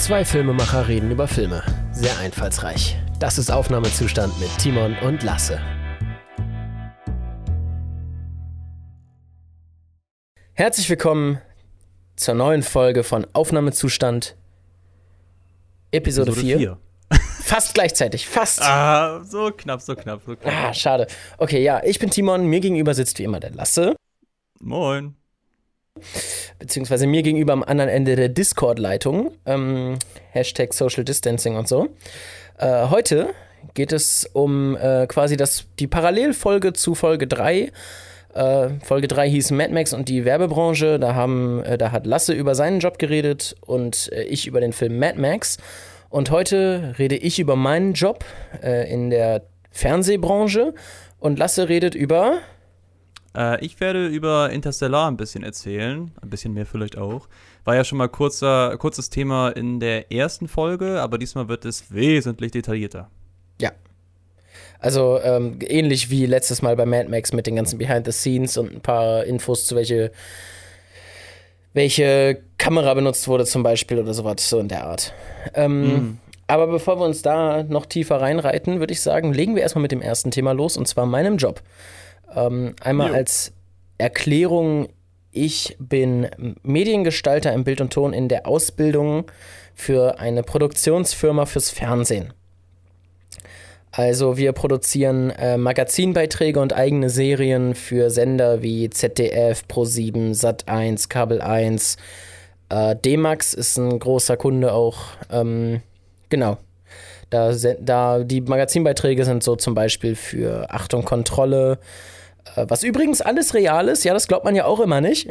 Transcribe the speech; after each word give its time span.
Zwei 0.00 0.24
Filmemacher 0.24 0.88
reden 0.88 1.10
über 1.10 1.28
Filme. 1.28 1.62
Sehr 1.92 2.18
einfallsreich. 2.18 2.96
Das 3.18 3.36
ist 3.36 3.50
Aufnahmezustand 3.50 4.40
mit 4.40 4.48
Timon 4.56 4.96
und 5.02 5.22
Lasse. 5.22 5.60
Herzlich 10.54 10.88
willkommen 10.88 11.38
zur 12.16 12.32
neuen 12.32 12.62
Folge 12.62 13.04
von 13.04 13.26
Aufnahmezustand 13.34 14.36
Episode, 15.90 16.32
4. 16.32 16.78
Fast 17.42 17.74
gleichzeitig, 17.74 18.26
fast. 18.26 18.62
Ah, 18.62 19.22
so 19.22 19.50
knapp, 19.54 19.82
so 19.82 19.94
knapp, 19.94 20.22
so 20.24 20.34
knapp. 20.34 20.50
Ah, 20.50 20.72
schade. 20.72 21.08
Okay, 21.36 21.62
ja, 21.62 21.82
ich 21.84 21.98
bin 21.98 22.08
Timon, 22.08 22.46
mir 22.46 22.60
gegenüber 22.60 22.94
sitzt 22.94 23.18
wie 23.18 23.24
immer 23.24 23.38
der 23.38 23.50
Lasse. 23.50 23.94
Moin. 24.60 25.19
Beziehungsweise 26.58 27.06
mir 27.06 27.22
gegenüber 27.22 27.52
am 27.52 27.62
anderen 27.62 27.90
Ende 27.90 28.16
der 28.16 28.28
Discord-Leitung. 28.28 29.32
Ähm, 29.46 29.98
Hashtag 30.30 30.72
Social 30.74 31.04
Distancing 31.04 31.56
und 31.56 31.68
so. 31.68 31.88
Äh, 32.58 32.88
heute 32.88 33.30
geht 33.74 33.92
es 33.92 34.28
um 34.32 34.76
äh, 34.76 35.06
quasi 35.06 35.36
das, 35.36 35.66
die 35.78 35.86
Parallelfolge 35.86 36.72
zu 36.72 36.94
Folge 36.94 37.26
3. 37.26 37.72
Äh, 38.34 38.68
Folge 38.82 39.08
3 39.08 39.28
hieß 39.30 39.50
Mad 39.52 39.72
Max 39.72 39.92
und 39.92 40.08
die 40.08 40.24
Werbebranche. 40.24 40.98
Da, 40.98 41.14
haben, 41.14 41.62
äh, 41.64 41.78
da 41.78 41.92
hat 41.92 42.06
Lasse 42.06 42.32
über 42.32 42.54
seinen 42.54 42.80
Job 42.80 42.98
geredet 42.98 43.56
und 43.66 44.10
äh, 44.12 44.22
ich 44.24 44.46
über 44.46 44.60
den 44.60 44.72
Film 44.72 44.98
Mad 44.98 45.18
Max. 45.18 45.58
Und 46.08 46.30
heute 46.30 46.94
rede 46.98 47.16
ich 47.16 47.38
über 47.38 47.56
meinen 47.56 47.92
Job 47.94 48.24
äh, 48.62 48.90
in 48.92 49.10
der 49.10 49.42
Fernsehbranche 49.70 50.74
und 51.18 51.38
Lasse 51.38 51.68
redet 51.68 51.94
über 51.94 52.38
Äh, 53.36 53.64
ich 53.64 53.78
werde 53.80 54.06
über 54.08 54.50
Interstellar 54.50 55.08
ein 55.08 55.16
bisschen 55.16 55.42
erzählen, 55.42 56.10
ein 56.20 56.30
bisschen 56.30 56.52
mehr 56.52 56.66
vielleicht 56.66 56.98
auch. 56.98 57.28
War 57.64 57.76
ja 57.76 57.84
schon 57.84 57.98
mal 57.98 58.08
kurzer, 58.08 58.76
kurzes 58.78 59.10
Thema 59.10 59.50
in 59.50 59.80
der 59.80 60.10
ersten 60.12 60.48
Folge, 60.48 61.00
aber 61.00 61.18
diesmal 61.18 61.48
wird 61.48 61.64
es 61.64 61.92
wesentlich 61.92 62.52
detaillierter. 62.52 63.10
Ja. 63.60 63.72
Also 64.78 65.20
ähm, 65.22 65.58
ähnlich 65.60 66.10
wie 66.10 66.26
letztes 66.26 66.62
Mal 66.62 66.74
bei 66.74 66.86
Mad 66.86 67.08
Max 67.08 67.32
mit 67.32 67.46
den 67.46 67.56
ganzen 67.56 67.78
Behind 67.78 68.06
the 68.06 68.12
Scenes 68.12 68.56
und 68.56 68.72
ein 68.72 68.80
paar 68.80 69.24
Infos 69.24 69.66
zu 69.66 69.76
welche, 69.76 70.10
welche 71.74 72.42
Kamera 72.58 72.94
benutzt 72.94 73.28
wurde 73.28 73.44
zum 73.44 73.62
Beispiel 73.62 73.98
oder 73.98 74.14
sowas, 74.14 74.48
so 74.48 74.58
in 74.58 74.68
der 74.68 74.86
Art. 74.86 75.12
Ähm, 75.54 75.82
Mhm. 75.82 76.18
Aber 76.46 76.66
bevor 76.66 76.98
wir 76.98 77.04
uns 77.04 77.22
da 77.22 77.62
noch 77.62 77.86
tiefer 77.86 78.20
reinreiten, 78.20 78.80
würde 78.80 78.92
ich 78.92 79.00
sagen, 79.02 79.32
legen 79.32 79.54
wir 79.54 79.62
erstmal 79.62 79.82
mit 79.82 79.92
dem 79.92 80.02
ersten 80.02 80.32
Thema 80.32 80.50
los 80.50 80.76
und 80.76 80.88
zwar 80.88 81.06
meinem 81.06 81.36
Job. 81.36 81.62
Ähm, 82.34 82.74
einmal 82.80 83.10
Jo. 83.10 83.14
als 83.14 83.52
Erklärung, 83.98 84.88
ich 85.32 85.76
bin 85.78 86.28
Mediengestalter 86.62 87.52
im 87.52 87.64
Bild 87.64 87.80
und 87.80 87.92
Ton 87.92 88.12
in 88.12 88.28
der 88.28 88.46
Ausbildung 88.46 89.30
für 89.74 90.18
eine 90.18 90.42
Produktionsfirma 90.42 91.46
fürs 91.46 91.70
Fernsehen. 91.70 92.32
Also 93.92 94.36
wir 94.36 94.52
produzieren 94.52 95.30
äh, 95.30 95.56
Magazinbeiträge 95.56 96.60
und 96.60 96.72
eigene 96.72 97.10
Serien 97.10 97.74
für 97.74 98.10
Sender 98.10 98.62
wie 98.62 98.88
ZDF, 98.88 99.64
Pro7, 99.68 100.32
Sat1, 100.32 101.08
Kabel 101.08 101.40
1. 101.40 101.96
Äh, 102.68 102.94
D-Max 102.96 103.52
ist 103.52 103.78
ein 103.78 103.98
großer 103.98 104.36
Kunde 104.36 104.72
auch. 104.72 104.98
Ähm, 105.30 105.82
genau. 106.28 106.58
Da, 107.30 107.52
da 107.80 108.20
die 108.20 108.40
Magazinbeiträge 108.40 109.24
sind 109.24 109.42
so 109.42 109.56
zum 109.56 109.74
Beispiel 109.74 110.14
für 110.14 110.70
Achtung 110.70 111.04
Kontrolle, 111.04 111.78
was 112.56 112.82
übrigens 112.82 113.20
alles 113.20 113.54
real 113.54 113.88
ist. 113.88 114.04
Ja, 114.04 114.12
das 114.14 114.28
glaubt 114.28 114.44
man 114.44 114.54
ja 114.54 114.64
auch 114.64 114.80
immer 114.80 115.00
nicht. 115.00 115.28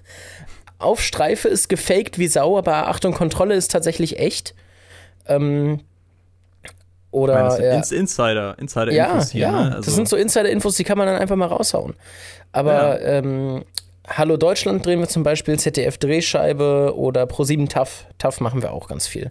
Auf 0.78 1.00
Streife 1.00 1.48
ist 1.48 1.68
gefaked 1.68 2.18
wie 2.18 2.26
Sau, 2.28 2.58
aber 2.58 2.88
Achtung 2.88 3.14
Kontrolle 3.14 3.54
ist 3.54 3.70
tatsächlich 3.70 4.18
echt. 4.18 4.54
Ähm, 5.26 5.80
oder 7.12 7.34
meine, 7.34 7.44
das 7.48 7.56
sind 7.56 7.64
ja. 7.66 7.74
Ins 7.74 7.92
Insider, 7.92 8.58
Insider 8.58 8.92
Ja, 8.92 9.12
Infos 9.12 9.30
hier, 9.30 9.40
ja. 9.42 9.52
ne? 9.52 9.58
Also, 9.76 9.82
das 9.82 9.94
sind 9.94 10.08
so 10.08 10.16
Insider-Infos, 10.16 10.76
die 10.76 10.84
kann 10.84 10.98
man 10.98 11.06
dann 11.06 11.16
einfach 11.20 11.36
mal 11.36 11.46
raushauen. 11.46 11.94
Aber 12.52 13.00
ähm, 13.02 13.64
Hallo 14.08 14.36
Deutschland 14.36 14.84
drehen 14.84 14.98
wir 14.98 15.08
zum 15.08 15.22
Beispiel, 15.22 15.58
ZDF 15.58 15.96
Drehscheibe 15.98 16.94
oder 16.96 17.24
Pro7 17.24 17.68
TAF. 17.68 18.06
TAF 18.18 18.40
machen 18.40 18.60
wir 18.62 18.72
auch 18.72 18.88
ganz 18.88 19.06
viel. 19.06 19.30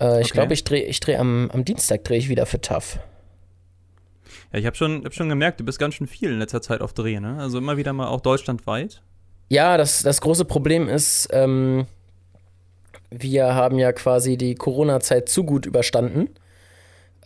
Äh, 0.00 0.20
ich 0.22 0.26
Okay. 0.26 0.32
glaube, 0.32 0.54
ich 0.54 0.64
drehe 0.64 0.82
ich 0.82 0.98
dreh 0.98 1.16
am, 1.16 1.50
am 1.52 1.64
Dienstag 1.64 2.02
drehe 2.02 2.18
ich 2.18 2.28
wieder 2.28 2.46
für 2.46 2.60
TAF. 2.60 2.98
Ja, 4.52 4.58
ich 4.58 4.66
habe 4.66 4.76
schon, 4.76 5.04
hab 5.04 5.14
schon 5.14 5.28
gemerkt, 5.28 5.60
du 5.60 5.64
bist 5.64 5.78
ganz 5.78 5.94
schön 5.94 6.06
viel 6.06 6.30
in 6.30 6.38
letzter 6.38 6.62
Zeit 6.62 6.80
auf 6.80 6.92
Dreh, 6.92 7.20
ne? 7.20 7.36
Also 7.38 7.58
immer 7.58 7.76
wieder 7.76 7.92
mal 7.92 8.08
auch 8.08 8.20
deutschlandweit. 8.20 9.02
Ja, 9.48 9.76
das, 9.76 10.02
das 10.02 10.20
große 10.20 10.44
Problem 10.44 10.88
ist, 10.88 11.28
ähm, 11.32 11.86
wir 13.10 13.54
haben 13.54 13.78
ja 13.78 13.92
quasi 13.92 14.36
die 14.36 14.54
Corona-Zeit 14.54 15.28
zu 15.28 15.44
gut 15.44 15.66
überstanden. 15.66 16.30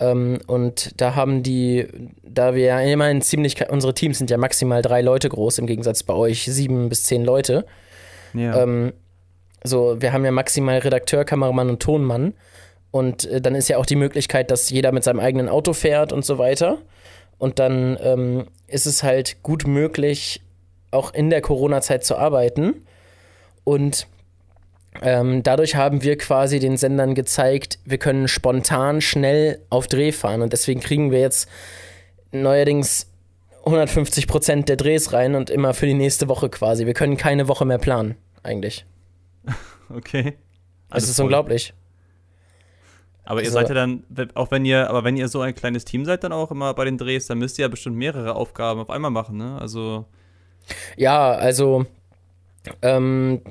Ähm, 0.01 0.39
und 0.47 1.01
da 1.01 1.15
haben 1.15 1.43
die, 1.43 1.87
da 2.23 2.55
wir 2.55 2.65
ja 2.65 2.81
immerhin 2.81 3.23
ziemlich, 3.23 3.69
unsere 3.71 3.95
Teams 3.95 4.19
sind 4.19 4.31
ja 4.31 4.39
maximal 4.39 4.83
drei 4.83 5.03
Leute 5.03 5.29
groß, 5.29 5.59
im 5.59 5.67
Gegensatz 5.67 6.03
bei 6.03 6.15
euch 6.15 6.45
sieben 6.45 6.89
bis 6.89 7.05
zehn 7.05 7.25
Leute. 7.25 7.67
Ja. 8.35 8.63
Ähm, 8.63 8.93
so, 9.65 10.01
wir 10.01 10.13
haben 10.13 10.25
ja 10.25 10.31
maximal 10.31 10.79
Redakteur, 10.79 11.25
Kameramann 11.25 11.69
und 11.69 11.81
Tonmann. 11.81 12.35
Und 12.91 13.27
äh, 13.27 13.41
dann 13.41 13.55
ist 13.55 13.69
ja 13.69 13.77
auch 13.79 13.87
die 13.87 13.97
Möglichkeit, 13.97 14.51
dass 14.51 14.71
jeder 14.71 14.93
mit 14.93 15.05
seinem 15.05 15.21
eigenen 15.21 15.49
Auto 15.49 15.73
fährt 15.73 16.13
und 16.13 16.25
so 16.25 16.39
weiter. 16.39 16.79
Und 17.39 17.59
dann 17.59 17.97
ähm, 18.01 18.47
ist 18.67 18.87
es 18.87 19.03
halt 19.03 19.43
gut 19.43 19.67
möglich, 19.67 20.43
auch 20.91 21.13
in 21.13 21.31
der 21.31 21.41
Corona-Zeit 21.41 22.05
zu 22.05 22.17
arbeiten. 22.17 22.87
Und 23.65 24.07
ähm, 25.03 25.43
dadurch 25.43 25.77
haben 25.77 26.03
wir 26.03 26.19
quasi 26.19 26.59
den 26.59 26.77
Sendern 26.77 27.15
gezeigt, 27.15 27.79
wir 27.85 27.99
können 27.99 28.29
spontan 28.29 29.01
schnell 29.01 29.61
auf 29.71 29.87
Dreh 29.87 30.13
fahren. 30.13 30.43
Und 30.43 30.53
deswegen 30.53 30.81
kriegen 30.81 31.11
wir 31.11 31.21
jetzt 31.21 31.49
neuerdings 32.33 33.07
150 33.65 34.27
Prozent 34.27 34.69
der 34.69 34.77
Drehs 34.77 35.13
rein 35.13 35.35
und 35.35 35.51
immer 35.51 35.75
für 35.75 35.87
die 35.87 35.95
nächste 35.95 36.29
Woche 36.29 36.49
quasi. 36.49 36.87
Wir 36.87 36.95
können 36.95 37.17
keine 37.17 37.49
Woche 37.49 37.65
mehr 37.65 37.79
planen, 37.79 38.17
eigentlich. 38.43 38.87
okay. 39.95 40.35
Es 40.89 40.95
Alles 40.95 41.09
ist 41.11 41.17
voll. 41.17 41.27
unglaublich. 41.27 41.75
Aber 43.29 43.41
ihr 43.43 43.49
Also- 43.49 43.59
seid 43.59 43.69
ja 43.69 43.75
dann, 43.75 44.03
auch 44.35 44.51
wenn 44.51 44.65
ihr, 44.65 44.89
aber 44.89 45.05
wenn 45.05 45.19
ihr 45.19 45.29
so 45.29 45.43
ein 45.43 45.55
kleines 45.55 45.85
Team 45.85 46.07
seid, 46.07 46.25
dann 46.25 46.33
auch 46.33 46.51
immer 46.51 46.73
bei 46.73 46.87
den 46.87 46.97
Drehs, 46.97 47.27
dann 47.27 47.37
müsst 47.39 47.59
ihr 47.59 47.63
ja 47.65 47.69
bestimmt 47.69 47.97
mehrere 47.97 48.35
Aufgaben 48.35 48.81
auf 48.81 48.89
einmal 48.89 49.11
machen, 49.11 49.37
ne? 49.37 49.59
Also, 49.61 50.07
Ja, 50.97 51.33
also 51.33 51.85
ähm, 52.81 53.43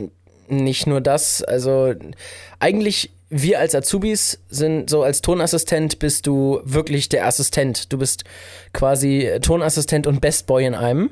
nicht 0.47 0.87
nur 0.87 0.99
das, 0.99 1.43
also 1.43 1.93
eigentlich 2.59 3.11
wir 3.29 3.59
als 3.59 3.75
Azubis 3.75 4.39
sind 4.49 4.89
so 4.89 5.03
als 5.03 5.21
Tonassistent 5.21 5.99
bist 5.99 6.25
du 6.25 6.61
wirklich 6.63 7.09
der 7.09 7.27
Assistent. 7.27 7.91
Du 7.91 7.97
bist 7.97 8.23
quasi 8.73 9.29
Tonassistent 9.41 10.07
und 10.07 10.21
Bestboy 10.21 10.65
in 10.65 10.73
einem. 10.75 11.11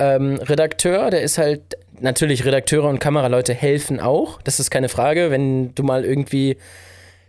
Ähm, 0.00 0.36
Redakteur, 0.36 1.10
der 1.10 1.20
ist 1.22 1.36
halt 1.38 1.76
natürlich 2.00 2.44
Redakteure 2.44 2.88
und 2.88 2.98
Kameraleute 2.98 3.52
helfen 3.54 4.00
auch. 4.00 4.40
Das 4.42 4.58
ist 4.58 4.70
keine 4.70 4.88
Frage, 4.88 5.30
wenn 5.30 5.74
du 5.74 5.82
mal 5.82 6.04
irgendwie 6.04 6.56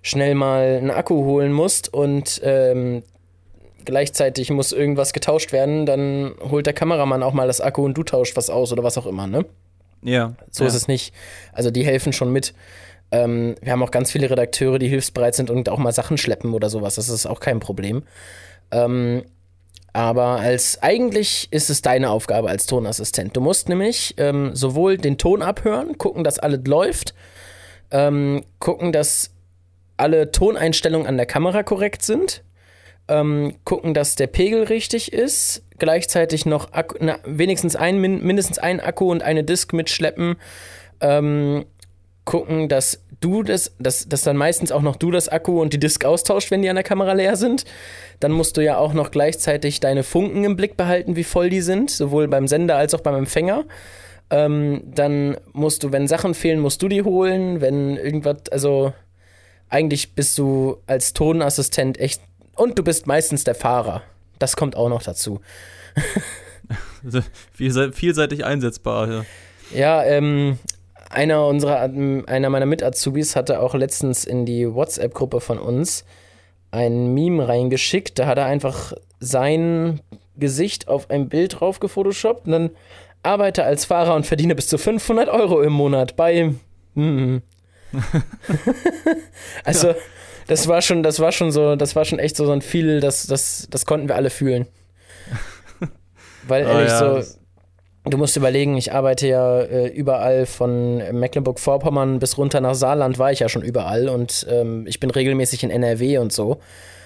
schnell 0.10 0.36
mal 0.36 0.78
einen 0.78 0.92
Akku 0.92 1.24
holen 1.26 1.52
musst 1.52 1.94
und 1.94 2.42
ähm, 2.44 3.04
gleichzeitig 3.86 4.52
muss 4.52 4.72
irgendwas 4.72 5.14
getauscht 5.14 5.52
werden, 5.52 5.86
dann 5.86 6.34
holt 6.50 6.66
der 6.66 6.74
Kameramann 6.74 7.24
auch 7.24 7.34
mal 7.34 7.48
das 7.48 7.62
Akku 7.62 7.84
und 7.84 7.98
du 7.98 8.04
tauscht 8.04 8.36
was 8.36 8.50
aus 8.50 8.72
oder 8.72 8.84
was 8.84 8.98
auch 8.98 9.06
immer, 9.06 9.28
ne? 9.28 9.46
ja. 10.02 10.34
So 10.52 10.64
ja. 10.64 10.68
ist 10.68 10.76
es 10.76 10.88
nicht. 10.88 11.14
Also 11.54 11.72
die 11.72 11.86
helfen 11.86 12.14
schon 12.14 12.32
mit. 12.32 12.54
Ähm, 13.12 13.56
wir 13.62 13.72
haben 13.72 13.84
auch 13.84 13.92
ganz 13.92 14.12
viele 14.12 14.30
Redakteure, 14.30 14.80
die 14.80 14.88
hilfsbereit 14.88 15.36
sind 15.36 15.50
und 15.50 15.70
auch 15.70 15.80
mal 15.80 15.92
Sachen 15.92 16.18
schleppen 16.18 16.54
oder 16.54 16.70
sowas. 16.70 16.96
Das 16.96 17.10
ist 17.10 17.26
auch 17.26 17.40
kein 17.40 17.60
Problem. 17.60 18.04
Ähm, 18.72 19.24
aber 19.92 20.40
als 20.40 20.82
eigentlich 20.84 21.48
ist 21.52 21.70
es 21.70 21.82
deine 21.82 22.12
Aufgabe 22.12 22.50
als 22.50 22.68
Tonassistent. 22.68 23.36
Du 23.36 23.42
musst 23.42 23.70
nämlich 23.70 24.14
ähm, 24.18 24.56
sowohl 24.56 24.98
den 24.98 25.18
Ton 25.18 25.42
abhören, 25.42 25.98
gucken, 25.98 26.24
dass 26.24 26.38
alles 26.38 26.62
läuft, 26.68 27.16
ähm, 27.90 28.44
gucken, 28.60 28.92
dass 28.92 29.32
alle 30.00 30.32
Toneinstellungen 30.32 31.08
an 31.08 31.18
der 31.18 31.26
Kamera 31.26 31.64
korrekt 31.64 32.04
sind, 32.04 32.44
ähm, 33.08 33.56
gucken, 33.64 33.94
dass 33.94 34.16
der 34.16 34.28
Pegel 34.28 34.64
richtig 34.64 35.12
ist, 35.14 35.64
gleichzeitig 35.78 36.46
noch 36.46 36.74
Akku, 36.74 36.98
na, 37.00 37.20
wenigstens 37.26 37.76
ein, 37.76 38.00
min, 38.00 38.24
mindestens 38.24 38.60
ein 38.60 38.80
Akku 38.80 39.12
und 39.12 39.24
eine 39.24 39.44
Disk 39.44 39.74
mitschleppen, 39.74 40.36
ähm, 41.02 41.66
gucken, 42.26 42.70
dass 42.70 43.04
du 43.22 43.44
das, 43.44 43.76
dass, 43.80 44.08
dass 44.08 44.22
dann 44.22 44.38
meistens 44.38 44.72
auch 44.72 44.82
noch 44.82 44.96
du 44.96 45.12
das 45.12 45.30
Akku 45.30 45.62
und 45.62 45.74
die 45.74 45.80
Disk 45.80 46.06
austauscht, 46.06 46.52
wenn 46.52 46.62
die 46.62 46.70
an 46.70 46.76
der 46.76 46.84
Kamera 46.84 47.14
leer 47.14 47.36
sind. 47.36 47.66
Dann 48.20 48.32
musst 48.32 48.56
du 48.58 48.62
ja 48.62 48.78
auch 48.78 48.94
noch 48.94 49.12
gleichzeitig 49.12 49.80
deine 49.80 50.04
Funken 50.04 50.44
im 50.44 50.56
Blick 50.56 50.78
behalten, 50.78 51.16
wie 51.16 51.24
voll 51.24 51.50
die 51.50 51.62
sind, 51.62 51.90
sowohl 51.90 52.28
beim 52.28 52.48
Sender 52.48 52.76
als 52.76 52.94
auch 52.94 53.02
beim 53.02 53.16
Empfänger. 53.16 53.66
Ähm, 54.30 54.84
dann 54.86 55.38
musst 55.54 55.84
du, 55.84 55.92
wenn 55.92 56.08
Sachen 56.08 56.36
fehlen, 56.36 56.60
musst 56.60 56.82
du 56.82 56.88
die 56.88 57.02
holen. 57.02 57.62
Wenn 57.62 57.98
irgendwas, 57.98 58.38
also 58.52 58.94
eigentlich 59.70 60.14
bist 60.16 60.38
du 60.38 60.78
als 60.88 61.14
Tonassistent 61.14 62.00
echt. 62.00 62.22
Und 62.56 62.78
du 62.78 62.84
bist 62.84 63.08
meistens 63.08 63.44
der 63.44 63.56
Fahrer. 63.56 64.02
Das 64.40 64.56
kommt 64.56 64.76
auch 64.76 64.90
noch 64.90 65.02
dazu. 65.04 65.40
Also, 67.04 67.22
vielse- 67.58 67.94
vielseitig 67.94 68.46
einsetzbar. 68.46 69.10
Ja. 69.12 69.26
Ja, 69.74 70.04
ähm, 70.04 70.58
einer 71.10 71.46
unserer, 71.48 71.80
einer 71.82 72.50
meiner 72.50 72.66
Mit-Azubis 72.66 73.36
hatte 73.36 73.62
auch 73.62 73.74
letztens 73.76 74.26
in 74.26 74.46
die 74.46 74.72
WhatsApp-Gruppe 74.74 75.42
von 75.42 75.58
uns 75.60 76.06
ein 76.72 77.14
Meme 77.14 77.48
reingeschickt. 77.48 78.20
Da 78.20 78.28
hat 78.28 78.38
er 78.38 78.46
einfach 78.46 78.94
sein 79.20 80.02
Gesicht 80.38 80.88
auf 80.88 81.10
ein 81.10 81.30
Bild 81.30 81.60
drauf 81.60 81.80
gefotoshoppt 81.80 82.46
und 82.46 82.52
dann 82.52 82.70
arbeite 83.24 83.64
als 83.64 83.86
Fahrer 83.86 84.16
und 84.16 84.26
verdiene 84.26 84.56
bis 84.56 84.68
zu 84.68 84.78
500 84.78 85.30
Euro 85.30 85.62
im 85.62 85.74
Monat 85.74 86.16
bei. 86.16 86.54
Hm. 86.96 87.42
also, 89.64 89.94
das 90.48 90.68
war 90.68 90.82
schon, 90.82 91.04
das 91.04 91.20
war 91.20 91.32
schon 91.32 91.52
so, 91.52 91.76
das 91.76 91.96
war 91.96 92.06
schon 92.06 92.20
echt 92.20 92.36
so 92.36 92.52
ein 92.52 92.62
viel, 92.62 93.00
das, 93.00 93.28
das, 93.28 93.68
das 93.70 93.86
konnten 93.86 94.08
wir 94.08 94.16
alle 94.16 94.30
fühlen. 94.30 94.68
Weil 96.48 96.66
Oh 96.66 96.70
ehrlich 96.70 96.90
ja, 96.90 97.22
so, 97.22 97.40
du 98.06 98.18
musst 98.18 98.36
überlegen, 98.36 98.78
ich 98.78 98.94
arbeite 98.94 99.28
ja 99.28 99.62
äh, 99.62 99.88
überall 99.88 100.46
von 100.46 100.98
Mecklenburg-Vorpommern 100.98 102.20
bis 102.20 102.38
runter 102.38 102.62
nach 102.62 102.76
Saarland 102.76 103.20
war 103.20 103.32
ich 103.32 103.40
ja 103.40 103.50
schon 103.50 103.62
überall 103.62 104.10
und 104.10 104.48
ähm, 104.50 104.86
ich 104.88 105.00
bin 105.00 105.12
regelmäßig 105.12 105.64
in 105.64 105.70
NRW 105.70 106.18
und 106.18 106.34
so. 106.34 106.60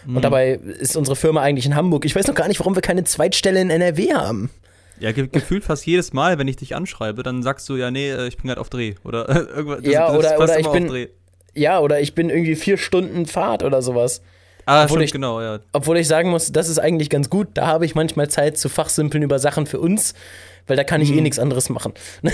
Mhm. 0.05 0.17
Und 0.17 0.21
dabei 0.23 0.53
ist 0.53 0.95
unsere 0.95 1.15
Firma 1.15 1.41
eigentlich 1.41 1.65
in 1.65 1.75
Hamburg. 1.75 2.05
Ich 2.05 2.15
weiß 2.15 2.27
noch 2.27 2.35
gar 2.35 2.47
nicht, 2.47 2.59
warum 2.59 2.75
wir 2.75 2.81
keine 2.81 3.03
Zweitstelle 3.03 3.61
in 3.61 3.69
NRW 3.69 4.13
haben. 4.13 4.49
Ja, 5.03 5.11
ge 5.11 5.27
gefühlt 5.31 5.63
fast 5.65 5.85
jedes 5.85 6.13
Mal, 6.13 6.39
wenn 6.39 6.47
ich 6.47 6.55
dich 6.55 6.75
anschreibe, 6.75 7.23
dann 7.23 7.43
sagst 7.43 7.67
du 7.67 7.75
ja, 7.75 7.91
nee, 7.91 8.09
äh, 8.09 8.27
ich 8.27 8.37
bin 8.37 8.47
gerade 8.47 8.61
auf 8.61 8.69
Dreh. 8.69 8.95
Oder 9.03 9.27
irgendwas. 9.55 9.81
das- 9.83 9.91
Ja, 9.93 10.07
das 10.07 10.11
ist 10.25 10.31
oder- 10.31 10.43
oder 10.43 10.59
ich 10.59 10.65
auf 10.67 10.73
bin- 10.73 10.87
Dreh. 10.87 11.07
Ja, 11.55 11.79
oder 11.79 11.99
ich 11.99 12.15
bin 12.15 12.29
irgendwie 12.29 12.55
vier 12.55 12.77
Stunden 12.77 13.25
Fahrt 13.25 13.63
oder 13.63 13.81
sowas. 13.81 14.21
Ah, 14.65 14.83
obwohl 14.85 14.97
stimmt, 14.99 15.03
ich- 15.05 15.11
genau, 15.11 15.41
ja. 15.41 15.59
Obwohl 15.73 15.97
ich 15.97 16.07
sagen 16.07 16.29
muss, 16.29 16.51
das 16.53 16.69
ist 16.69 16.79
eigentlich 16.79 17.09
ganz 17.09 17.29
gut. 17.29 17.49
Da 17.55 17.67
habe 17.67 17.85
ich 17.85 17.95
manchmal 17.95 18.29
Zeit 18.29 18.57
zu 18.57 18.69
fachsimpeln 18.69 19.21
über 19.21 19.37
Sachen 19.39 19.65
für 19.65 19.79
uns, 19.81 20.13
weil 20.67 20.77
da 20.77 20.85
kann 20.85 21.01
ich 21.01 21.11
eh 21.11 21.15
Mhm. 21.17 21.23
nichts 21.23 21.37
anderes 21.39 21.69
machen. 21.69 21.93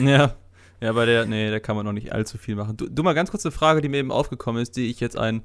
Ja. 0.00 0.34
Ja, 0.80 0.92
bei 0.92 1.06
der, 1.06 1.26
nee, 1.26 1.50
da 1.50 1.58
kann 1.58 1.74
man 1.74 1.84
noch 1.84 1.92
nicht 1.92 2.12
allzu 2.12 2.38
viel 2.38 2.54
machen. 2.54 2.76
Du, 2.76 2.86
du 2.88 3.02
mal 3.02 3.12
ganz 3.12 3.32
kurz 3.32 3.44
eine 3.44 3.50
Frage, 3.50 3.80
die 3.80 3.88
mir 3.88 3.96
eben 3.96 4.12
aufgekommen 4.12 4.62
ist, 4.62 4.76
die 4.76 4.88
ich 4.88 5.00
jetzt 5.00 5.18
ein 5.18 5.42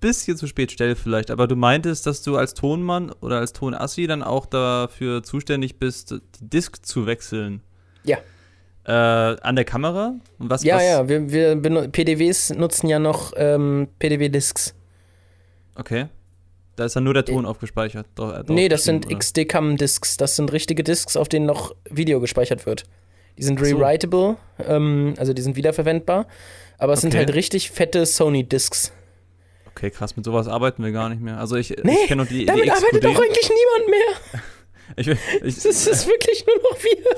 bisschen 0.00 0.36
zu 0.36 0.46
spät 0.46 0.72
stelle 0.72 0.96
vielleicht. 0.96 1.30
Aber 1.30 1.46
du 1.46 1.56
meintest, 1.56 2.06
dass 2.06 2.22
du 2.22 2.36
als 2.36 2.54
Tonmann 2.54 3.10
oder 3.20 3.38
als 3.38 3.52
Tonassi 3.52 4.06
dann 4.06 4.22
auch 4.22 4.46
dafür 4.46 5.22
zuständig 5.22 5.78
bist, 5.78 6.10
die 6.12 6.20
Disk 6.48 6.84
zu 6.84 7.06
wechseln. 7.06 7.62
Ja. 8.04 8.18
Äh, 8.84 8.92
an 9.40 9.56
der 9.56 9.64
Kamera? 9.64 10.14
Und 10.38 10.50
was, 10.50 10.64
Ja, 10.64 10.76
was, 10.76 10.84
ja, 10.84 11.08
wir, 11.08 11.32
wir 11.32 11.88
PDWs 11.88 12.50
nutzen 12.50 12.88
ja 12.88 12.98
noch 12.98 13.32
ähm, 13.36 13.88
PDW-Discs. 13.98 14.74
Okay. 15.74 16.06
Da 16.76 16.86
ist 16.86 16.96
dann 16.96 17.04
nur 17.04 17.14
der 17.14 17.24
Ton 17.26 17.44
aufgespeichert. 17.44 18.06
Doch, 18.14 18.32
äh, 18.32 18.42
Nee, 18.48 18.68
das 18.68 18.84
sind 18.84 19.06
XD-Cam-Discs. 19.08 20.16
Das 20.16 20.36
sind 20.36 20.50
richtige 20.52 20.82
Discs, 20.82 21.16
auf 21.16 21.28
denen 21.28 21.44
noch 21.46 21.74
Video 21.90 22.20
gespeichert 22.20 22.64
wird. 22.64 22.84
Die 23.38 23.42
sind 23.42 23.58
so. 23.58 23.64
rewritable, 23.66 24.36
ähm, 24.66 25.14
also 25.18 25.32
die 25.34 25.42
sind 25.42 25.56
wiederverwendbar. 25.56 26.26
Aber 26.78 26.94
es 26.94 27.02
sind 27.02 27.10
Okay. 27.10 27.18
halt 27.18 27.34
richtig 27.34 27.70
fette 27.70 28.06
Sony-Discs. 28.06 28.92
Okay, 29.74 29.90
krass, 29.90 30.16
mit 30.16 30.24
sowas 30.24 30.48
arbeiten 30.48 30.82
wir 30.84 30.92
gar 30.92 31.08
nicht 31.08 31.20
mehr. 31.22 31.38
Also 31.38 31.56
ich, 31.56 31.70
Nee, 31.82 31.92
ich 32.02 32.08
kenne 32.08 32.22
noch 32.22 32.28
die, 32.28 32.40
die 32.40 32.46
Damit 32.46 32.68
arbeitet 32.70 32.90
XQD. 33.00 33.04
doch 33.04 33.22
eigentlich 33.22 33.50
niemand 33.50 33.90
mehr. 33.90 34.40
Ich, 34.96 35.06
ich, 35.06 35.62
Das 35.62 35.86
ist 35.86 36.08
wirklich 36.08 36.44
nur 36.46 36.56
noch 36.56 36.76
wir. 36.82 37.16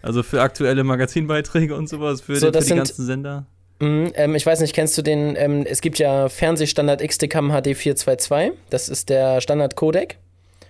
also 0.00 0.22
für 0.22 0.40
aktuelle 0.40 0.84
Magazinbeiträge 0.84 1.74
und 1.76 1.86
sowas, 1.86 2.22
für, 2.22 2.36
So, 2.36 2.46
die, 2.50 2.52
für 2.54 2.58
die 2.62 2.68
sind- 2.68 2.76
ganzen 2.78 3.04
Sender. 3.06 3.46
Mhm, 3.78 4.10
ähm, 4.14 4.34
ich 4.34 4.46
weiß 4.46 4.60
nicht, 4.60 4.74
kennst 4.74 4.96
du 4.96 5.02
den? 5.02 5.36
Ähm, 5.36 5.66
es 5.68 5.82
gibt 5.82 5.98
ja 5.98 6.30
Fernsehstandard 6.30 7.02
XD-Cam 7.06 7.50
HD 7.50 7.76
422. 7.76 8.52
Das 8.70 8.88
ist 8.88 9.10
der 9.10 9.40
Standard-Codec 9.42 10.16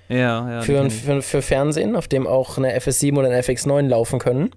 Ja, 0.09 0.17
ja. 0.17 0.61
die 0.61 0.67
für, 0.67 0.91
für, 0.91 1.23
für 1.23 1.41
Fernsehen, 1.43 1.95
auf 1.95 2.09
dem 2.09 2.27
auch 2.27 2.59
eine 2.59 2.77
FS7 2.77 3.17
oder 3.17 3.29
eine 3.29 3.41
FX9 3.41 3.87
laufen 3.87 4.19
können. 4.19 4.51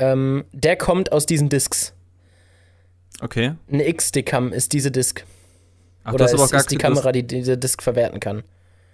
Ähm, 0.00 0.44
der 0.52 0.74
kommt 0.76 1.12
aus 1.12 1.26
diesen 1.26 1.48
Discs. 1.48 1.92
Okay. 3.20 3.54
Eine 3.70 3.92
XD-Cam 3.92 4.52
ist 4.52 4.72
diese 4.72 4.90
Disk. 4.90 5.24
Ach, 6.04 6.14
oder 6.14 6.24
das 6.24 6.32
ist, 6.32 6.40
aber 6.40 6.48
gar 6.50 6.60
ist 6.60 6.70
die 6.70 6.76
Kamera, 6.76 7.12
die 7.12 7.22
diese 7.26 7.58
Disk 7.58 7.82
verwerten 7.82 8.20
kann. 8.20 8.42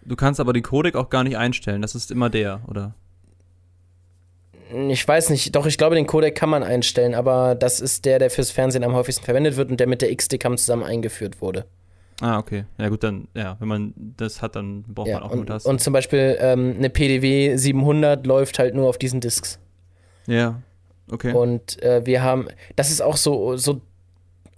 Du 0.04 0.16
kannst 0.16 0.40
aber 0.40 0.52
den 0.52 0.62
Codec 0.62 0.94
auch 0.96 1.10
gar 1.10 1.24
nicht 1.24 1.36
einstellen. 1.36 1.82
Das 1.82 1.94
ist 1.94 2.10
immer 2.10 2.30
der, 2.30 2.60
oder? 2.68 2.94
Ich 4.88 5.06
weiß 5.06 5.30
nicht, 5.30 5.54
doch, 5.54 5.66
ich 5.66 5.78
glaube, 5.78 5.94
den 5.94 6.06
Codec 6.08 6.34
kann 6.34 6.48
man 6.50 6.64
einstellen, 6.64 7.14
aber 7.14 7.54
das 7.54 7.80
ist 7.80 8.04
der, 8.04 8.18
der 8.18 8.30
fürs 8.30 8.50
Fernsehen 8.50 8.82
am 8.82 8.94
häufigsten 8.94 9.24
verwendet 9.24 9.56
wird 9.56 9.70
und 9.70 9.78
der 9.78 9.86
mit 9.86 10.02
der 10.02 10.14
XD-Cam 10.14 10.56
zusammen 10.56 10.82
eingeführt 10.82 11.40
wurde. 11.40 11.66
Ah, 12.20 12.38
okay. 12.38 12.64
Ja, 12.78 12.88
gut, 12.88 13.04
dann, 13.04 13.28
ja, 13.34 13.56
wenn 13.60 13.68
man 13.68 13.94
das 14.16 14.42
hat, 14.42 14.56
dann 14.56 14.82
braucht 14.82 15.08
Ja, 15.08 15.20
man 15.20 15.22
auch 15.24 15.30
nur 15.32 15.40
und, 15.42 15.50
das. 15.50 15.66
und 15.66 15.80
zum 15.80 15.92
Beispiel 15.92 16.36
ähm, 16.40 16.74
eine 16.78 16.90
PDW 16.90 17.56
700 17.56 18.26
läuft 18.26 18.58
halt 18.58 18.74
nur 18.74 18.88
auf 18.88 18.98
diesen 18.98 19.20
Disks. 19.20 19.60
ja, 20.26 20.60
okay. 21.12 21.32
Und 21.32 21.80
äh, 21.82 22.04
wir 22.04 22.22
haben, 22.22 22.48
das 22.74 22.90
ist 22.90 23.02
auch 23.02 23.16
so, 23.18 23.56
so 23.56 23.80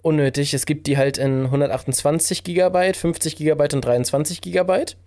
unnötig. 0.01 0.53
Es 0.53 0.65
gibt 0.65 0.87
die 0.87 0.97
halt 0.97 1.17
in 1.17 1.45
128 1.45 2.43
Gigabyte, 2.43 2.97
50 2.97 3.35
Gigabyte 3.35 3.73
und 3.73 3.85
23 3.85 4.41
Gigabyte. 4.41 4.97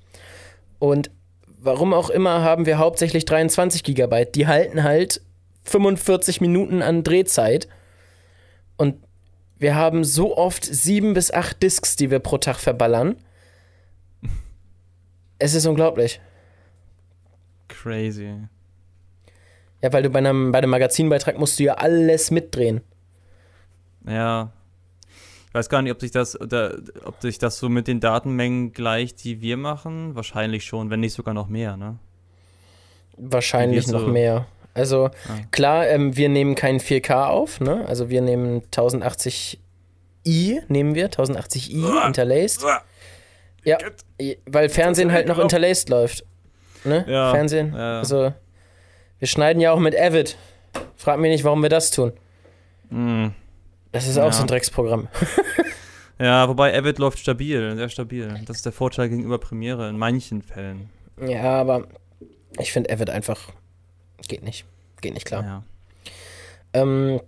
Und 0.78 1.10
warum 1.46 1.94
auch 1.94 2.10
immer 2.10 2.42
haben 2.42 2.66
wir 2.66 2.78
hauptsächlich 2.78 3.24
23 3.24 3.82
Gigabyte. 3.82 4.34
Die 4.34 4.46
halten 4.46 4.82
halt 4.82 5.20
45 5.64 6.40
Minuten 6.40 6.82
an 6.82 7.04
Drehzeit. 7.04 7.68
Und 8.76 8.96
wir 9.58 9.74
haben 9.74 10.04
so 10.04 10.36
oft 10.36 10.64
sieben 10.64 11.14
bis 11.14 11.30
acht 11.30 11.62
Disks, 11.62 11.96
die 11.96 12.10
wir 12.10 12.18
pro 12.18 12.38
Tag 12.38 12.58
verballern. 12.58 13.16
Es 15.38 15.54
ist 15.54 15.66
unglaublich. 15.66 16.20
Crazy. 17.68 18.34
Ja, 19.82 19.92
weil 19.92 20.04
du 20.04 20.10
bei 20.10 20.18
einem, 20.18 20.52
bei 20.52 20.58
einem 20.58 20.70
Magazinbeitrag 20.70 21.38
musst 21.38 21.58
du 21.58 21.64
ja 21.64 21.74
alles 21.74 22.30
mitdrehen. 22.30 22.80
Ja. 24.06 24.52
Ich 25.52 25.54
weiß 25.54 25.68
gar 25.68 25.82
nicht, 25.82 25.92
ob 25.92 26.00
sich 26.00 26.10
das, 26.10 26.40
oder, 26.40 26.78
ob 27.04 27.20
sich 27.20 27.38
das 27.38 27.58
so 27.58 27.68
mit 27.68 27.86
den 27.86 28.00
Datenmengen 28.00 28.72
gleicht, 28.72 29.22
die 29.22 29.42
wir 29.42 29.58
machen. 29.58 30.14
Wahrscheinlich 30.14 30.64
schon, 30.64 30.88
wenn 30.88 31.00
nicht 31.00 31.12
sogar 31.12 31.34
noch 31.34 31.48
mehr, 31.48 31.76
ne? 31.76 31.98
Wahrscheinlich 33.18 33.86
noch 33.88 34.00
so- 34.00 34.06
mehr. 34.06 34.46
Also 34.72 35.06
Ah. 35.28 35.38
klar, 35.50 35.86
ähm, 35.88 36.16
wir 36.16 36.30
nehmen 36.30 36.54
kein 36.54 36.80
4K 36.80 37.26
auf, 37.28 37.60
ne? 37.60 37.84
Also 37.86 38.08
wir 38.08 38.22
nehmen 38.22 38.62
1080i, 38.70 39.58
nehmen 40.68 40.94
wir, 40.94 41.10
1080i 41.10 42.06
interlaced. 42.06 42.64
Ja, 43.64 43.76
i- 44.18 44.38
weil 44.46 44.70
Fernsehen 44.70 45.12
halt 45.12 45.28
noch 45.28 45.38
interlaced 45.38 45.90
läuft. 45.90 46.24
Ne? 46.84 47.04
Ja, 47.06 47.30
Fernsehen. 47.32 47.74
ja. 47.74 47.98
Also 47.98 48.32
wir 49.18 49.28
schneiden 49.28 49.60
ja 49.60 49.72
auch 49.72 49.78
mit 49.78 49.94
Avid. 49.94 50.38
Frag 50.96 51.20
mich 51.20 51.30
nicht, 51.30 51.44
warum 51.44 51.62
wir 51.62 51.68
das 51.68 51.90
tun. 51.90 52.12
Hm. 52.88 53.34
Das 53.92 54.06
ist 54.08 54.18
auch 54.18 54.24
Ja. 54.26 54.32
so 54.32 54.42
ein 54.42 54.48
Drecksprogramm. 54.48 55.08
Ja, 56.18 56.48
wobei 56.48 56.76
Avid 56.78 56.98
läuft 57.00 57.18
stabil, 57.18 57.74
sehr 57.74 57.88
stabil. 57.88 58.32
Das 58.46 58.58
ist 58.58 58.64
der 58.66 58.72
Vorteil 58.72 59.08
gegenüber 59.08 59.38
Premiere 59.38 59.88
in 59.88 59.98
manchen 59.98 60.40
Fällen. 60.42 60.88
Ja, 61.20 61.60
aber 61.60 61.88
ich 62.60 62.70
finde 62.70 62.90
Avid 62.92 63.10
einfach 63.10 63.48
geht 64.28 64.44
nicht. 64.44 64.64
Geht 65.00 65.14
nicht 65.14 65.24
klar. 65.26 65.42
Ja. 65.42 65.62
Ähm, 66.74 67.20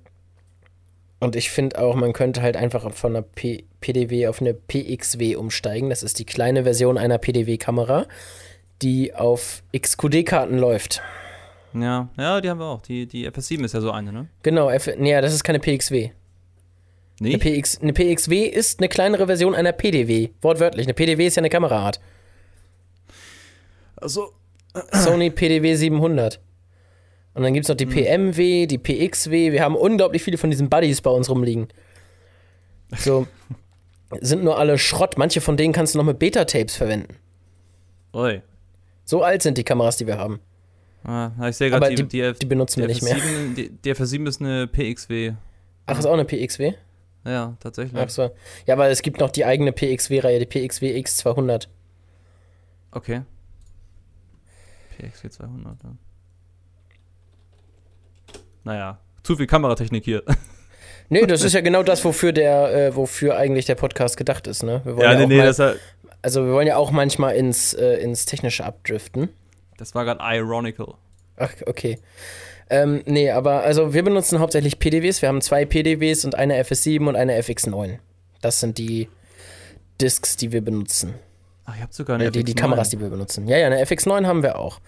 und 1.18 1.34
ich 1.34 1.50
finde 1.50 1.80
auch, 1.80 1.96
man 1.96 2.12
könnte 2.12 2.40
halt 2.40 2.56
einfach 2.56 2.92
von 2.92 3.16
einer 3.16 3.22
P 3.22 3.64
PDW 3.80 4.28
auf 4.28 4.40
eine 4.40 4.54
PXW 4.54 5.34
umsteigen. 5.36 5.90
Das 5.90 6.04
ist 6.04 6.20
die 6.20 6.26
kleine 6.26 6.62
Version 6.62 6.96
einer 6.96 7.18
PDW-Kamera, 7.18 8.06
die 8.80 9.12
auf 9.14 9.64
XQD-Karten 9.76 10.56
läuft. 10.58 11.02
Ja, 11.72 12.10
ja, 12.16 12.40
die 12.40 12.48
haben 12.48 12.60
wir 12.60 12.66
auch. 12.66 12.82
Die, 12.82 13.06
die 13.06 13.28
FS7 13.28 13.64
ist 13.64 13.74
ja 13.74 13.80
so 13.80 13.90
eine, 13.90 14.12
ne? 14.12 14.28
Genau, 14.44 14.70
F 14.70 14.88
nee, 14.98 15.20
das 15.20 15.34
ist 15.34 15.42
keine 15.42 15.58
PXW. 15.58 16.10
Eine, 17.20 17.28
Nicht? 17.30 17.40
PX 17.42 17.80
eine 17.80 17.92
PXW 17.92 18.46
ist 18.46 18.80
eine 18.80 18.88
kleinere 18.88 19.26
Version 19.26 19.54
einer 19.54 19.72
PDW. 19.72 20.30
Wortwörtlich. 20.42 20.86
Eine 20.86 20.94
PDW 20.94 21.26
ist 21.26 21.36
ja 21.36 21.40
eine 21.40 21.50
Kameraart. 21.50 22.00
Also, 23.96 24.32
Sony 24.92 25.30
PDW 25.30 25.74
700. 25.74 26.40
Und 27.34 27.42
dann 27.42 27.52
gibt 27.54 27.64
es 27.64 27.68
noch 27.68 27.74
Hm. 27.78 27.78
die 27.78 27.86
PMW, 27.86 28.66
die 28.66 28.78
PXW. 28.78 29.52
Wir 29.52 29.62
haben 29.62 29.76
unglaublich 29.76 30.22
viele 30.22 30.38
von 30.38 30.50
diesen 30.50 30.68
Buddies 30.68 31.00
bei 31.00 31.10
uns 31.10 31.30
rumliegen. 31.30 31.68
So, 32.96 33.26
sind 34.20 34.44
nur 34.44 34.58
alle 34.58 34.78
Schrott. 34.78 35.16
Manche 35.16 35.40
von 35.40 35.56
denen 35.56 35.72
kannst 35.72 35.94
du 35.94 35.98
noch 35.98 36.04
mit 36.04 36.18
Beta-Tapes 36.18 36.76
verwenden. 36.76 37.16
oi. 38.12 38.42
So 39.06 39.22
alt 39.22 39.42
sind 39.42 39.58
die 39.58 39.64
Kameras, 39.64 39.98
die 39.98 40.06
wir 40.06 40.16
haben. 40.16 40.40
Ah, 41.04 41.30
ich 41.50 41.56
sehe 41.56 41.68
gerade, 41.68 41.90
die, 41.90 41.96
die, 41.96 42.22
die, 42.22 42.32
die 42.32 42.46
benutzen 42.46 42.80
wir 42.80 42.86
nicht 42.88 43.02
mehr. 43.02 43.16
FS7, 43.16 43.54
die, 43.54 43.68
die 43.68 43.92
FS7 43.94 44.26
ist 44.26 44.40
eine 44.40 44.66
PXW. 44.66 45.32
Ach, 45.84 45.98
ist 45.98 46.06
auch 46.06 46.14
eine 46.14 46.24
PXW? 46.24 46.72
Ja, 47.24 47.56
tatsächlich. 47.60 48.00
Ach 48.00 48.08
so. 48.10 48.30
Ja, 48.66 48.74
aber 48.74 48.88
es 48.88 49.00
gibt 49.02 49.20
noch 49.20 49.30
die 49.30 49.44
eigene 49.44 49.72
PXW-Reihe, 49.72 50.38
die 50.38 50.46
PXW 50.46 50.94
X200. 51.00 51.68
Okay. 52.90 53.22
PXW 54.98 55.28
200, 55.30 55.82
ja. 55.82 55.90
Naja, 58.64 58.98
zu 59.22 59.36
viel 59.36 59.46
Kameratechnik 59.46 60.04
hier. 60.04 60.22
Nee, 61.10 61.26
das 61.26 61.42
ist 61.42 61.52
ja 61.52 61.60
genau 61.60 61.82
das, 61.82 62.02
wofür 62.06 62.32
der, 62.32 62.74
äh, 62.74 62.96
wofür 62.96 63.36
eigentlich 63.36 63.66
der 63.66 63.74
Podcast 63.74 64.16
gedacht 64.16 64.46
ist, 64.46 64.62
ne? 64.62 64.80
Wir 64.84 64.96
wollen 64.96 65.18
ja, 65.18 65.24
auch 65.26 65.28
mal, 65.28 65.44
das, 65.46 65.58
war- 65.58 65.74
also 66.22 66.46
wir 66.46 66.52
wollen 66.54 66.66
ja 66.66 66.76
auch 66.76 66.92
manchmal 66.92 67.36
ins, 67.36 67.74
äh, 67.74 67.96
ins 67.98 68.24
Technische 68.24 68.64
abdriften. 68.64 69.28
das 69.76 69.94
war 69.94 70.06
gerade 70.06 70.20
ironical. 70.22 70.94
Ach, 71.36 71.52
okay. 71.66 71.98
Ähm, 72.70 73.02
nee, 73.06 73.30
aber 73.30 73.62
also 73.62 73.92
wir 73.94 74.02
benutzen 74.02 74.38
hauptsächlich 74.38 74.78
PDWs. 74.78 75.20
Wir 75.22 75.28
haben 75.28 75.40
zwei 75.40 75.64
PDWs 75.64 76.24
und 76.24 76.34
eine 76.34 76.62
FS7 76.62 77.06
und 77.08 77.16
eine 77.16 77.38
FX9. 77.40 77.98
Das 78.40 78.60
sind 78.60 78.78
die 78.78 79.08
Discs, 80.00 80.36
die 80.36 80.52
wir 80.52 80.62
benutzen. 80.62 81.14
Ach, 81.66 81.76
ihr 81.76 81.82
habt 81.82 81.94
sogar 81.94 82.16
eine 82.16 82.26
Äh, 82.26 82.30
die, 82.30 82.44
die 82.44 82.52
FX9. 82.54 82.56
Kameras, 82.56 82.90
die 82.90 83.00
wir 83.00 83.08
benutzen. 83.10 83.46
Ja, 83.48 83.56
ja, 83.58 83.66
eine 83.66 83.82
FX9 83.84 84.26
haben 84.26 84.42
wir 84.42 84.58
auch. 84.58 84.80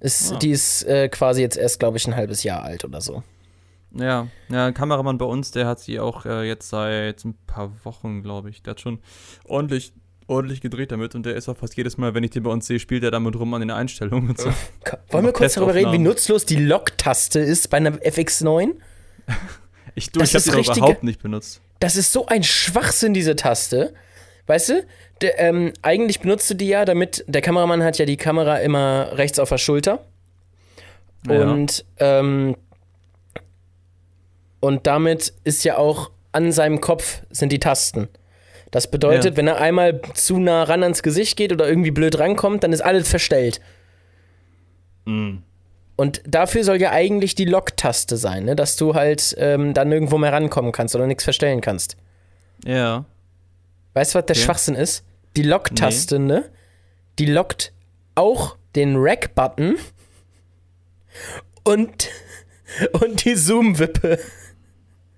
Ist, 0.00 0.32
Ah. 0.32 0.36
Die 0.38 0.50
ist 0.50 0.82
äh, 0.84 1.08
quasi 1.08 1.42
jetzt 1.42 1.56
erst, 1.56 1.78
glaube 1.78 1.96
ich, 1.96 2.06
ein 2.06 2.16
halbes 2.16 2.42
Jahr 2.42 2.62
alt 2.62 2.84
oder 2.84 3.00
so. 3.00 3.22
Ja, 3.94 4.26
ja, 4.48 4.66
ein 4.66 4.74
Kameramann 4.74 5.18
bei 5.18 5.26
uns, 5.26 5.50
der 5.50 5.66
hat 5.66 5.78
sie 5.80 6.00
auch 6.00 6.24
äh, 6.24 6.42
jetzt 6.48 6.68
seit 6.70 7.24
ein 7.24 7.34
paar 7.46 7.72
Wochen, 7.84 8.22
glaube 8.22 8.50
ich. 8.50 8.62
Der 8.62 8.72
hat 8.72 8.80
schon 8.80 9.00
ordentlich, 9.44 9.92
ordentlich 10.26 10.60
gedreht 10.60 10.92
damit 10.92 11.14
und 11.14 11.24
der 11.26 11.34
ist 11.34 11.48
auch 11.48 11.56
fast 11.56 11.76
jedes 11.76 11.98
Mal, 11.98 12.14
wenn 12.14 12.24
ich 12.24 12.30
den 12.30 12.42
bei 12.42 12.50
uns 12.50 12.66
sehe, 12.66 12.78
spielt 12.78 13.02
er 13.04 13.10
damit 13.10 13.36
rum 13.36 13.52
an 13.54 13.60
den 13.60 13.70
Einstellungen 13.70 14.30
und 14.30 14.38
so. 14.40 14.50
Ka- 14.84 14.98
Wollen 15.10 15.24
wir 15.26 15.32
kurz 15.32 15.54
darüber 15.54 15.74
reden, 15.74 15.92
wie 15.92 15.98
nutzlos 15.98 16.44
die 16.46 16.56
Lock-Taste 16.56 17.38
ist 17.40 17.68
bei 17.70 17.76
einer 17.78 17.92
FX9? 17.92 18.70
Ich, 19.94 20.10
du, 20.10 20.20
Das 20.20 20.30
ich 20.30 20.34
habe 20.36 20.44
die 20.44 20.50
richtige- 20.56 20.78
überhaupt 20.78 21.02
nicht 21.02 21.22
benutzt. 21.22 21.60
Das 21.78 21.96
ist 21.96 22.12
so 22.12 22.24
ein 22.26 22.42
Schwachsinn, 22.42 23.12
diese 23.12 23.36
Taste. 23.36 23.92
Weißt 24.46 24.70
du, 24.70 24.86
der, 25.20 25.38
ähm, 25.38 25.72
eigentlich 25.82 26.20
benutzt 26.20 26.48
du 26.48 26.54
die 26.54 26.68
ja, 26.68 26.86
damit 26.86 27.24
der 27.28 27.42
Kameramann 27.42 27.82
hat 27.82 27.98
ja 27.98 28.06
die 28.06 28.16
Kamera 28.16 28.56
immer 28.58 29.10
rechts 29.12 29.38
auf 29.38 29.50
der 29.50 29.58
Schulter. 29.58 30.02
Ja. 31.28 31.42
Und, 31.50 31.84
ähm, 31.98 32.56
und 34.60 34.86
damit 34.86 35.34
ist 35.44 35.64
ja 35.64 35.76
auch 35.76 36.10
an 36.32 36.52
seinem 36.52 36.80
Kopf 36.80 37.20
sind 37.30 37.52
die 37.52 37.58
Tasten. 37.60 38.08
Das 38.72 38.90
bedeutet, 38.90 39.32
Ja. 39.32 39.36
wenn 39.36 39.46
er 39.46 39.58
einmal 39.60 40.00
zu 40.14 40.38
nah 40.40 40.64
ran 40.64 40.82
ans 40.82 41.02
Gesicht 41.04 41.36
geht 41.36 41.52
oder 41.52 41.68
irgendwie 41.68 41.90
blöd 41.92 42.18
rankommt, 42.18 42.64
dann 42.64 42.72
ist 42.72 42.80
alles 42.80 43.08
verstellt. 43.08 43.60
Mhm. 45.04 45.42
Und 45.94 46.22
dafür 46.26 46.64
soll 46.64 46.80
ja 46.80 46.90
eigentlich 46.90 47.34
die 47.34 47.44
Lock-Taste 47.44 48.16
sein, 48.16 48.44
ne? 48.46 48.56
dass 48.56 48.76
du 48.76 48.94
halt 48.94 49.34
ähm, 49.38 49.74
dann 49.74 49.92
irgendwo 49.92 50.18
mehr 50.18 50.32
rankommen 50.32 50.72
kannst 50.72 50.96
oder 50.96 51.06
nichts 51.06 51.22
verstellen 51.22 51.60
kannst. 51.60 51.96
Ja. 52.64 53.04
Weißt 53.94 54.14
du, 54.14 54.18
was 54.18 54.26
der 54.26 54.34
Okay. 54.36 54.44
Schwachsinn 54.44 54.74
ist? 54.74 55.04
Die 55.36 55.42
Lock-Taste, 55.42 56.18
ne? 56.18 56.50
Die 57.18 57.26
lockt 57.26 57.72
auch 58.14 58.56
den 58.74 58.96
Rack-Button 58.96 59.76
und, 61.64 62.08
und 62.92 63.24
die 63.24 63.34
Zoom-Wippe. 63.34 64.18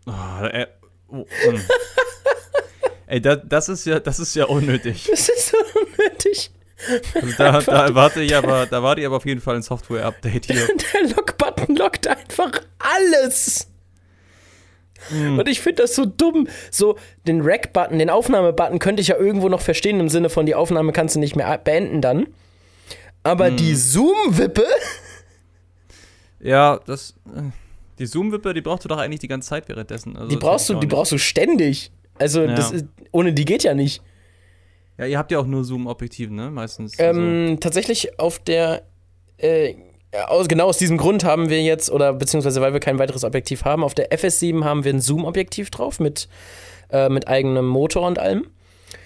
Oh, 0.07 0.45
äh, 0.45 0.67
oh. 1.09 1.25
Ey, 3.15 3.21
da, 3.21 3.37
das 3.37 3.69
ist 3.69 3.87
ja, 3.87 4.01
das 4.01 4.19
ist 4.19 4.35
ja 4.35 4.47
unnötig. 4.47 5.07
Das 5.11 5.29
ist 5.29 5.51
so 5.51 5.57
unnötig. 5.81 6.51
Also 7.15 7.29
da, 7.39 7.61
da 7.61 7.87
erwarte 7.87 8.21
ich 8.23 8.35
aber, 8.35 8.67
da 8.67 8.83
warte 8.83 9.01
ich 9.03 9.07
aber 9.07 9.17
auf 9.19 9.25
jeden 9.25 9.41
Fall 9.41 9.55
ein 9.55 9.63
Software-Update 9.63 10.47
hier. 10.47 10.67
Der 10.93 11.11
Lock-Button 11.15 11.77
lockt 11.77 12.09
einfach 12.09 12.61
alles. 12.81 13.69
Hm. 15.11 15.39
Und 15.39 15.49
ich 15.49 15.61
finde 15.61 15.83
das 15.83 15.95
so 15.95 16.05
dumm. 16.07 16.49
So, 16.73 16.99
den 17.29 17.43
Rack-Button, 17.43 18.01
den 18.01 18.11
Aufnahme-Button 18.11 18.81
könnte 18.81 19.01
ich 19.01 19.07
ja 19.09 19.17
irgendwo 19.17 19.49
noch 19.49 19.61
verstehen, 19.61 20.01
im 20.01 20.09
Sinne 20.09 20.29
von, 20.29 20.45
die 20.45 20.57
Aufnahme 20.57 20.93
kannst 20.93 21.15
du 21.15 21.21
nicht 21.21 21.37
mehr 21.37 21.57
beenden 21.59 22.01
dann. 22.01 22.27
Aber 23.23 23.47
Hm. 23.47 23.57
die 23.59 23.77
Zoom-Wippe, 23.77 24.67
Ja, 26.41 26.81
das. 26.85 27.15
äh, 27.35 27.43
Die 28.01 28.07
Zoom-Wippe, 28.07 28.53
die 28.55 28.61
brauchst 28.61 28.85
du 28.85 28.89
doch 28.89 28.99
eigentlich 28.99 29.21
die 29.21 29.29
ganze 29.29 29.51
Zeit 29.51 29.69
währenddessen. 29.69 30.17
Also 30.17 30.29
die 30.29 30.37
brauchst 30.37 30.69
du, 30.69 30.75
die 30.75 30.87
brauchst 30.89 31.13
du 31.13 31.19
ständig. 31.19 31.93
Also, 32.19 32.43
Ja. 32.43 32.55
das 32.55 32.71
ist, 32.71 32.85
ohne 33.13 33.33
die 33.33 33.45
geht 33.45 33.63
ja 33.65 33.75
nicht. 33.75 34.03
Ja, 34.99 35.07
ihr 35.07 35.19
habt 35.19 35.33
ja 35.33 35.39
auch 35.41 35.47
nur 35.47 35.65
Zoom-Objektive, 35.65 36.33
ne? 36.33 36.51
Meistens. 36.51 36.99
also- 36.99 37.21
Ähm, 37.21 37.59
tatsächlich 37.61 38.19
auf 38.21 38.39
der, 38.39 38.83
äh, 39.39 39.75
aus, 40.29 40.47
genau 40.47 40.67
aus 40.67 40.79
diesem 40.79 40.97
Grund 40.97 41.25
haben 41.25 41.49
wir 41.51 41.61
jetzt, 41.63 41.91
oder 41.91 42.13
beziehungsweise 42.13 42.61
weil 42.61 42.73
wir 42.73 42.79
kein 42.81 43.01
weiteres 43.01 43.25
Objektiv 43.25 43.65
haben, 43.65 43.83
auf 43.83 43.95
der 43.95 44.13
FS7 44.13 44.63
haben 44.65 44.85
wir 44.85 44.93
ein 44.95 45.01
Zoom-Objektiv 45.01 45.71
drauf 45.71 45.99
mit, 45.99 46.29
äh, 46.91 47.09
mit 47.09 47.27
eigenem 47.27 47.67
Motor 47.67 48.07
und 48.07 48.19
allem. 48.21 48.47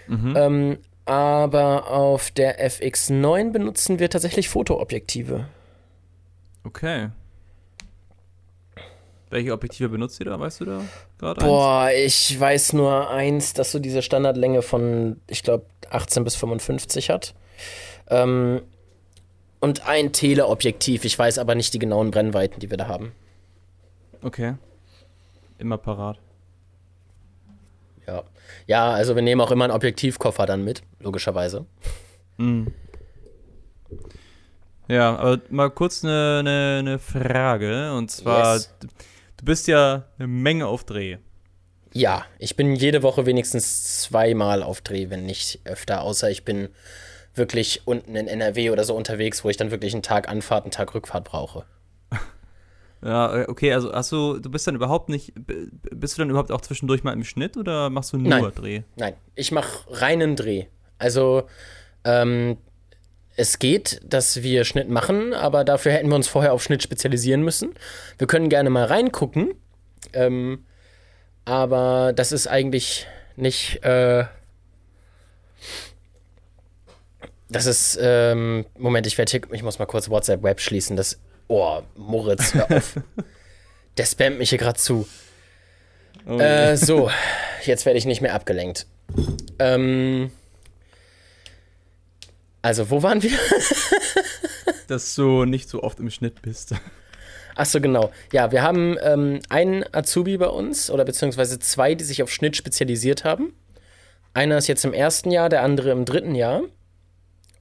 mhm. 0.06 0.34
Ähm, 0.36 0.78
aber 1.06 1.90
auf 1.90 2.30
der 2.30 2.60
FX9 2.60 3.50
benutzen 3.52 3.98
wir 3.98 4.10
tatsächlich 4.10 4.50
Fotoobjektive. 4.50 5.46
Okay. 6.64 7.08
Welche 9.30 9.52
Objektive 9.52 9.88
benutzt 9.90 10.18
ihr 10.20 10.26
da? 10.26 10.40
Weißt 10.40 10.61
du 10.61 10.64
da 10.64 10.82
gerade? 11.18 11.40
eins? 11.40 11.49
Boah, 11.49 11.90
ich 11.94 12.38
weiß 12.38 12.73
nur 12.73 13.11
eins, 13.11 13.52
dass 13.52 13.73
so 13.73 13.78
diese 13.78 14.02
Standardlänge 14.02 14.62
von, 14.62 15.20
ich 15.26 15.42
glaube, 15.42 15.66
18 15.90 16.25
bis 16.25 16.37
55 16.37 17.11
hat. 17.11 17.35
Ähm, 18.08 18.62
und 19.61 19.87
ein 19.87 20.12
Teleobjektiv, 20.12 21.04
ich 21.04 21.18
weiß 21.18 21.38
aber 21.38 21.54
nicht 21.54 21.75
die 21.75 21.78
genauen 21.78 22.11
Brennweiten, 22.11 22.61
die 22.61 22.70
wir 22.70 22.76
da 22.76 22.87
haben. 22.88 23.12
Okay. 24.23 24.54
Immer 25.58 25.78
parat. 25.78 26.18
Ja. 28.06 28.23
Ja, 28.66 28.90
also 28.92 29.14
wir 29.14 29.23
nehmen 29.23 29.40
auch 29.40 29.50
immer 29.50 29.64
einen 29.64 29.75
Objektivkoffer 29.75 30.47
dann 30.47 30.64
mit, 30.64 30.82
logischerweise. 31.00 31.66
Mhm. 32.38 32.73
Ja, 34.88 35.16
aber 35.16 35.40
mal 35.50 35.70
kurz 35.70 36.02
eine, 36.02 36.38
eine, 36.40 36.76
eine 36.78 36.99
Frage. 36.99 37.92
Und 37.92 38.11
zwar, 38.11 38.54
Yes. 38.54 38.75
Du, 39.38 39.45
bist 39.45 39.66
ja 39.66 40.04
eine 40.18 40.28
Menge 40.28 40.66
auf 40.66 40.85
Dreh. 40.85 41.16
Ja, 41.95 42.26
ich 42.38 42.54
bin 42.57 42.76
jede 42.76 43.02
Woche 43.02 43.25
wenigstens 43.26 44.02
zweimal 44.02 44.62
auf 44.62 44.83
Dreh, 44.83 45.09
wenn 45.09 45.25
nicht 45.25 45.61
öfter, 45.64 46.02
außer 46.02 46.30
ich 46.30 46.45
bin 46.45 46.68
wirklich 47.35 47.87
unten 47.87 48.14
in 48.14 48.28
NRW 48.28 48.71
oder 48.71 48.85
so 48.85 48.95
unterwegs, 48.95 49.45
wo 49.45 49.49
ich 49.49 49.57
dann 49.57 49.71
wirklich 49.71 49.95
einen 49.95 50.02
Tag 50.02 50.28
Anfahrt, 50.28 50.64
einen 50.64 50.73
Tag 50.73 50.95
Rückfahrt 50.95 51.25
brauche. 51.25 51.64
Ja, 53.00 53.42
äh, 53.42 53.47
okay, 53.47 53.73
also 53.73 53.92
hast 53.92 54.11
du, 54.11 54.40
du 54.40 54.50
bist 54.50 54.66
dann 54.66 54.75
überhaupt 54.75 55.09
nicht, 55.09 55.33
bist 55.37 56.18
du 56.18 56.23
dann 56.23 56.30
überhaupt 56.30 56.50
auch 56.50 56.61
zwischendurch 56.61 57.04
mal 57.04 57.12
im 57.12 57.23
Schnitt 57.23 57.57
oder 57.57 57.90
machst 57.90 58.12
du 58.12 58.18
nur 58.18 58.28
Nein. 58.28 58.50
Dreh? 58.52 58.83
Nein, 58.97 59.14
ich 59.37 59.52
mache 59.52 59.87
reinen 59.88 60.35
Dreh. 60.35 60.64
Also, 60.99 61.45
ähm, 62.02 62.57
es 63.38 63.61
geht, 63.61 64.00
dass 64.04 64.42
wir 64.42 64.64
Schnitt 64.64 64.88
machen, 64.88 65.33
aber 65.33 65.64
dafür 65.64 65.92
hätten 65.92 66.09
wir 66.09 66.16
uns 66.16 66.26
vorher 66.26 66.52
auf 66.52 66.62
Schnitt 66.62 66.83
spezialisieren 66.83 67.42
müssen. 67.42 67.75
Wir 68.18 68.26
können 68.26 68.49
gerne 68.49 68.68
mal 68.68 68.85
reingucken, 68.85 69.54
ähm, 70.12 70.66
aber 71.45 72.12
das 72.14 72.33
ist 72.33 72.49
eigentlich 72.49 73.07
nicht. 73.37 73.83
Äh, 73.85 74.25
das 77.49 77.66
ist. 77.66 77.97
Ähm, 78.02 78.66
Moment, 78.76 79.07
ich 79.07 79.16
werde 79.16 79.30
hier. 79.30 79.40
Ich 79.52 79.62
muss 79.62 79.78
mal 79.78 79.87
kurz 79.87 80.11
WhatsApp 80.11 80.42
Web 80.42 80.61
schließen. 80.61 80.97
Das. 80.97 81.21
Oh, 81.47 81.80
Moritz, 81.97 82.54
hör 82.54 82.71
auf. 82.71 82.97
Der 83.97 84.04
spammt 84.04 84.38
mich 84.38 84.50
hier 84.50 84.59
gerade 84.59 84.78
zu. 84.78 85.09
Oh, 86.26 86.38
Äh, 86.38 86.76
so, 86.76 87.09
jetzt 87.64 87.87
werde 87.87 87.99
ich 87.99 88.04
nicht 88.04 88.21
mehr 88.21 88.35
abgelenkt. 88.35 88.87
Ähm, 89.59 90.30
also, 92.68 92.90
wo 92.90 93.02
waren 93.02 93.22
wir? 93.22 93.30
Dass 94.88 95.14
du 95.14 95.46
nicht 95.46 95.70
so 95.70 95.82
oft 95.82 96.00
im 96.00 96.10
Schnitt 96.10 96.42
bist. 96.42 96.75
Ach 97.54 97.64
so, 97.64 97.80
genau. 97.80 98.12
Ja, 98.30 98.52
wir 98.52 98.60
haben 98.60 98.98
ähm, 99.02 99.40
einen 99.48 99.87
Azubi 99.90 100.37
bei 100.37 100.48
uns, 100.48 100.90
oder 100.90 101.06
beziehungsweise 101.06 101.58
zwei, 101.58 101.94
die 101.94 102.04
sich 102.04 102.22
auf 102.22 102.30
Schnitt 102.30 102.56
spezialisiert 102.56 103.25
haben. 103.25 103.54
Einer 104.34 104.58
ist 104.58 104.66
jetzt 104.66 104.84
im 104.84 104.92
ersten 104.92 105.30
Jahr, 105.30 105.48
der 105.48 105.62
andere 105.62 105.92
im 105.92 106.04
dritten 106.04 106.34
Jahr. 106.34 106.60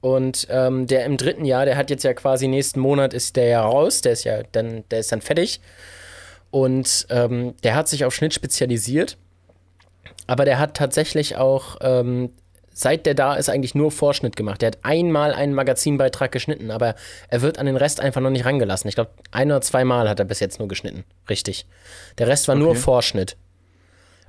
Und 0.02 0.46
ähm, 0.50 0.86
der 0.86 1.06
im 1.06 1.16
dritten 1.16 1.46
Jahr, 1.46 1.64
der 1.64 1.78
hat 1.78 1.88
jetzt 1.88 2.04
ja 2.04 2.12
quasi 2.12 2.46
nächsten 2.46 2.78
Monat 2.78 3.14
ist 3.14 3.36
der 3.36 3.46
ja 3.46 3.62
raus, 3.62 4.02
der 4.02 4.12
ist 4.12 4.24
ja 4.24 4.42
dann, 4.52 4.84
der 4.90 5.00
ist 5.00 5.10
dann 5.10 5.22
fertig. 5.22 5.62
Und 6.50 7.06
ähm, 7.08 7.54
der 7.62 7.76
hat 7.76 7.88
sich 7.88 8.04
auf 8.04 8.14
Schnitt 8.14 8.34
spezialisiert. 8.34 9.16
Aber 10.26 10.44
der 10.44 10.58
hat 10.58 10.76
tatsächlich 10.76 11.36
auch, 11.36 11.78
ähm, 11.80 12.30
seit 12.78 13.06
der 13.06 13.14
da 13.14 13.34
ist, 13.34 13.48
eigentlich 13.48 13.74
nur 13.74 13.90
Vorschnitt 13.90 14.36
gemacht. 14.36 14.62
Der 14.62 14.68
hat 14.68 14.78
einmal 14.82 15.34
einen 15.34 15.52
Magazinbeitrag 15.52 16.30
geschnitten, 16.30 16.70
aber 16.70 16.94
er 17.28 17.42
wird 17.42 17.58
an 17.58 17.66
den 17.66 17.76
Rest 17.76 17.98
einfach 17.98 18.20
noch 18.20 18.30
nicht 18.30 18.44
rangelassen. 18.44 18.88
Ich 18.88 18.94
glaube, 18.94 19.10
ein 19.32 19.50
oder 19.50 19.60
zweimal 19.60 20.08
hat 20.08 20.20
er 20.20 20.24
bis 20.24 20.38
jetzt 20.38 20.60
nur 20.60 20.68
geschnitten. 20.68 21.02
Richtig. 21.28 21.66
Der 22.18 22.28
Rest 22.28 22.46
war 22.46 22.54
nur 22.54 22.70
Okay. 22.70 22.78
Vorschnitt. 22.78 23.36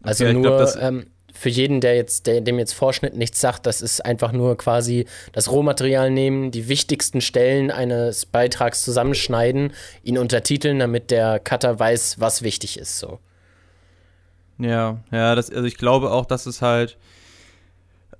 Also 0.01 0.23
Okay, 0.23 0.33
nur 0.33 0.41
glaub, 0.41 0.81
ähm, 0.81 1.05
für 1.31 1.49
jeden, 1.49 1.79
der 1.79 1.95
jetzt, 1.95 2.25
der, 2.25 2.41
dem 2.41 2.57
jetzt 2.57 2.73
Vorschnitt 2.73 3.15
nichts 3.15 3.39
sagt, 3.39 3.67
das 3.67 3.83
ist 3.83 4.03
einfach 4.03 4.31
nur 4.31 4.57
quasi 4.57 5.05
das 5.31 5.51
Rohmaterial 5.51 6.09
nehmen, 6.09 6.49
die 6.49 6.67
wichtigsten 6.67 7.21
Stellen 7.21 7.69
eines 7.69 8.25
Beitrags 8.25 8.81
zusammenschneiden, 8.81 9.73
ihn 10.01 10.17
untertiteln, 10.17 10.79
damit 10.79 11.11
der 11.11 11.37
Cutter 11.39 11.77
weiß, 11.77 12.19
was 12.19 12.41
wichtig 12.41 12.79
ist. 12.79 12.97
So. 12.97 13.19
Ja, 14.57 14.97
ja, 15.11 15.35
das, 15.35 15.51
also 15.51 15.65
ich 15.65 15.77
glaube 15.77 16.09
auch, 16.09 16.25
dass 16.25 16.47
es 16.47 16.63
halt, 16.63 16.97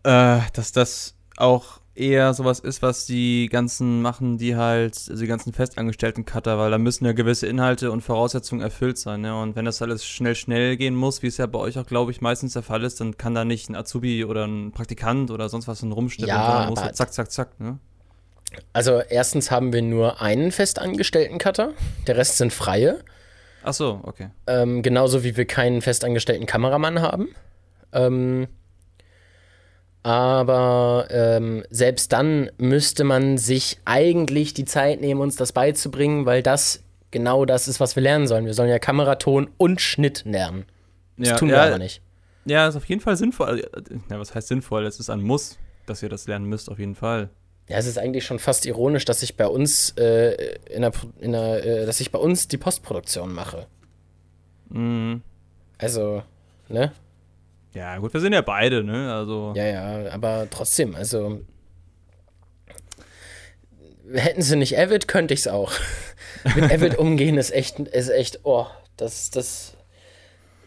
äh, 0.10 0.40
dass 0.54 0.72
das 0.72 1.16
auch 1.38 1.80
eher 1.96 2.34
sowas 2.34 2.60
ist, 2.62 2.82
was 2.82 3.06
die 3.06 3.50
ganzen 3.52 4.02
machen, 4.02 4.38
die 4.38 4.56
halt, 4.56 4.94
also 5.10 5.16
die 5.22 5.28
ganzen 5.28 5.52
festangestellten 5.52 6.24
Cutter, 6.26 6.58
weil 6.58 6.72
da 6.72 6.78
müssen 6.78 7.06
ja 7.06 7.12
gewisse 7.12 7.46
Inhalte 7.48 7.92
und 7.92 8.02
Voraussetzungen 8.02 8.62
erfüllt 8.62 8.98
sein, 8.98 9.20
ne? 9.22 9.38
Und 9.40 9.58
wenn 9.58 9.66
das 9.66 9.82
alles 9.82 10.06
schnell, 10.06 10.36
schnell 10.36 10.78
gehen 10.78 10.96
muss, 10.96 11.22
wie 11.24 11.28
es 11.28 11.36
ja 11.38 11.46
bei 11.46 11.60
euch 11.60 11.78
auch, 11.78 11.86
glaube 11.86 12.12
ich, 12.12 12.22
meistens 12.22 12.54
der 12.54 12.64
Fall 12.64 12.84
ist, 12.84 13.02
dann 13.02 13.18
kann 13.18 13.36
da 13.36 13.44
nicht 13.44 13.70
ein 13.70 13.76
Azubi 13.76 14.24
oder 14.24 14.46
ein 14.48 14.72
Praktikant 14.72 15.30
oder 15.30 15.50
sonst 15.50 15.68
was 15.68 15.82
dann 15.82 15.92
rumschnippeln, 15.92 16.38
Ja, 16.38 16.46
sondern 16.52 16.70
muss 16.70 16.80
aber- 16.80 16.86
halt 16.88 16.96
zack, 16.96 17.14
zack, 17.14 17.32
zack, 17.32 17.60
ne? 17.60 17.80
Also 18.74 19.02
erstens 19.02 19.52
haben 19.52 19.74
wir 19.74 19.82
nur 19.82 20.22
einen 20.22 20.52
festangestellten 20.52 21.38
Cutter, 21.38 21.74
der 22.08 22.16
Rest 22.18 22.38
sind 22.38 22.52
freie. 22.54 23.04
Ach 23.62 23.74
so, 23.74 24.00
okay. 24.04 24.30
Ähm, 24.48 24.82
genauso 24.82 25.24
wie 25.26 25.36
wir 25.38 25.46
keinen 25.46 25.82
festangestellten 25.82 26.46
Kameramann 26.48 27.02
haben. 27.02 27.28
Ähm, 27.92 28.48
aber 30.04 31.08
ähm, 31.10 31.64
selbst 31.70 32.14
dann 32.14 32.50
müsste 32.58 33.04
man 33.04 33.38
sich 33.38 33.80
eigentlich 33.86 34.54
die 34.54 34.66
Zeit 34.66 35.02
nehmen, 35.02 35.22
uns 35.22 35.36
das 35.36 35.52
beizubringen, 35.52 36.26
weil 36.26 36.42
das 36.42 36.84
genau 37.12 37.46
das 37.46 37.68
ist, 37.68 37.80
was 37.80 37.96
wir 37.96 38.04
lernen 38.04 38.28
sollen. 38.28 38.46
Wir 38.46 38.54
sollen 38.54 38.70
ja 38.70 38.80
Kameraton 38.80 39.50
und 39.58 39.82
Schnitt 39.82 40.24
lernen. 40.26 40.66
Das 41.18 41.30
Ja, 41.30 41.36
tun 41.38 41.50
wir 41.50 41.58
ja, 41.58 41.66
aber 41.66 41.78
nicht. 41.78 42.02
Ja, 42.46 42.68
ist 42.68 42.76
auf 42.76 42.86
jeden 42.86 43.02
Fall 43.02 43.18
sinnvoll. 43.18 43.68
Ja, 44.10 44.20
was 44.20 44.34
heißt 44.34 44.48
sinnvoll? 44.48 44.86
Es 44.86 45.00
ist 45.00 45.10
ein 45.10 45.22
Muss, 45.22 45.58
dass 45.86 46.02
ihr 46.02 46.10
das 46.10 46.28
lernen 46.28 46.46
müsst, 46.46 46.70
auf 46.70 46.80
jeden 46.80 46.96
Fall. 46.96 47.30
Ja, 47.68 47.78
es 47.78 47.86
ist 47.86 48.00
eigentlich 48.00 48.26
schon 48.26 48.40
fast 48.40 48.66
ironisch, 48.66 49.06
dass 49.06 49.22
ich 49.22 49.38
bei 49.38 49.46
uns 49.46 49.92
äh, 49.92 50.56
in 50.70 50.82
der, 50.82 50.92
in 51.20 51.34
der 51.34 51.66
äh, 51.66 51.86
dass 51.86 52.00
ich 52.00 52.12
bei 52.12 52.18
uns 52.18 52.48
die 52.48 52.58
Postproduktion 52.58 53.32
mache. 53.34 53.68
Mhm. 54.70 55.22
Also, 55.78 56.24
ne? 56.68 56.92
Ja, 57.74 57.98
gut, 57.98 58.14
wir 58.14 58.20
sind 58.20 58.34
ja 58.34 58.42
beide, 58.42 58.84
ne? 58.84 59.14
Also. 59.14 59.54
Ja, 59.56 59.66
ja, 59.66 60.12
aber 60.12 60.48
trotzdem, 60.50 60.96
also 60.96 61.42
hätten 64.14 64.42
sie 64.42 64.56
nicht 64.56 64.78
Avid, 64.78 65.08
könnte 65.08 65.34
ich's 65.34 65.48
auch. 65.48 65.72
Mit 66.56 66.72
Avid 66.72 66.98
umgehen 66.98 67.38
ist 67.38 67.52
echt, 67.52 67.80
ist 67.80 68.10
echt, 68.10 68.40
oh, 68.44 68.66
das, 68.98 69.30
das, 69.30 69.76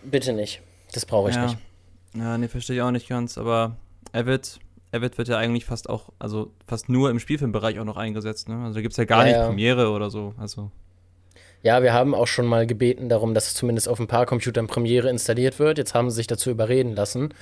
bitte 0.04 0.32
nicht. 0.32 0.61
Das 0.92 1.06
brauche 1.06 1.30
ich 1.30 1.37
ja. 1.37 1.47
nicht. 1.47 1.59
Ja, 2.14 2.37
nee, 2.38 2.49
verstehe 2.49 2.76
ich 2.76 2.82
auch 2.82 2.90
nicht 2.90 3.09
ganz, 3.09 3.38
aber 3.38 3.76
Avid, 4.12 4.61
Avid 4.92 5.16
wird 5.16 5.28
ja 5.28 5.38
eigentlich 5.38 5.64
fast 5.64 5.88
auch, 5.88 6.11
also 6.18 6.52
fast 6.66 6.88
nur 6.88 7.11
im 7.11 7.18
Spielfilmbereich 7.18 7.78
auch 7.78 7.85
noch 7.85 7.97
eingesetzt, 7.97 8.49
ne? 8.49 8.62
Also 8.62 8.75
da 8.75 8.82
gibt 8.82 8.92
es 8.92 8.99
ja 8.99 9.04
gar 9.04 9.21
Ja, 9.21 9.25
nicht 9.25 9.37
ja. 9.37 9.47
Premiere 9.47 9.90
oder 9.90 10.11
so. 10.11 10.35
Also. 10.38 10.71
Ja, 11.62 11.83
wir 11.83 11.92
haben 11.92 12.14
auch 12.14 12.26
schon 12.26 12.47
mal 12.47 12.66
gebeten 12.66 13.09
darum, 13.09 13.35
dass 13.35 13.47
es 13.47 13.54
zumindest 13.54 13.88
auf 13.88 14.00
ein 14.00 14.09
paar 14.09 14.26
Computern 14.26 14.66
Premiere 14.66 15.09
installiert 15.09 15.59
wird. 15.59 15.78
Jetzt 15.78 15.95
haben 15.95 16.11
sie 16.11 16.16
sich 16.16 16.26
dazu 16.26 16.50
überreden 16.50 16.95
lassen, 16.97 17.33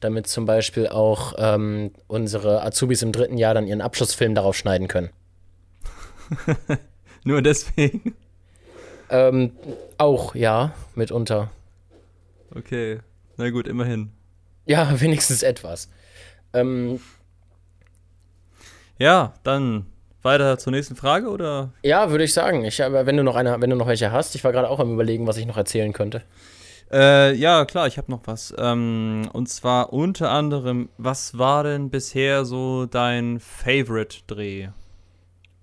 damit 0.00 0.26
zum 0.26 0.44
Beispiel 0.44 0.88
auch 0.88 1.34
ähm, 1.38 1.92
unsere 2.06 2.62
Azubis 2.62 3.02
im 3.02 3.12
dritten 3.12 3.38
Jahr 3.38 3.54
dann 3.54 3.66
ihren 3.66 3.80
Abschlussfilm 3.80 4.34
darauf 4.34 4.56
schneiden 4.56 4.88
können. 4.88 5.10
Nur 7.24 7.40
deswegen. 7.40 8.14
Ähm, 9.08 9.52
auch, 9.98 10.34
ja, 10.34 10.74
mitunter. 10.94 11.50
Okay. 12.54 13.00
Na 13.36 13.50
gut, 13.50 13.66
immerhin. 13.68 14.10
Ja, 14.66 15.00
wenigstens 15.00 15.42
etwas. 15.42 15.88
Ähm, 16.52 17.00
Ja, 18.98 19.34
dann 19.42 19.86
weiter 20.24 20.58
zur 20.58 20.72
nächsten 20.72 20.96
Frage 20.96 21.28
oder? 21.28 21.72
ja, 21.82 22.10
würde 22.10 22.24
ich 22.24 22.32
sagen. 22.32 22.64
Ich, 22.64 22.82
aber 22.82 23.06
wenn 23.06 23.16
du 23.16 23.24
noch 23.24 23.36
eine, 23.36 23.60
wenn 23.60 23.70
du 23.70 23.76
noch 23.76 23.86
welche 23.86 24.12
hast, 24.12 24.34
ich 24.34 24.44
war 24.44 24.52
gerade 24.52 24.68
auch 24.68 24.80
am 24.80 24.92
überlegen, 24.92 25.26
was 25.26 25.36
ich 25.36 25.46
noch 25.46 25.56
erzählen 25.56 25.92
könnte. 25.92 26.22
Äh, 26.92 27.34
ja, 27.34 27.64
klar, 27.64 27.86
ich 27.86 27.96
habe 27.96 28.10
noch 28.10 28.20
was. 28.26 28.54
Ähm, 28.58 29.28
und 29.32 29.48
zwar 29.48 29.92
unter 29.94 30.30
anderem, 30.30 30.90
was 30.98 31.38
war 31.38 31.64
denn 31.64 31.88
bisher 31.88 32.44
so 32.44 32.84
dein 32.86 33.40
Favorite-Dreh? 33.40 34.68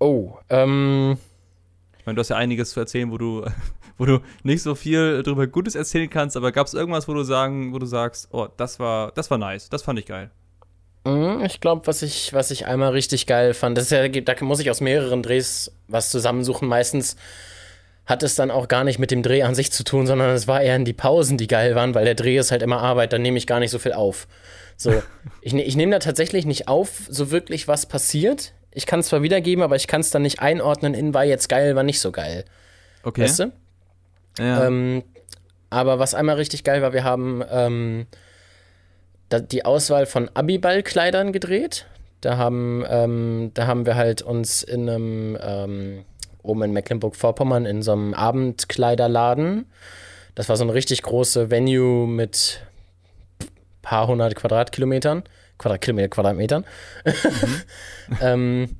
Oh, 0.00 0.38
ähm, 0.48 1.18
Ich 1.98 2.06
meine, 2.06 2.16
du 2.16 2.20
hast 2.20 2.30
ja 2.30 2.36
einiges 2.36 2.70
zu 2.70 2.80
erzählen, 2.80 3.12
wo 3.12 3.18
du, 3.18 3.44
wo 3.98 4.06
du 4.06 4.20
nicht 4.42 4.62
so 4.62 4.74
viel 4.74 5.22
drüber 5.22 5.46
Gutes 5.46 5.74
erzählen 5.76 6.10
kannst, 6.10 6.36
aber 6.36 6.50
gab 6.50 6.66
es 6.66 6.74
irgendwas, 6.74 7.06
wo 7.06 7.14
du 7.14 7.22
sagen, 7.22 7.72
wo 7.72 7.78
du 7.78 7.86
sagst, 7.86 8.28
oh, 8.32 8.48
das 8.56 8.80
war, 8.80 9.12
das 9.12 9.30
war 9.30 9.38
nice, 9.38 9.68
das 9.68 9.82
fand 9.82 9.98
ich 10.00 10.06
geil. 10.06 10.30
Mm, 11.04 11.44
ich 11.44 11.60
glaube, 11.60 11.86
was 11.86 12.02
ich, 12.02 12.32
was 12.32 12.50
ich 12.50 12.66
einmal 12.66 12.90
richtig 12.90 13.26
geil 13.26 13.54
fand, 13.54 13.76
das 13.76 13.84
ist 13.84 13.90
ja, 13.92 14.08
da 14.08 14.34
muss 14.44 14.60
ich 14.60 14.70
aus 14.70 14.80
mehreren 14.80 15.22
Drehs 15.22 15.72
was 15.88 16.10
zusammensuchen. 16.10 16.68
Meistens 16.68 17.16
hat 18.06 18.22
es 18.22 18.34
dann 18.34 18.50
auch 18.50 18.68
gar 18.68 18.84
nicht 18.84 18.98
mit 18.98 19.10
dem 19.10 19.22
Dreh 19.22 19.42
an 19.42 19.54
sich 19.54 19.70
zu 19.70 19.84
tun, 19.84 20.06
sondern 20.06 20.30
es 20.30 20.48
war 20.48 20.60
eher 20.60 20.76
in 20.76 20.84
die 20.84 20.92
Pausen, 20.92 21.38
die 21.38 21.46
geil 21.46 21.74
waren, 21.74 21.94
weil 21.94 22.04
der 22.04 22.14
Dreh 22.16 22.36
ist 22.38 22.50
halt 22.50 22.62
immer 22.62 22.80
Arbeit, 22.80 23.12
dann 23.12 23.22
nehme 23.22 23.38
ich 23.38 23.46
gar 23.46 23.60
nicht 23.60 23.70
so 23.70 23.78
viel 23.78 23.92
auf. 23.92 24.26
So, 24.76 25.02
ich, 25.42 25.52
ne- 25.52 25.62
ich 25.62 25.76
nehme 25.76 25.92
da 25.92 25.98
tatsächlich 26.00 26.44
nicht 26.44 26.66
auf, 26.68 27.02
so 27.08 27.30
wirklich 27.30 27.68
was 27.68 27.86
passiert. 27.86 28.52
Ich 28.72 28.86
kann 28.86 29.00
es 29.00 29.06
zwar 29.06 29.22
wiedergeben, 29.22 29.62
aber 29.62 29.76
ich 29.76 29.86
kann 29.86 30.00
es 30.00 30.10
dann 30.10 30.22
nicht 30.22 30.40
einordnen 30.40 30.94
in 30.94 31.14
war 31.14 31.24
jetzt 31.24 31.48
geil, 31.48 31.76
war 31.76 31.82
nicht 31.82 32.00
so 32.00 32.12
geil. 32.12 32.44
Okay. 33.02 33.22
Weißt 33.22 33.40
du? 33.40 33.52
Ja. 34.38 34.66
Ähm, 34.66 35.04
aber 35.70 35.98
was 35.98 36.14
einmal 36.14 36.36
richtig 36.36 36.64
geil 36.64 36.82
war, 36.82 36.92
wir 36.92 37.04
haben 37.04 37.44
ähm, 37.50 38.06
die 39.38 39.64
Auswahl 39.64 40.06
von 40.06 40.28
Abiball-Kleidern 40.34 41.32
gedreht. 41.32 41.86
Da 42.20 42.36
haben, 42.36 42.84
ähm, 42.88 43.50
da 43.54 43.66
haben 43.66 43.86
wir 43.86 43.94
halt 43.94 44.22
uns 44.22 44.62
in 44.62 44.88
einem, 44.88 45.38
ähm, 45.40 46.04
oben 46.42 46.62
in 46.64 46.72
Mecklenburg-Vorpommern, 46.72 47.66
in 47.66 47.82
so 47.82 47.92
einem 47.92 48.14
Abendkleiderladen. 48.14 49.66
Das 50.34 50.48
war 50.48 50.56
so 50.56 50.64
eine 50.64 50.74
richtig 50.74 51.02
große 51.02 51.50
Venue 51.50 52.06
mit 52.06 52.60
paar 53.82 54.06
hundert 54.06 54.34
Quadratkilometern. 54.36 55.22
Quadratkilometer, 55.58 56.08
Quadratmetern. 56.08 56.64
ähm, 58.22 58.76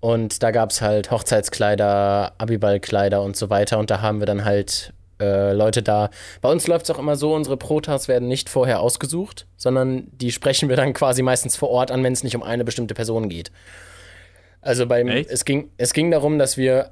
und 0.00 0.42
da 0.42 0.50
gab 0.50 0.70
es 0.70 0.80
halt 0.80 1.10
Hochzeitskleider, 1.10 2.34
Abiballkleider 2.38 3.22
und 3.22 3.36
so 3.36 3.50
weiter. 3.50 3.78
Und 3.78 3.90
da 3.90 4.00
haben 4.00 4.20
wir 4.20 4.26
dann 4.26 4.44
halt 4.44 4.92
äh, 5.20 5.52
Leute 5.52 5.82
da. 5.82 6.10
Bei 6.40 6.50
uns 6.50 6.66
läuft 6.66 6.84
es 6.88 6.90
auch 6.94 6.98
immer 6.98 7.16
so, 7.16 7.34
unsere 7.34 7.56
Protas 7.56 8.08
werden 8.08 8.28
nicht 8.28 8.48
vorher 8.48 8.80
ausgesucht, 8.80 9.46
sondern 9.56 10.08
die 10.12 10.30
sprechen 10.32 10.68
wir 10.68 10.76
dann 10.76 10.92
quasi 10.92 11.22
meistens 11.22 11.56
vor 11.56 11.70
Ort 11.70 11.90
an, 11.90 12.02
wenn 12.04 12.12
es 12.12 12.22
nicht 12.22 12.36
um 12.36 12.42
eine 12.42 12.64
bestimmte 12.64 12.94
Person 12.94 13.28
geht. 13.28 13.50
Also 14.60 14.86
beim, 14.86 15.08
Echt? 15.08 15.30
es 15.30 15.44
ging, 15.44 15.70
es 15.76 15.92
ging 15.92 16.10
darum, 16.10 16.38
dass 16.38 16.56
wir 16.56 16.90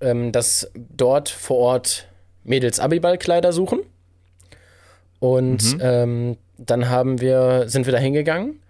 ähm, 0.00 0.30
dass 0.32 0.70
dort 0.74 1.28
vor 1.30 1.56
Ort 1.56 2.06
Mädels 2.44 2.80
Abiballkleider 2.80 3.52
suchen. 3.52 3.80
Und 5.18 5.74
Mhm. 5.74 5.80
ähm, 5.82 6.36
dann 6.58 6.88
haben 6.90 7.20
wir, 7.20 7.64
sind 7.68 7.86
wir 7.86 7.92
da 7.92 7.98
hingegangen 7.98 8.60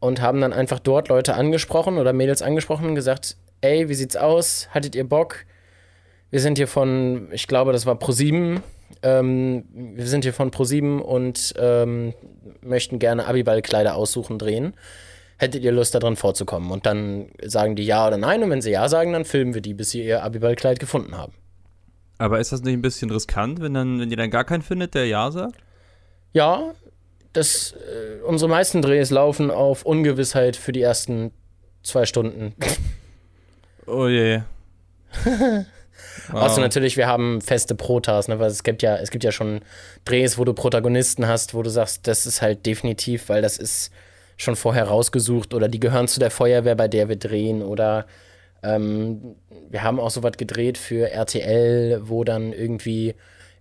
und 0.00 0.20
haben 0.20 0.40
dann 0.40 0.52
einfach 0.52 0.78
dort 0.78 1.08
Leute 1.08 1.34
angesprochen 1.34 1.98
oder 1.98 2.12
Mädels 2.12 2.42
angesprochen 2.42 2.86
und 2.88 2.94
gesagt, 2.94 3.36
ey, 3.60 3.88
wie 3.88 3.94
sieht's 3.94 4.16
aus? 4.16 4.68
Hattet 4.70 4.94
ihr 4.94 5.04
Bock? 5.08 5.44
Wir 6.34 6.40
sind 6.40 6.58
hier 6.58 6.66
von, 6.66 7.28
ich 7.30 7.46
glaube, 7.46 7.70
das 7.70 7.86
war 7.86 7.94
Pro7. 7.94 8.60
Ähm, 9.02 9.64
wir 9.72 10.08
sind 10.08 10.24
hier 10.24 10.32
von 10.32 10.50
Pro7 10.50 10.98
und 10.98 11.54
ähm, 11.56 12.12
möchten 12.60 12.98
gerne 12.98 13.26
Abiballkleider 13.26 13.94
aussuchen, 13.94 14.40
drehen. 14.40 14.74
Hättet 15.38 15.62
ihr 15.62 15.70
Lust, 15.70 15.94
da 15.94 16.00
drin 16.00 16.16
vorzukommen? 16.16 16.72
Und 16.72 16.86
dann 16.86 17.28
sagen 17.40 17.76
die 17.76 17.86
ja 17.86 18.04
oder 18.08 18.16
nein. 18.16 18.42
Und 18.42 18.50
wenn 18.50 18.62
sie 18.62 18.72
ja 18.72 18.88
sagen, 18.88 19.12
dann 19.12 19.24
filmen 19.24 19.54
wir 19.54 19.60
die, 19.60 19.74
bis 19.74 19.90
sie 19.90 20.04
ihr 20.04 20.24
Abiballkleid 20.24 20.80
gefunden 20.80 21.16
haben. 21.16 21.34
aber 22.18 22.40
ist 22.40 22.50
das 22.50 22.62
nicht 22.62 22.74
ein 22.74 22.82
bisschen 22.82 23.12
riskant, 23.12 23.60
wenn 23.60 23.74
dann, 23.74 24.00
wenn 24.00 24.10
ihr 24.10 24.16
dann 24.16 24.30
gar 24.30 24.42
keinen 24.42 24.62
findet, 24.62 24.96
der 24.96 25.06
Ja 25.06 25.30
sagt? 25.30 25.58
Ja, 26.32 26.72
das, 27.32 27.74
äh, 27.74 28.22
unsere 28.24 28.50
meisten 28.50 28.82
Drehs 28.82 29.10
laufen 29.10 29.52
auf 29.52 29.86
Ungewissheit 29.86 30.56
für 30.56 30.72
die 30.72 30.82
ersten 30.82 31.30
zwei 31.84 32.06
Stunden. 32.06 32.54
Oh 33.86 34.08
je. 34.08 34.40
Außer 36.32 36.60
natürlich, 36.60 36.96
wir 36.96 37.06
haben 37.06 37.40
feste 37.40 37.74
Protas, 37.74 38.28
ne? 38.28 38.38
weil 38.38 38.50
es 38.50 38.62
gibt 38.62 38.82
ja, 38.82 38.96
es 38.96 39.10
gibt 39.10 39.24
ja 39.24 39.32
schon 39.32 39.60
Drehs, 40.04 40.38
wo 40.38 40.44
du 40.44 40.52
Protagonisten 40.52 41.26
hast, 41.26 41.54
wo 41.54 41.62
du 41.62 41.70
sagst, 41.70 42.06
das 42.06 42.26
ist 42.26 42.42
halt 42.42 42.66
definitiv, 42.66 43.28
weil 43.28 43.42
das 43.42 43.58
ist 43.58 43.90
schon 44.36 44.56
vorher 44.56 44.84
rausgesucht 44.84 45.54
oder 45.54 45.68
die 45.68 45.80
gehören 45.80 46.08
zu 46.08 46.20
der 46.20 46.30
Feuerwehr, 46.30 46.74
bei 46.74 46.88
der 46.88 47.08
wir 47.08 47.16
drehen 47.16 47.62
oder 47.62 48.06
ähm, 48.62 49.36
wir 49.70 49.82
haben 49.82 50.00
auch 50.00 50.10
sowas 50.10 50.32
gedreht 50.36 50.78
für 50.78 51.10
RTL, 51.10 52.00
wo 52.04 52.24
dann 52.24 52.52
irgendwie 52.52 53.14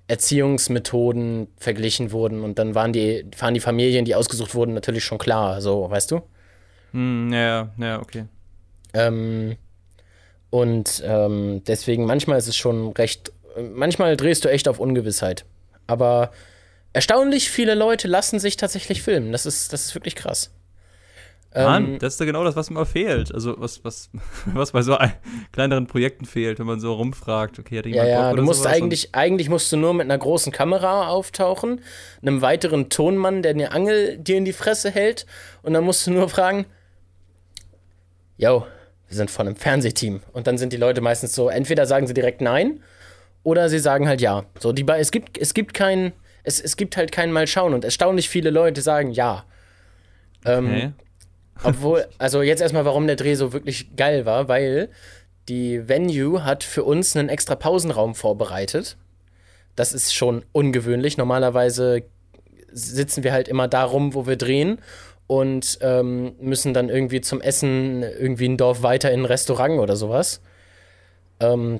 Erziehungsmethoden 0.07 1.47
verglichen 1.57 2.11
wurden 2.11 2.43
und 2.43 2.59
dann 2.59 2.75
waren 2.75 2.93
die, 2.93 3.25
waren 3.39 3.53
die 3.53 3.59
Familien, 3.59 4.05
die 4.05 4.15
ausgesucht 4.15 4.55
wurden, 4.55 4.73
natürlich 4.73 5.03
schon 5.03 5.17
klar, 5.17 5.61
so, 5.61 5.89
weißt 5.89 6.11
du? 6.11 6.21
Hm, 6.91 7.31
ja, 7.31 7.69
ja, 7.77 8.01
okay. 8.01 8.25
Ähm, 8.93 9.55
und 10.53 11.01
ähm, 11.03 11.63
deswegen, 11.65 12.05
manchmal 12.05 12.37
ist 12.37 12.47
es 12.47 12.55
schon 12.55 12.91
recht, 12.91 13.31
manchmal 13.73 14.15
drehst 14.15 14.45
du 14.45 14.49
echt 14.49 14.67
auf 14.67 14.79
Ungewissheit. 14.79 15.45
Aber 15.87 16.29
erstaunlich 16.93 17.49
viele 17.49 17.73
Leute 17.73 18.07
lassen 18.07 18.37
sich 18.37 18.55
tatsächlich 18.55 19.01
filmen. 19.01 19.31
Das 19.31 19.47
ist, 19.47 19.73
das 19.73 19.85
ist 19.85 19.95
wirklich 19.95 20.13
krass. 20.13 20.51
Mann, 21.55 21.93
Ähm, 21.93 21.97
das 21.97 22.13
ist 22.13 22.19
ja 22.19 22.27
genau 22.27 22.43
das, 22.43 22.55
was 22.55 22.69
immer 22.69 22.85
fehlt. 22.85 23.33
Also 23.33 23.55
was, 23.57 23.83
was, 23.83 24.11
was 24.45 24.73
bei 24.73 24.83
so 24.83 24.95
ein, 24.95 25.13
kleineren 25.53 25.87
Projekten 25.87 26.25
fehlt, 26.25 26.59
wenn 26.59 26.67
man 26.67 26.79
so 26.79 26.93
rumfragt, 26.93 27.57
okay, 27.57 27.79
hat 27.79 27.87
ja, 27.87 27.91
jemand 27.91 28.09
ja, 28.09 28.27
Bock 28.27 28.37
du 28.37 28.43
musst 28.43 28.67
eigentlich, 28.67 29.15
eigentlich 29.15 29.49
musst 29.49 29.71
du 29.71 29.77
nur 29.77 29.95
mit 29.95 30.05
einer 30.05 30.19
großen 30.19 30.51
Kamera 30.51 31.07
auftauchen, 31.07 31.81
einem 32.21 32.43
weiteren 32.43 32.91
Tonmann, 32.91 33.41
der 33.41 33.53
eine 33.53 33.71
Angel 33.71 34.19
dir 34.19 34.37
in 34.37 34.45
die 34.45 34.53
Fresse 34.53 34.91
hält, 34.91 35.25
und 35.63 35.73
dann 35.73 35.83
musst 35.83 36.05
du 36.05 36.11
nur 36.11 36.29
fragen, 36.29 36.67
yo, 38.37 38.67
wir 39.13 39.17
sind 39.17 39.31
von 39.31 39.47
einem 39.47 39.55
Fernsehteam. 39.55 40.21
Und 40.33 40.47
dann 40.47 40.57
sind 40.57 40.73
die 40.73 40.77
Leute 40.77 41.01
meistens 41.01 41.35
so, 41.35 41.49
entweder 41.49 41.85
sagen 41.85 42.07
sie 42.07 42.13
direkt 42.13 42.41
nein, 42.41 42.81
oder 43.43 43.69
sie 43.69 43.79
sagen 43.79 44.07
halt 44.07 44.21
ja. 44.21 44.45
So, 44.59 44.71
die, 44.71 44.85
es 44.87 45.11
gibt, 45.11 45.37
es 45.37 45.53
gibt 45.53 45.73
kein, 45.73 46.13
es, 46.43 46.59
es 46.59 46.77
gibt 46.77 46.97
halt 46.97 47.11
kein 47.11 47.31
Mal 47.31 47.47
schauen 47.47 47.73
und 47.73 47.85
erstaunlich 47.85 48.27
viele 48.27 48.49
Leute 48.49 48.81
sagen 48.81 49.11
ja. 49.11 49.45
Ähm, 50.45 50.65
Okay. 50.65 50.91
Obwohl, 51.63 52.07
also 52.17 52.41
jetzt 52.41 52.61
erstmal, 52.61 52.83
warum 52.83 53.05
der 53.05 53.15
Dreh 53.15 53.35
so 53.35 53.53
wirklich 53.53 53.95
geil 53.95 54.25
war, 54.25 54.47
weil 54.47 54.89
die 55.47 55.87
Venue 55.87 56.43
hat 56.43 56.63
für 56.63 56.83
uns 56.83 57.15
einen 57.15 57.29
extra 57.29 57.55
Pausenraum 57.55 58.15
vorbereitet. 58.15 58.97
Das 59.75 59.93
ist 59.93 60.15
schon 60.15 60.43
ungewöhnlich. 60.51 61.17
Normalerweise 61.17 62.03
sitzen 62.71 63.23
wir 63.23 63.33
halt 63.33 63.47
immer 63.47 63.67
da 63.67 63.83
rum, 63.83 64.15
wo 64.15 64.25
wir 64.25 64.35
drehen 64.35 64.79
und 65.27 65.79
ähm, 65.81 66.35
müssen 66.39 66.73
dann 66.73 66.89
irgendwie 66.89 67.21
zum 67.21 67.41
Essen 67.41 68.03
irgendwie 68.03 68.47
ein 68.47 68.57
Dorf 68.57 68.83
weiter 68.83 69.11
in 69.11 69.21
ein 69.21 69.25
Restaurant 69.25 69.79
oder 69.79 69.95
sowas. 69.95 70.41
Ähm, 71.39 71.79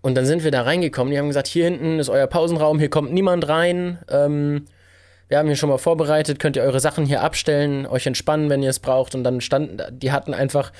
und 0.00 0.14
dann 0.14 0.26
sind 0.26 0.44
wir 0.44 0.50
da 0.50 0.62
reingekommen. 0.62 1.12
Die 1.12 1.18
haben 1.18 1.28
gesagt: 1.28 1.48
Hier 1.48 1.64
hinten 1.64 1.98
ist 1.98 2.08
euer 2.08 2.26
Pausenraum, 2.26 2.78
hier 2.78 2.90
kommt 2.90 3.12
niemand 3.12 3.48
rein. 3.48 3.98
Ähm, 4.08 4.66
wir 5.28 5.38
haben 5.38 5.46
hier 5.46 5.56
schon 5.56 5.70
mal 5.70 5.78
vorbereitet, 5.78 6.38
könnt 6.38 6.56
ihr 6.56 6.62
eure 6.62 6.80
Sachen 6.80 7.06
hier 7.06 7.22
abstellen, 7.22 7.86
euch 7.86 8.06
entspannen, 8.06 8.50
wenn 8.50 8.62
ihr 8.62 8.70
es 8.70 8.80
braucht. 8.80 9.14
Und 9.14 9.24
dann 9.24 9.40
standen, 9.40 9.78
die 9.90 10.12
hatten 10.12 10.34
einfach 10.34 10.72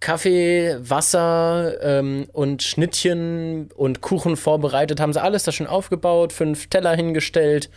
Kaffee, 0.00 0.76
Wasser 0.80 1.74
ähm, 1.82 2.26
und 2.32 2.62
Schnittchen 2.62 3.70
und 3.76 4.00
Kuchen 4.00 4.36
vorbereitet, 4.36 4.98
haben 4.98 5.12
sie 5.12 5.22
alles 5.22 5.44
da 5.44 5.52
schon 5.52 5.66
aufgebaut, 5.66 6.32
fünf 6.32 6.68
Teller 6.68 6.96
hingestellt. 6.96 7.70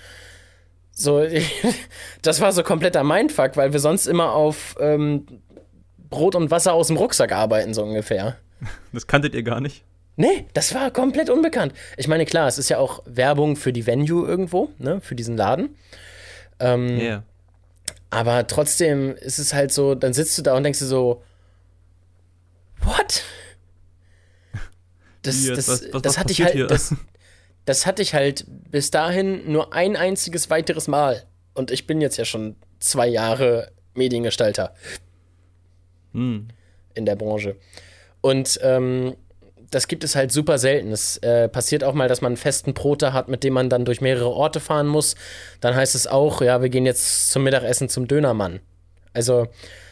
So, 0.94 1.26
das 2.22 2.40
war 2.40 2.52
so 2.54 2.64
kompletter 2.64 3.04
Mindfuck, 3.04 3.58
weil 3.58 3.74
wir 3.74 3.80
sonst 3.80 4.06
immer 4.06 4.34
auf 4.34 4.76
ähm, 4.80 5.26
Brot 6.10 6.36
und 6.36 6.52
Wasser 6.52 6.74
aus 6.74 6.88
dem 6.88 6.98
Rucksack 6.98 7.32
arbeiten, 7.32 7.74
so 7.74 7.84
ungefähr. 7.84 8.38
Das 8.92 9.08
kanntet 9.08 9.34
ihr 9.34 9.44
gar 9.44 9.60
nicht? 9.60 9.84
Nee, 10.16 10.46
das 10.54 10.76
war 10.76 10.92
komplett 10.92 11.30
unbekannt. 11.32 11.74
Ich 11.98 12.08
meine, 12.08 12.26
klar, 12.26 12.48
es 12.48 12.60
ist 12.60 12.70
ja 12.70 12.78
auch 12.78 13.02
Werbung 13.06 13.56
für 13.56 13.74
die 13.74 13.88
Venue 13.88 14.28
irgendwo, 14.28 14.70
ne, 14.78 15.02
für 15.02 15.16
diesen 15.16 15.36
Laden. 15.36 15.76
Ähm, 16.60 17.00
yeah. 17.00 17.24
Aber 18.12 18.46
trotzdem 18.46 19.16
ist 19.16 19.40
es 19.40 19.56
halt 19.56 19.74
so, 19.74 19.96
dann 19.96 20.14
sitzt 20.14 20.38
du 20.38 20.44
da 20.44 20.56
und 20.56 20.64
denkst 20.64 20.80
dir 20.80 20.86
so, 20.86 21.24
what? 22.82 23.24
Das, 25.24 25.42
das, 25.46 25.70
was, 25.70 25.94
was, 25.94 26.02
das 26.02 26.04
was 26.04 26.18
hatte 26.18 26.34
ich 26.34 26.44
halt, 26.44 26.70
das, 26.70 26.94
das 27.66 27.86
hatte 27.86 28.02
ich 28.02 28.14
halt 28.14 28.46
bis 28.48 28.92
dahin 28.92 29.52
nur 29.52 29.74
ein 29.74 29.96
einziges 29.96 30.50
weiteres 30.50 30.88
Mal. 30.88 31.24
Und 31.54 31.72
ich 31.72 31.88
bin 31.88 32.02
jetzt 32.02 32.18
ja 32.18 32.26
schon 32.26 32.56
zwei 32.80 33.08
Jahre 33.08 33.72
Mediengestalter 33.94 34.74
hm. 36.14 36.48
in 36.94 37.06
der 37.06 37.16
Branche. 37.16 37.56
Und 38.22 38.60
ähm, 38.64 39.16
das 39.70 39.88
gibt 39.88 40.04
es 40.04 40.16
halt 40.16 40.32
super 40.32 40.58
selten. 40.58 40.92
Es 40.92 41.18
äh, 41.18 41.50
passiert 41.50 41.84
auch 41.84 41.94
mal, 41.94 42.08
dass 42.08 42.22
man 42.22 42.32
einen 42.32 42.38
festen 42.38 42.74
Proter 42.74 43.14
hat, 43.14 43.28
mit 43.28 43.44
dem 43.44 43.54
man 43.54 43.70
dann 43.70 43.86
durch 43.86 44.02
mehrere 44.02 44.30
Orte 44.30 44.60
fahren 44.60 44.88
muss. 44.88 45.16
Dann 45.62 45.76
heißt 45.76 45.96
es 45.96 46.08
auch, 46.08 46.42
ja, 46.42 46.62
wir 46.62 46.70
gehen 46.70 46.86
jetzt 46.86 47.32
zum 47.32 47.44
Mittagessen 47.44 47.90
zum 47.90 48.08
Dönermann. 48.08 48.60
Also, 49.14 49.48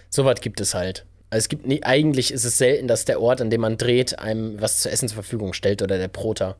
sowas 0.09 0.41
gibt 0.41 0.61
es 0.61 0.73
halt. 0.73 1.05
Also 1.29 1.45
es 1.45 1.49
gibt 1.49 1.65
nie, 1.65 1.81
eigentlich 1.83 2.31
ist 2.31 2.43
es 2.43 2.57
selten, 2.57 2.87
dass 2.87 3.05
der 3.05 3.21
Ort, 3.21 3.41
an 3.41 3.49
dem 3.49 3.61
man 3.61 3.77
dreht, 3.77 4.19
einem 4.19 4.61
was 4.61 4.81
zu 4.81 4.91
essen 4.91 5.07
zur 5.07 5.15
Verfügung 5.15 5.53
stellt 5.53 5.81
oder 5.81 5.97
der 5.97 6.09
Proter. 6.09 6.57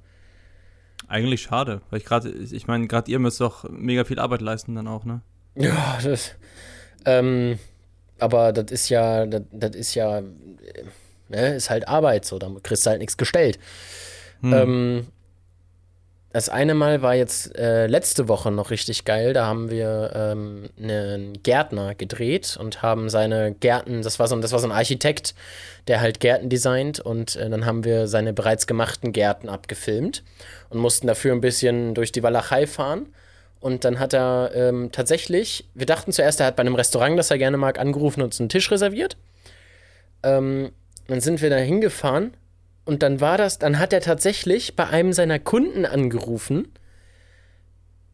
Eigentlich 1.12 1.42
schade, 1.42 1.82
weil 1.90 2.00
ich 2.00 2.06
gerade, 2.06 2.30
ich 2.30 2.68
meine, 2.68 2.88
gerade 2.88 3.12
ihr 3.12 3.20
müsst 3.20 3.42
doch 3.42 3.70
mega 3.70 4.06
viel 4.06 4.18
Arbeit 4.18 4.40
leisten 4.40 4.76
dann 4.76 4.88
auch, 4.88 5.04
ne? 5.04 5.20
Ja, 5.56 6.00
das, 6.02 6.36
ähm, 7.04 7.60
aber 8.18 8.54
das 8.54 8.72
ist 8.72 8.88
ja, 8.88 9.26
das, 9.26 9.42
das 9.52 9.76
ist 9.76 9.94
ja, 9.94 10.22
ne, 11.28 11.56
ist 11.56 11.70
halt 11.70 11.90
Arbeit 11.90 12.24
so, 12.24 12.40
da 12.40 12.50
kriegst 12.64 12.86
du 12.86 12.92
halt 12.92 13.00
nichts 13.00 13.18
gestellt. 13.18 13.60
Hm. 14.40 14.54
Ähm, 14.54 15.08
das 16.34 16.48
eine 16.48 16.76
Mal 16.76 17.02
war 17.02 17.16
jetzt 17.16 17.58
äh, 17.58 17.88
letzte 17.88 18.28
Woche 18.28 18.52
noch 18.52 18.72
richtig 18.72 19.04
geil. 19.04 19.34
Da 19.34 19.46
haben 19.46 19.70
wir 19.70 20.12
ähm, 20.16 20.70
einen 20.82 21.44
Gärtner 21.44 21.94
gedreht 21.94 22.58
und 22.60 22.82
haben 22.82 23.10
seine 23.10 23.54
Gärten, 23.54 24.02
das 24.02 24.18
war 24.18 24.28
so, 24.28 24.40
das 24.40 24.52
war 24.52 24.60
so 24.60 24.68
ein 24.68 24.72
Architekt, 24.72 25.36
der 25.88 26.00
halt 26.00 26.20
Gärten 26.20 26.50
designt 26.50 27.00
und 27.00 27.36
äh, 27.36 27.50
dann 27.50 27.66
haben 27.66 27.84
wir 27.84 28.08
seine 28.08 28.32
bereits 28.32 28.66
gemachten 28.66 29.12
Gärten 29.12 29.50
abgefilmt 29.50 30.24
und 30.70 30.80
mussten 30.80 31.08
dafür 31.08 31.34
ein 31.34 31.42
bisschen 31.42 31.94
durch 31.96 32.12
die 32.12 32.24
Walachei 32.24 32.66
fahren. 32.66 33.08
Und 33.60 33.86
dann 33.86 34.00
hat 34.00 34.14
er 34.14 34.52
ähm, 34.56 34.92
tatsächlich, 34.92 35.70
wir 35.76 35.86
dachten 35.86 36.12
zuerst, 36.12 36.40
er 36.40 36.48
hat 36.48 36.56
bei 36.56 36.62
einem 36.62 36.76
Restaurant, 36.76 37.20
das 37.20 37.30
er 37.30 37.38
gerne 37.38 37.58
mag, 37.58 37.78
angerufen 37.78 38.22
und 38.22 38.28
uns 38.28 38.40
einen 38.40 38.50
Tisch 38.50 38.72
reserviert. 38.72 39.18
Ähm, 40.24 40.72
dann 41.08 41.22
sind 41.22 41.42
wir 41.42 41.50
da 41.50 41.58
hingefahren 41.58 42.34
und 42.86 43.04
dann 43.04 43.22
war 43.22 43.38
das, 43.38 43.60
dann 43.60 43.80
hat 43.80 43.94
er 43.94 44.02
tatsächlich 44.02 44.76
bei 44.76 44.88
einem 44.88 45.14
seiner 45.14 45.40
Kunden 45.40 45.86
angerufen, 45.86 46.68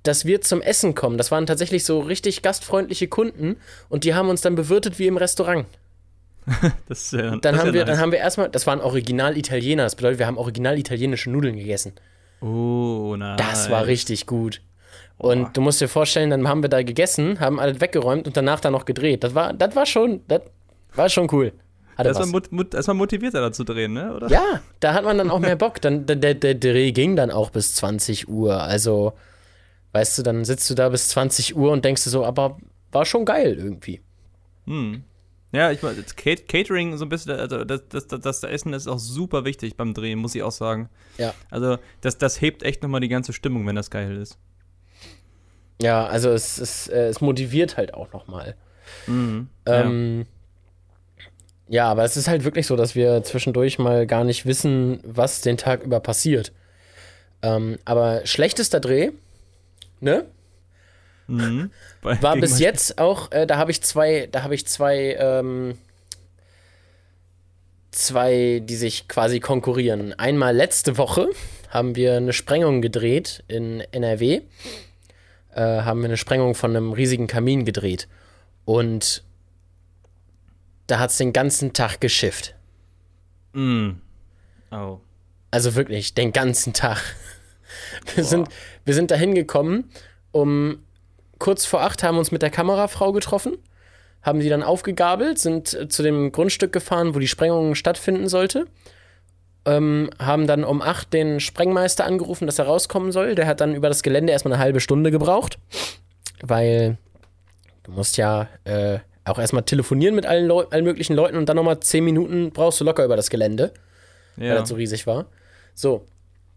dass 0.04 0.26
wir 0.26 0.42
zum 0.42 0.62
Essen 0.62 0.96
kommen. 0.96 1.18
Das 1.18 1.32
waren 1.32 1.46
tatsächlich 1.46 1.84
so 1.84 2.00
richtig 2.00 2.42
gastfreundliche 2.42 3.08
Kunden 3.08 3.58
und 3.90 4.04
die 4.04 4.14
haben 4.14 4.30
uns 4.30 4.42
dann 4.42 4.56
bewirtet 4.56 5.00
wie 5.00 5.08
im 5.08 5.18
Restaurant. 5.18 5.66
das 6.88 7.04
ist 7.04 7.14
ja, 7.14 7.32
dann 7.32 7.42
das 7.42 7.58
haben 7.58 7.74
wir, 7.74 7.82
nice. 7.82 7.90
dann 7.90 8.00
haben 8.00 8.12
wir 8.12 8.20
erstmal, 8.20 8.50
das 8.50 8.66
waren 8.68 8.80
original 8.80 9.38
Italiener. 9.38 9.84
Das 9.84 9.96
bedeutet, 9.96 10.20
wir 10.20 10.28
haben 10.28 10.38
original 10.38 10.80
italienische 10.80 11.30
Nudeln 11.30 11.58
gegessen. 11.58 11.94
Oh, 12.40 13.16
nein. 13.18 13.38
Das 13.38 13.70
war 13.70 13.86
richtig 13.88 14.28
gut. 14.28 14.62
Und 15.18 15.44
Boah. 15.44 15.50
du 15.54 15.62
musst 15.62 15.82
dir 15.82 15.90
vorstellen, 15.90 16.30
dann 16.30 16.48
haben 16.48 16.62
wir 16.62 16.70
da 16.70 16.84
gegessen, 16.84 17.40
haben 17.40 17.60
alles 17.60 17.82
weggeräumt 17.82 18.28
und 18.28 18.38
danach 18.38 18.60
dann 18.60 18.74
noch 18.74 18.86
gedreht. 18.86 19.24
Das 19.24 19.34
war, 19.36 19.52
das 19.52 19.76
war 19.76 19.86
schon, 19.86 20.22
das 20.28 20.42
war 20.94 21.10
schon 21.10 21.28
cool. 21.32 21.52
Hatte 21.98 22.10
das, 22.10 22.20
war 22.20 22.28
mot 22.28 22.52
mot 22.52 22.74
das 22.74 22.88
war 22.88 22.94
motivierter 22.94 23.42
da 23.42 23.52
zu 23.52 23.64
drehen, 23.64 23.94
ne? 23.94 24.14
Oder? 24.16 24.30
Ja, 24.30 24.62
da 24.80 24.94
hat 24.94 25.04
man 25.04 25.18
dann 25.18 25.32
auch 25.32 25.40
mehr 25.40 25.56
Bock. 25.56 25.82
Dann, 25.82 26.06
der, 26.06 26.16
der, 26.16 26.36
der 26.36 26.54
Dreh 26.54 26.92
ging 26.92 27.16
dann 27.16 27.32
auch 27.32 27.50
bis 27.50 27.74
20 27.76 28.30
Uhr. 28.30 28.62
Also, 28.62 29.14
weißt 29.94 30.20
du, 30.20 30.24
dann 30.24 30.46
sitzt 30.46 30.70
du 30.70 30.76
da 30.76 30.90
bis 30.90 31.10
20 31.10 31.56
Uhr 31.56 31.72
und 31.72 31.84
denkst 31.84 32.04
du 32.04 32.10
so, 32.12 32.24
aber 32.24 32.60
war 32.92 33.06
schon 33.06 33.26
geil 33.26 33.56
irgendwie. 33.58 34.02
Hm. 34.66 35.04
Ja, 35.52 35.72
ich 35.72 35.82
meine, 35.82 36.04
Catering 36.04 36.98
so 36.98 37.06
ein 37.06 37.10
bisschen, 37.10 37.32
also 37.32 37.64
das, 37.64 37.88
das, 37.90 38.08
das, 38.08 38.22
das 38.22 38.44
Essen 38.44 38.74
ist 38.74 38.88
auch 38.88 39.00
super 39.00 39.44
wichtig 39.46 39.76
beim 39.76 39.94
Drehen, 39.94 40.20
muss 40.20 40.36
ich 40.36 40.44
auch 40.44 40.52
sagen. 40.52 40.90
Ja. 41.18 41.34
Also, 41.50 41.78
das, 42.02 42.20
das 42.20 42.42
hebt 42.42 42.62
echt 42.62 42.84
nochmal 42.84 43.02
die 43.02 43.08
ganze 43.08 43.34
Stimmung, 43.34 43.66
wenn 43.66 43.76
das 43.76 43.90
geil 43.90 44.18
ist. 44.18 44.38
Ja, 45.82 46.06
also 46.06 46.30
es, 46.30 46.60
es, 46.60 46.88
äh, 46.90 47.08
es 47.08 47.22
motiviert 47.22 47.78
halt 47.78 47.94
auch 47.94 48.12
nochmal. 48.14 48.56
Mhm. 49.08 49.50
Ähm, 49.66 50.20
ja. 50.20 50.26
Ja, 51.70 51.90
aber 51.90 52.04
es 52.04 52.16
ist 52.16 52.28
halt 52.28 52.44
wirklich 52.44 52.68
so, 52.68 52.76
dass 52.76 52.96
wir 52.96 53.24
zwischendurch 53.24 53.78
mal 53.78 54.08
gar 54.08 54.24
nicht 54.24 54.46
wissen, 54.46 55.00
was 55.04 55.42
den 55.42 55.58
Tag 55.58 55.84
über 55.84 56.00
passiert. 56.00 56.54
Ähm, 57.42 57.78
aber 57.86 58.26
schlechtester 58.26 58.80
Dreh, 58.80 59.12
ne? 60.00 60.26
Mhm. 61.28 61.72
War 62.02 62.38
bis 62.38 62.60
jetzt 62.60 63.00
auch, 63.00 63.32
äh, 63.32 63.46
da 63.46 63.58
habe 63.58 63.72
ich 63.72 63.82
zwei, 63.84 64.30
da 64.32 64.44
habe 64.44 64.56
ich 64.56 64.66
zwei, 64.66 65.18
ähm, 65.20 65.78
zwei, 67.92 68.62
die 68.64 68.76
sich 68.76 69.08
quasi 69.08 69.40
konkurrieren. 69.40 70.14
Einmal 70.18 70.56
letzte 70.56 70.98
Woche 70.98 71.30
haben 71.70 71.96
wir 71.96 72.16
eine 72.16 72.34
Sprengung 72.34 72.82
gedreht 72.82 73.44
in 73.48 73.82
NRW. 73.92 74.42
Äh, 75.54 75.62
haben 75.62 76.00
wir 76.00 76.06
eine 76.06 76.18
Sprengung 76.18 76.56
von 76.56 76.76
einem 76.76 76.94
riesigen 76.94 77.28
Kamin 77.28 77.66
gedreht. 77.66 78.08
Und 78.64 79.24
da 80.88 81.00
hat 81.00 81.12
es 81.12 81.18
den 81.18 81.34
ganzen 81.34 81.74
Tag 81.74 82.02
geschifft. 82.02 82.56
Mm. 83.54 83.92
Oh. 84.72 85.00
Also 85.52 85.76
wirklich, 85.76 86.14
den 86.14 86.34
ganzen 86.34 86.74
Tag. 86.74 86.98
Wir 88.16 88.24
sind, 88.24 88.48
wir 88.86 88.94
sind 88.94 89.12
da 89.12 89.16
hingekommen, 89.16 89.90
um 90.32 90.80
kurz 91.38 91.66
vor 91.66 91.82
acht 91.82 92.02
haben 92.02 92.18
uns 92.18 92.32
mit 92.32 92.42
der 92.42 92.50
Kamerafrau 92.50 93.12
getroffen, 93.12 93.58
haben 94.22 94.40
die 94.40 94.50
dann 94.50 94.64
aufgegabelt, 94.64 95.40
sind 95.40 95.74
äh, 95.74 95.90
zu 95.90 96.04
dem 96.04 96.32
Grundstück 96.32 96.72
gefahren, 96.72 97.14
wo 97.14 97.20
die 97.20 97.28
Sprengung 97.28 97.76
stattfinden 97.76 98.30
sollte. 98.30 98.68
Ähm, 99.66 100.10
haben 100.18 100.48
dann 100.48 100.64
um 100.64 100.82
acht 100.82 101.12
den 101.12 101.42
Sprengmeister 101.42 102.06
angerufen, 102.06 102.46
dass 102.46 102.58
er 102.58 102.66
rauskommen 102.66 103.12
soll. 103.12 103.36
Der 103.36 103.48
hat 103.48 103.60
dann 103.60 103.76
über 103.76 103.90
das 103.90 104.02
Gelände 104.02 104.32
erstmal 104.32 104.54
eine 104.54 104.64
halbe 104.64 104.80
Stunde 104.80 105.12
gebraucht, 105.12 105.60
weil 106.42 106.98
du 107.84 107.92
musst 107.92 108.16
ja 108.16 108.48
äh, 108.64 109.00
auch 109.30 109.40
erstmal 109.40 109.64
telefonieren 109.64 110.16
mit 110.16 110.26
allen, 110.26 110.48
Leu 110.48 110.66
allen 110.70 110.84
möglichen 110.84 111.16
Leuten 111.16 111.38
und 111.38 111.48
dann 111.50 111.56
nochmal 111.56 111.80
zehn 111.80 112.04
Minuten 112.04 112.52
brauchst 112.52 112.80
du 112.80 112.86
locker 112.86 113.06
über 113.06 113.16
das 113.16 113.30
Gelände, 113.30 113.74
ja. 114.38 114.50
weil 114.50 114.56
das 114.60 114.70
so 114.70 114.76
riesig 114.76 115.08
war. 115.08 115.26
So, 115.74 116.06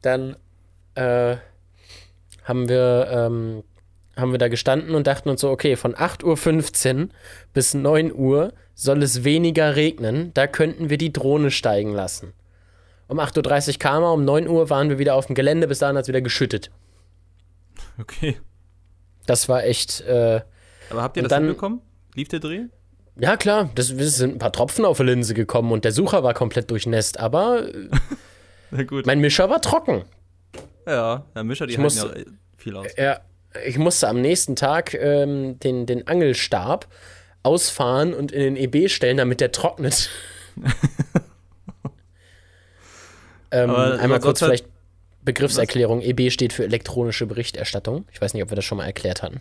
dann 0.03 0.37
äh, 0.95 1.37
haben 2.45 2.69
wir 2.69 3.09
ähm, 3.11 3.63
haben 4.17 4.33
wir 4.33 4.39
da 4.39 4.49
gestanden 4.49 4.95
und 4.95 5.07
dachten 5.07 5.29
uns 5.29 5.41
so, 5.41 5.51
okay, 5.51 5.77
von 5.77 5.95
8.15 5.95 6.97
Uhr 6.97 7.09
bis 7.53 7.75
9 7.75 8.13
Uhr 8.13 8.53
soll 8.75 9.03
es 9.03 9.25
weniger 9.25 9.77
regnen, 9.77 10.33
da 10.35 10.47
könnten 10.47 10.91
wir 10.91 10.99
die 10.99 11.13
Drohne 11.13 11.51
steigen 11.51 11.93
lassen. 11.93 12.33
Um 13.09 13.19
8.30 13.19 13.69
Uhr 13.69 13.79
kam 13.79 14.03
er, 14.03 14.13
um 14.13 14.25
9 14.25 14.49
Uhr 14.49 14.71
waren 14.71 14.89
wir 14.89 14.99
wieder 14.99 15.15
auf 15.15 15.27
dem 15.27 15.35
Gelände, 15.35 15.67
bis 15.67 15.81
dahin 15.81 15.97
hat 15.97 16.03
es 16.03 16.09
wieder 16.09 16.21
geschüttet. 16.21 16.71
Okay. 17.99 18.39
Das 19.27 19.49
war 19.49 19.65
echt. 19.65 20.01
Äh, 20.03 20.41
Aber 20.91 21.03
habt 21.03 21.17
ihr 21.17 21.23
das 21.25 21.31
dann, 21.31 21.45
hinbekommen? 21.45 21.81
Lief 22.15 22.29
der 22.29 22.41
Dreh? 22.41 22.63
Ja, 23.19 23.37
klar. 23.37 23.71
Das, 23.75 23.95
das, 23.97 24.17
sind 24.17 24.37
ein 24.37 24.39
paar 24.39 24.53
Tropfen 24.53 24.85
auf 24.85 24.97
der 24.97 25.07
Linse 25.07 25.35
gekommen 25.35 25.73
und 25.73 25.85
der 25.85 25.93
Sucher 25.93 26.23
war 26.23 26.35
komplett 26.35 26.71
durchnässt, 26.71 27.19
aber 27.21 27.67
mein 29.05 29.21
Mischer 29.21 29.51
war 29.51 29.61
trocken. 29.61 30.05
Ja, 30.87 31.25
der 31.35 31.45
Mischer, 31.45 31.67
die 31.67 31.75
ich 31.75 31.79
musste, 31.79 32.07
ja 32.07 32.25
viel 32.57 32.77
aus. 32.77 32.87
Ja, 32.97 33.21
ich 33.65 33.79
musste 33.79 34.09
am 34.09 34.21
nächsten 34.21 34.55
Tag 34.57 34.95
ähm, 34.95 35.59
den, 35.59 35.87
den 35.87 36.07
Angelstab 36.07 36.87
ausfahren 37.43 38.15
und 38.15 38.33
in 38.33 38.41
den 38.41 38.57
EB 38.57 38.89
stellen, 38.89 39.17
damit 39.17 39.41
der 39.41 39.51
trocknet. 39.51 40.11
ähm, 43.51 43.71
einmal 43.71 44.21
kurz 44.21 44.41
vielleicht 44.41 44.67
Begriffserklärung. 45.23 46.03
EB 46.03 46.31
steht 46.31 46.53
für 46.53 46.65
elektronische 46.65 47.27
Berichterstattung. 47.27 48.07
Ich 48.13 48.21
weiß 48.21 48.35
nicht, 48.35 48.43
ob 48.43 48.51
wir 48.51 48.57
das 48.57 48.65
schon 48.65 48.79
mal 48.79 48.87
erklärt 48.87 49.23
hatten. 49.23 49.41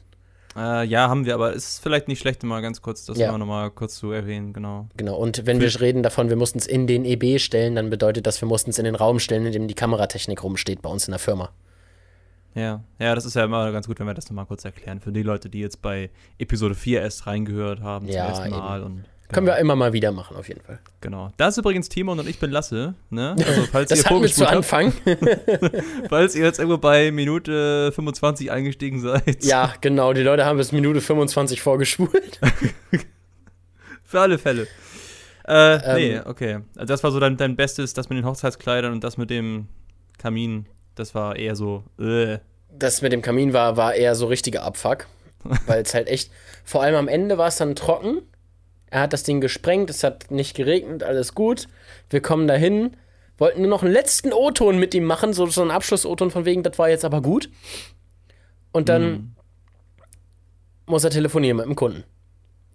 Äh, 0.55 0.85
ja, 0.85 1.09
haben 1.09 1.25
wir, 1.25 1.35
aber 1.35 1.55
es 1.55 1.73
ist 1.73 1.83
vielleicht 1.83 2.07
nicht 2.07 2.19
schlecht, 2.19 2.43
mal 2.43 2.61
ganz 2.61 2.81
kurz 2.81 3.05
das 3.05 3.17
ja. 3.17 3.37
nochmal 3.37 3.69
kurz 3.69 3.95
zu 3.95 4.11
erwähnen, 4.11 4.51
genau. 4.53 4.87
Genau, 4.97 5.15
und 5.15 5.45
wenn 5.45 5.61
wir 5.61 5.79
reden 5.79 6.01
davon, 6.01 6.29
wir 6.29 6.35
mussten 6.35 6.57
es 6.57 6.65
in 6.65 6.87
den 6.87 7.05
EB 7.05 7.39
stellen, 7.39 7.75
dann 7.75 7.89
bedeutet 7.89 8.25
das, 8.25 8.41
wir 8.41 8.47
mussten 8.47 8.71
es 8.71 8.79
in 8.79 8.85
den 8.85 8.95
Raum 8.95 9.19
stellen, 9.19 9.45
in 9.45 9.51
dem 9.51 9.67
die 9.67 9.75
Kameratechnik 9.75 10.43
rumsteht 10.43 10.81
bei 10.81 10.89
uns 10.89 11.07
in 11.07 11.11
der 11.11 11.19
Firma. 11.19 11.51
Ja, 12.55 12.83
ja, 12.97 13.13
das 13.13 13.25
ist 13.25 13.35
ja 13.35 13.45
immer 13.45 13.71
ganz 13.71 13.87
gut, 13.87 13.99
wenn 13.99 14.07
wir 14.07 14.15
das 14.15 14.29
nochmal 14.29 14.47
kurz 14.47 14.65
erklären. 14.65 14.99
Für 14.99 15.11
die 15.11 15.21
Leute, 15.21 15.49
die 15.49 15.59
jetzt 15.59 15.81
bei 15.81 16.09
Episode 16.39 16.73
4 16.73 17.01
erst 17.01 17.27
reingehört 17.27 17.81
haben 17.81 18.07
ja, 18.07 18.25
zum 18.25 18.29
ersten 18.29 18.49
Mal. 18.49 18.83
Und, 18.83 19.05
genau. 19.29 19.35
Können 19.35 19.47
wir 19.47 19.57
immer 19.57 19.75
mal 19.75 19.93
wieder 19.93 20.11
machen, 20.11 20.35
auf 20.35 20.47
jeden 20.49 20.61
Fall. 20.61 20.79
Genau. 20.99 21.31
Das 21.37 21.53
ist 21.53 21.59
übrigens 21.59 21.87
Timon 21.87 22.19
und 22.19 22.27
ich 22.27 22.39
bin 22.39 22.51
Lasse. 22.51 22.95
Ne? 23.09 23.35
Also, 23.47 23.63
falls 23.71 23.89
das 23.89 23.99
ihr 23.99 24.05
hatten 24.05 24.21
wir 24.21 24.29
zu 24.29 24.47
Anfang. 24.47 24.93
falls 26.09 26.35
ihr 26.35 26.43
jetzt 26.43 26.59
irgendwo 26.59 26.77
bei 26.77 27.11
Minute 27.11 27.91
25 27.93 28.51
eingestiegen 28.51 28.99
seid. 28.99 29.43
Ja, 29.43 29.73
genau. 29.79 30.11
Die 30.11 30.21
Leute 30.21 30.45
haben 30.45 30.57
bis 30.57 30.71
Minute 30.71 30.99
25 30.99 31.61
vorgespult. 31.61 32.39
Für 34.03 34.19
alle 34.19 34.37
Fälle. 34.37 34.67
Äh, 35.47 35.75
ähm, 35.75 35.95
nee, 35.95 36.19
okay. 36.25 36.59
Also 36.75 36.93
das 36.93 37.03
war 37.03 37.11
so 37.11 37.19
dein, 37.19 37.37
dein 37.37 37.55
Bestes, 37.55 37.93
das 37.93 38.09
mit 38.09 38.17
den 38.17 38.25
Hochzeitskleidern 38.25 38.91
und 38.91 39.03
das 39.03 39.17
mit 39.17 39.29
dem 39.29 39.67
Kamin 40.17 40.67
das 40.99 41.15
war 41.15 41.37
eher 41.37 41.55
so. 41.55 41.83
Äh. 41.97 42.39
Das 42.71 43.01
mit 43.01 43.13
dem 43.13 43.21
Kamin 43.21 43.53
war, 43.53 43.77
war 43.77 43.95
eher 43.95 44.15
so 44.15 44.27
richtiger 44.27 44.63
Abfuck. 44.63 45.07
weil 45.65 45.81
es 45.81 45.93
halt 45.93 46.09
echt. 46.09 46.29
Vor 46.65 46.83
allem 46.83 46.95
am 46.95 47.07
Ende 47.07 47.37
war 47.37 47.47
es 47.47 47.55
dann 47.55 47.75
trocken. 47.75 48.21
Er 48.91 49.01
hat 49.01 49.13
das 49.13 49.23
Ding 49.23 49.41
gesprengt, 49.41 49.89
es 49.89 50.03
hat 50.03 50.31
nicht 50.31 50.55
geregnet, 50.55 51.03
alles 51.03 51.35
gut. 51.35 51.67
Wir 52.09 52.21
kommen 52.21 52.47
dahin, 52.47 52.97
wollten 53.37 53.61
nur 53.61 53.69
noch 53.69 53.83
einen 53.83 53.93
letzten 53.93 54.33
O-Ton 54.33 54.79
mit 54.79 54.93
ihm 54.93 55.03
machen, 55.03 55.33
so, 55.33 55.45
so 55.45 55.61
einen 55.61 55.71
Abschluss-O-Ton 55.71 56.31
von 56.31 56.45
wegen, 56.45 56.63
das 56.63 56.77
war 56.79 56.89
jetzt 56.89 57.05
aber 57.05 57.21
gut. 57.21 57.49
Und 58.71 58.89
dann 58.89 59.11
mm. 59.11 59.35
muss 60.87 61.03
er 61.03 61.11
telefonieren 61.11 61.57
mit 61.57 61.65
dem 61.65 61.75
Kunden. 61.75 62.03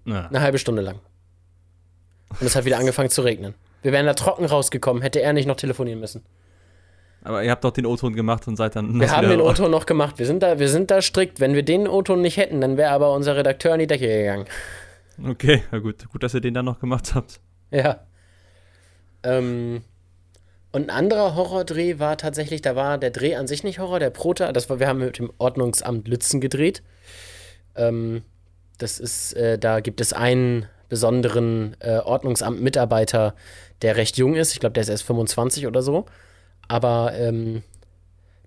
Ja. 0.07 0.27
Eine 0.27 0.41
halbe 0.41 0.59
Stunde 0.59 0.83
lang. 0.83 1.01
Und 2.41 2.47
es 2.47 2.57
hat 2.57 2.65
wieder 2.65 2.79
angefangen 2.79 3.11
zu 3.11 3.23
regnen. 3.23 3.55
Wir 3.83 3.93
wären 3.93 4.07
da 4.07 4.15
trocken 4.15 4.45
rausgekommen, 4.45 5.03
hätte 5.03 5.21
er 5.21 5.33
nicht 5.33 5.47
noch 5.47 5.57
telefonieren 5.57 6.01
müssen. 6.01 6.25
Aber 7.23 7.43
ihr 7.43 7.51
habt 7.51 7.65
doch 7.65 7.71
den 7.71 7.87
O-Ton 7.87 8.15
gemacht 8.15 8.47
und 8.49 8.57
seid 8.57 8.77
dann. 8.77 9.01
Wir 9.01 9.11
haben 9.11 9.29
den 9.29 9.41
O-Ton 9.43 9.71
noch 9.71 9.87
gemacht. 9.87 10.19
Wir 10.19 10.27
sind, 10.27 10.43
da, 10.43 10.59
wir 10.59 10.69
sind 10.69 10.91
da 10.91 11.01
strikt. 11.01 11.41
Wenn 11.41 11.55
wir 11.55 11.63
den 11.63 11.89
O-Ton 11.89 12.21
nicht 12.21 12.37
hätten, 12.37 12.61
dann 12.61 12.77
wäre 12.77 12.91
aber 12.91 13.13
unser 13.13 13.35
Redakteur 13.37 13.73
in 13.73 13.81
die 13.81 13.87
Decke 13.87 14.07
gegangen. 14.07 14.45
Okay, 15.23 15.63
na 15.71 15.79
gut. 15.79 16.09
Gut, 16.11 16.23
dass 16.23 16.35
ihr 16.35 16.41
den 16.41 16.55
dann 16.55 16.65
noch 16.65 16.81
gemacht 16.81 17.15
habt. 17.15 17.41
Ja. 17.71 18.07
Ähm, 19.23 19.83
und 20.73 20.85
ein 20.85 20.91
anderer 20.91 21.35
Horrordreh 21.35 21.99
war 21.99 22.17
tatsächlich, 22.17 22.63
da 22.63 22.77
war 22.77 22.99
der 22.99 23.11
Dreh 23.11 23.37
an 23.37 23.47
sich 23.47 23.65
nicht 23.65 23.79
Horror, 23.79 24.01
der 24.01 24.11
Prota, 24.11 24.53
das 24.53 24.69
war, 24.69 24.81
wir 24.81 24.89
haben 24.89 24.99
mit 24.99 25.19
dem 25.19 25.33
Ordnungsamt 25.39 26.09
Lützen 26.09 26.41
gedreht. 26.41 26.83
Ähm, 27.77 28.23
das 28.79 28.99
ist, 28.99 29.35
äh, 29.35 29.59
da 29.59 29.81
gibt 29.81 30.01
es 30.01 30.13
einen 30.13 30.67
besonderen 30.89 31.77
äh, 31.81 31.99
Ordnungsamt-Mitarbeiter, 31.99 33.35
der 33.83 33.97
recht 33.97 34.17
jung 34.17 34.35
ist. 34.35 34.53
Ich 34.53 34.61
glaube, 34.61 34.75
der 34.75 34.83
ist 34.83 34.89
erst 34.89 35.05
25 35.05 35.67
oder 35.67 35.83
so 35.83 36.07
aber 36.69 37.13
ähm, 37.15 37.63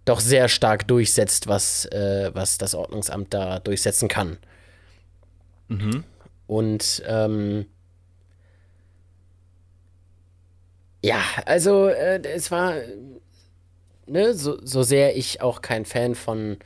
doch 0.06 0.20
sehr 0.20 0.48
stark 0.48 0.88
durchsetzt, 0.88 1.48
was, 1.48 1.86
äh, 1.86 2.32
was 2.34 2.58
das 2.58 2.76
Ordnungsamt 2.76 3.34
da 3.34 3.60
durchsetzen 3.60 4.08
kann. 4.08 4.38
Mhm. 5.68 6.04
Und 6.48 7.04
ähm, 7.06 7.66
ja, 11.04 11.20
also 11.46 11.88
äh, 11.88 12.22
es 12.24 12.52
war, 12.52 12.74
ne, 14.08 14.34
so, 14.34 14.58
so 14.66 14.84
sehr 14.84 15.16
ich 15.18 15.42
auch 15.42 15.62
kein 15.62 15.86
Fan 15.86 16.16
von 16.16 16.58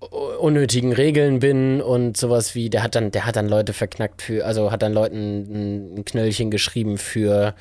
unnötigen 0.00 0.92
Regeln 0.94 1.40
bin 1.40 1.82
und 1.82 2.16
sowas 2.16 2.54
wie, 2.54 2.70
der 2.70 2.82
hat 2.82 2.94
dann, 2.94 3.10
der 3.10 3.26
hat 3.26 3.36
dann 3.36 3.48
Leute 3.48 3.74
verknackt 3.74 4.22
für, 4.22 4.46
also 4.46 4.72
hat 4.72 4.82
dann 4.82 4.94
Leuten 4.94 5.96
ein 5.96 6.04
Knöllchen 6.06 6.50
geschrieben 6.50 6.96
für 6.96 7.54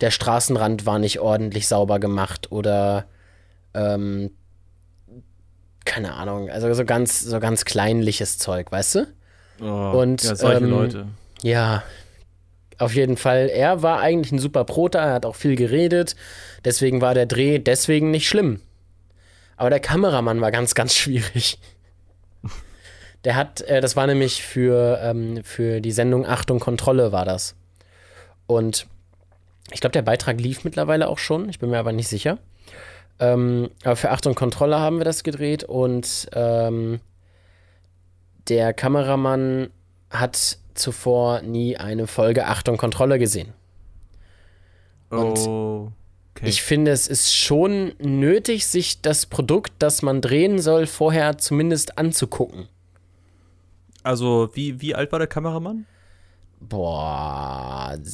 der 0.00 0.10
Straßenrand 0.10 0.86
war 0.86 0.98
nicht 0.98 1.20
ordentlich 1.20 1.66
sauber 1.66 1.98
gemacht 1.98 2.52
oder 2.52 3.06
ähm, 3.74 4.30
keine 5.84 6.14
Ahnung, 6.14 6.50
also 6.50 6.72
so 6.74 6.84
ganz, 6.84 7.20
so 7.20 7.40
ganz 7.40 7.64
kleinliches 7.64 8.38
Zeug, 8.38 8.70
weißt 8.70 8.94
du? 8.96 9.06
Oh, 9.62 9.92
und 9.98 10.22
ja, 10.22 10.34
solche 10.34 10.64
ähm, 10.64 10.70
Leute. 10.70 11.06
Ja, 11.42 11.82
auf 12.78 12.94
jeden 12.94 13.16
Fall. 13.16 13.48
Er 13.48 13.82
war 13.82 14.00
eigentlich 14.00 14.32
ein 14.32 14.38
super 14.38 14.64
Prota, 14.64 14.98
er 14.98 15.14
hat 15.14 15.26
auch 15.26 15.36
viel 15.36 15.56
geredet, 15.56 16.16
deswegen 16.64 17.00
war 17.00 17.14
der 17.14 17.26
Dreh 17.26 17.58
deswegen 17.58 18.10
nicht 18.10 18.28
schlimm. 18.28 18.60
Aber 19.56 19.70
der 19.70 19.80
Kameramann 19.80 20.40
war 20.40 20.50
ganz, 20.50 20.74
ganz 20.74 20.94
schwierig. 20.96 21.58
Der 23.24 23.36
hat, 23.36 23.60
äh, 23.62 23.80
das 23.80 23.94
war 23.94 24.08
nämlich 24.08 24.42
für, 24.42 24.98
ähm, 25.00 25.44
für 25.44 25.80
die 25.80 25.92
Sendung 25.92 26.26
Achtung 26.26 26.58
Kontrolle 26.58 27.12
war 27.12 27.24
das. 27.24 27.54
Und 28.48 28.88
ich 29.70 29.80
glaube, 29.80 29.92
der 29.92 30.02
Beitrag 30.02 30.40
lief 30.40 30.64
mittlerweile 30.64 31.08
auch 31.08 31.18
schon, 31.18 31.48
ich 31.48 31.60
bin 31.60 31.70
mir 31.70 31.78
aber 31.78 31.92
nicht 31.92 32.08
sicher. 32.08 32.38
Ähm, 33.20 33.70
aber 33.84 33.94
für 33.94 34.10
Achtung 34.10 34.34
Kontrolle 34.34 34.80
haben 34.80 34.98
wir 34.98 35.04
das 35.04 35.22
gedreht 35.22 35.62
und 35.62 36.28
ähm, 36.32 36.98
der 38.48 38.72
Kameramann 38.72 39.70
hat 40.10 40.58
zuvor 40.74 41.42
nie 41.42 41.76
eine 41.76 42.06
Folge 42.06 42.46
Achtung 42.46 42.76
Kontrolle 42.76 43.18
gesehen. 43.18 43.52
Und 45.10 45.38
oh, 45.40 45.92
okay. 46.34 46.48
ich 46.48 46.62
finde, 46.62 46.90
es 46.90 47.06
ist 47.06 47.34
schon 47.34 47.92
nötig, 47.98 48.66
sich 48.66 49.02
das 49.02 49.26
Produkt, 49.26 49.72
das 49.78 50.02
man 50.02 50.20
drehen 50.20 50.58
soll, 50.58 50.86
vorher 50.86 51.38
zumindest 51.38 51.98
anzugucken. 51.98 52.68
Also, 54.02 54.50
wie, 54.54 54.80
wie 54.80 54.94
alt 54.94 55.12
war 55.12 55.18
der 55.18 55.28
Kameramann? 55.28 55.86
Boah, 56.60 57.94
äh, 57.94 58.04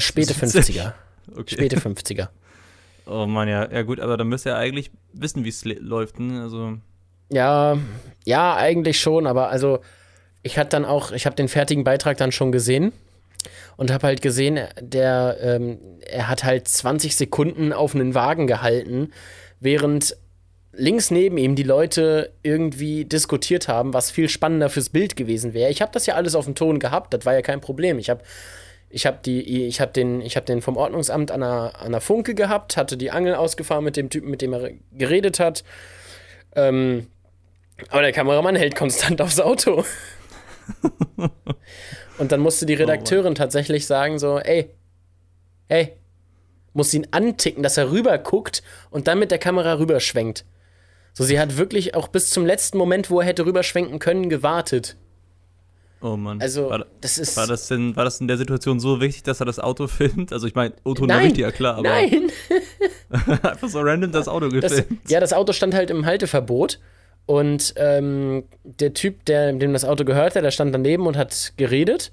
späte 0.00 0.34
50er. 0.34 0.92
Okay. 1.36 1.54
Späte 1.54 1.78
50er. 1.78 2.28
Oh 3.06 3.26
Mann, 3.26 3.48
ja, 3.48 3.70
ja 3.70 3.82
gut, 3.82 4.00
aber 4.00 4.16
dann 4.16 4.28
müsst 4.28 4.46
ihr 4.46 4.56
eigentlich 4.56 4.90
wissen, 5.12 5.44
wie 5.44 5.48
es 5.48 5.64
läuft, 5.64 6.20
ne? 6.20 6.42
Also. 6.42 6.78
Ja, 7.30 7.78
ja, 8.24 8.56
eigentlich 8.56 9.00
schon, 9.00 9.26
aber 9.26 9.50
also 9.50 9.80
ich 10.42 10.58
hatte 10.58 10.70
dann 10.70 10.84
auch, 10.84 11.12
ich 11.12 11.26
habe 11.26 11.36
den 11.36 11.48
fertigen 11.48 11.84
Beitrag 11.84 12.16
dann 12.16 12.32
schon 12.32 12.52
gesehen 12.52 12.92
und 13.76 13.90
habe 13.90 14.06
halt 14.06 14.22
gesehen, 14.22 14.60
der, 14.80 15.36
ähm, 15.40 15.78
er 16.00 16.28
hat 16.28 16.44
halt 16.44 16.68
20 16.68 17.16
Sekunden 17.16 17.72
auf 17.72 17.94
einen 17.94 18.14
Wagen 18.14 18.46
gehalten, 18.46 19.12
während 19.60 20.16
links 20.72 21.10
neben 21.10 21.38
ihm 21.38 21.54
die 21.56 21.64
Leute 21.64 22.32
irgendwie 22.42 23.04
diskutiert 23.04 23.68
haben, 23.68 23.94
was 23.94 24.10
viel 24.10 24.28
spannender 24.28 24.70
fürs 24.70 24.90
Bild 24.90 25.16
gewesen 25.16 25.52
wäre. 25.52 25.70
Ich 25.70 25.82
habe 25.82 25.92
das 25.92 26.06
ja 26.06 26.14
alles 26.14 26.34
auf 26.34 26.44
dem 26.44 26.54
Ton 26.54 26.78
gehabt, 26.78 27.12
das 27.12 27.26
war 27.26 27.34
ja 27.34 27.42
kein 27.42 27.60
Problem. 27.60 27.98
Ich 27.98 28.10
habe 28.10 28.22
ich 28.90 29.04
habe 29.04 29.18
die 29.24 29.66
ich 29.66 29.80
habe 29.80 29.92
den 29.92 30.20
ich 30.22 30.36
habe 30.36 30.46
den 30.46 30.62
vom 30.62 30.76
Ordnungsamt 30.76 31.30
an 31.30 31.40
der, 31.40 31.72
an 31.80 31.92
der 31.92 32.00
Funke 32.00 32.34
gehabt, 32.34 32.76
hatte 32.76 32.96
die 32.96 33.10
Angel 33.10 33.34
ausgefahren 33.34 33.84
mit 33.84 33.96
dem 33.96 34.08
Typen, 34.08 34.30
mit 34.30 34.40
dem 34.40 34.52
er 34.52 34.70
geredet 34.92 35.40
hat. 35.40 35.64
Ähm, 36.54 37.08
aber 37.88 38.02
der 38.02 38.12
Kameramann 38.12 38.56
hält 38.56 38.74
konstant 38.74 39.20
aufs 39.20 39.40
Auto. 39.40 39.84
Und 42.18 42.32
dann 42.32 42.40
musste 42.40 42.66
die 42.66 42.76
oh 42.76 42.80
Redakteurin 42.80 43.32
oh 43.32 43.36
tatsächlich 43.36 43.86
sagen 43.86 44.18
so, 44.18 44.38
ey, 44.38 44.70
hey, 45.68 45.96
muss 46.72 46.92
ihn 46.92 47.06
anticken, 47.10 47.62
dass 47.62 47.76
er 47.76 47.90
rüber 47.90 48.16
guckt 48.18 48.62
und 48.90 49.08
dann 49.08 49.18
mit 49.18 49.30
der 49.30 49.38
Kamera 49.38 49.78
rüberschwenkt. 49.78 50.44
So, 51.12 51.24
sie 51.24 51.40
hat 51.40 51.56
wirklich 51.56 51.94
auch 51.94 52.08
bis 52.08 52.30
zum 52.30 52.46
letzten 52.46 52.78
Moment, 52.78 53.10
wo 53.10 53.20
er 53.20 53.26
hätte 53.26 53.46
rüberschwenken 53.46 53.98
können, 53.98 54.28
gewartet. 54.28 54.96
Oh 56.00 56.16
Mann. 56.16 56.40
Also, 56.40 56.70
war, 56.70 56.86
das 57.00 57.18
ist. 57.18 57.36
War 57.36 57.48
das, 57.48 57.66
denn, 57.66 57.96
war 57.96 58.04
das 58.04 58.20
in 58.20 58.28
der 58.28 58.36
Situation 58.36 58.78
so 58.78 59.00
wichtig, 59.00 59.24
dass 59.24 59.40
er 59.40 59.46
das 59.46 59.58
Auto 59.58 59.88
filmt? 59.88 60.32
Also, 60.32 60.46
ich 60.46 60.54
meine, 60.54 60.74
Auto 60.84 61.08
war 61.08 61.22
wichtig, 61.22 61.40
ja 61.40 61.50
klar, 61.50 61.76
aber. 61.76 61.88
Nein! 61.88 62.30
einfach 63.42 63.68
so 63.68 63.80
random 63.80 64.12
das 64.12 64.28
Auto 64.28 64.48
gefilmt. 64.48 64.86
Das, 65.02 65.10
ja, 65.10 65.18
das 65.18 65.32
Auto 65.32 65.52
stand 65.52 65.74
halt 65.74 65.90
im 65.90 66.06
Halteverbot. 66.06 66.78
Und 67.28 67.74
ähm, 67.76 68.44
der 68.64 68.94
Typ, 68.94 69.26
der, 69.26 69.52
dem 69.52 69.74
das 69.74 69.84
Auto 69.84 70.06
gehörte, 70.06 70.40
der 70.40 70.50
stand 70.50 70.74
daneben 70.74 71.06
und 71.06 71.18
hat 71.18 71.52
geredet. 71.58 72.10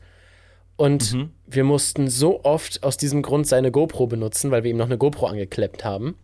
Und 0.75 1.13
mhm. 1.13 1.29
wir 1.47 1.63
mussten 1.63 2.09
so 2.09 2.43
oft 2.43 2.83
aus 2.83 2.97
diesem 2.97 3.21
Grund 3.21 3.47
seine 3.47 3.71
GoPro 3.71 4.07
benutzen, 4.07 4.51
weil 4.51 4.65
wir 4.65 4.71
ihm 4.71 4.75
noch 4.75 4.87
eine 4.87 4.97
GoPro 4.97 5.27
angekleppt 5.27 5.85
haben. 5.85 6.15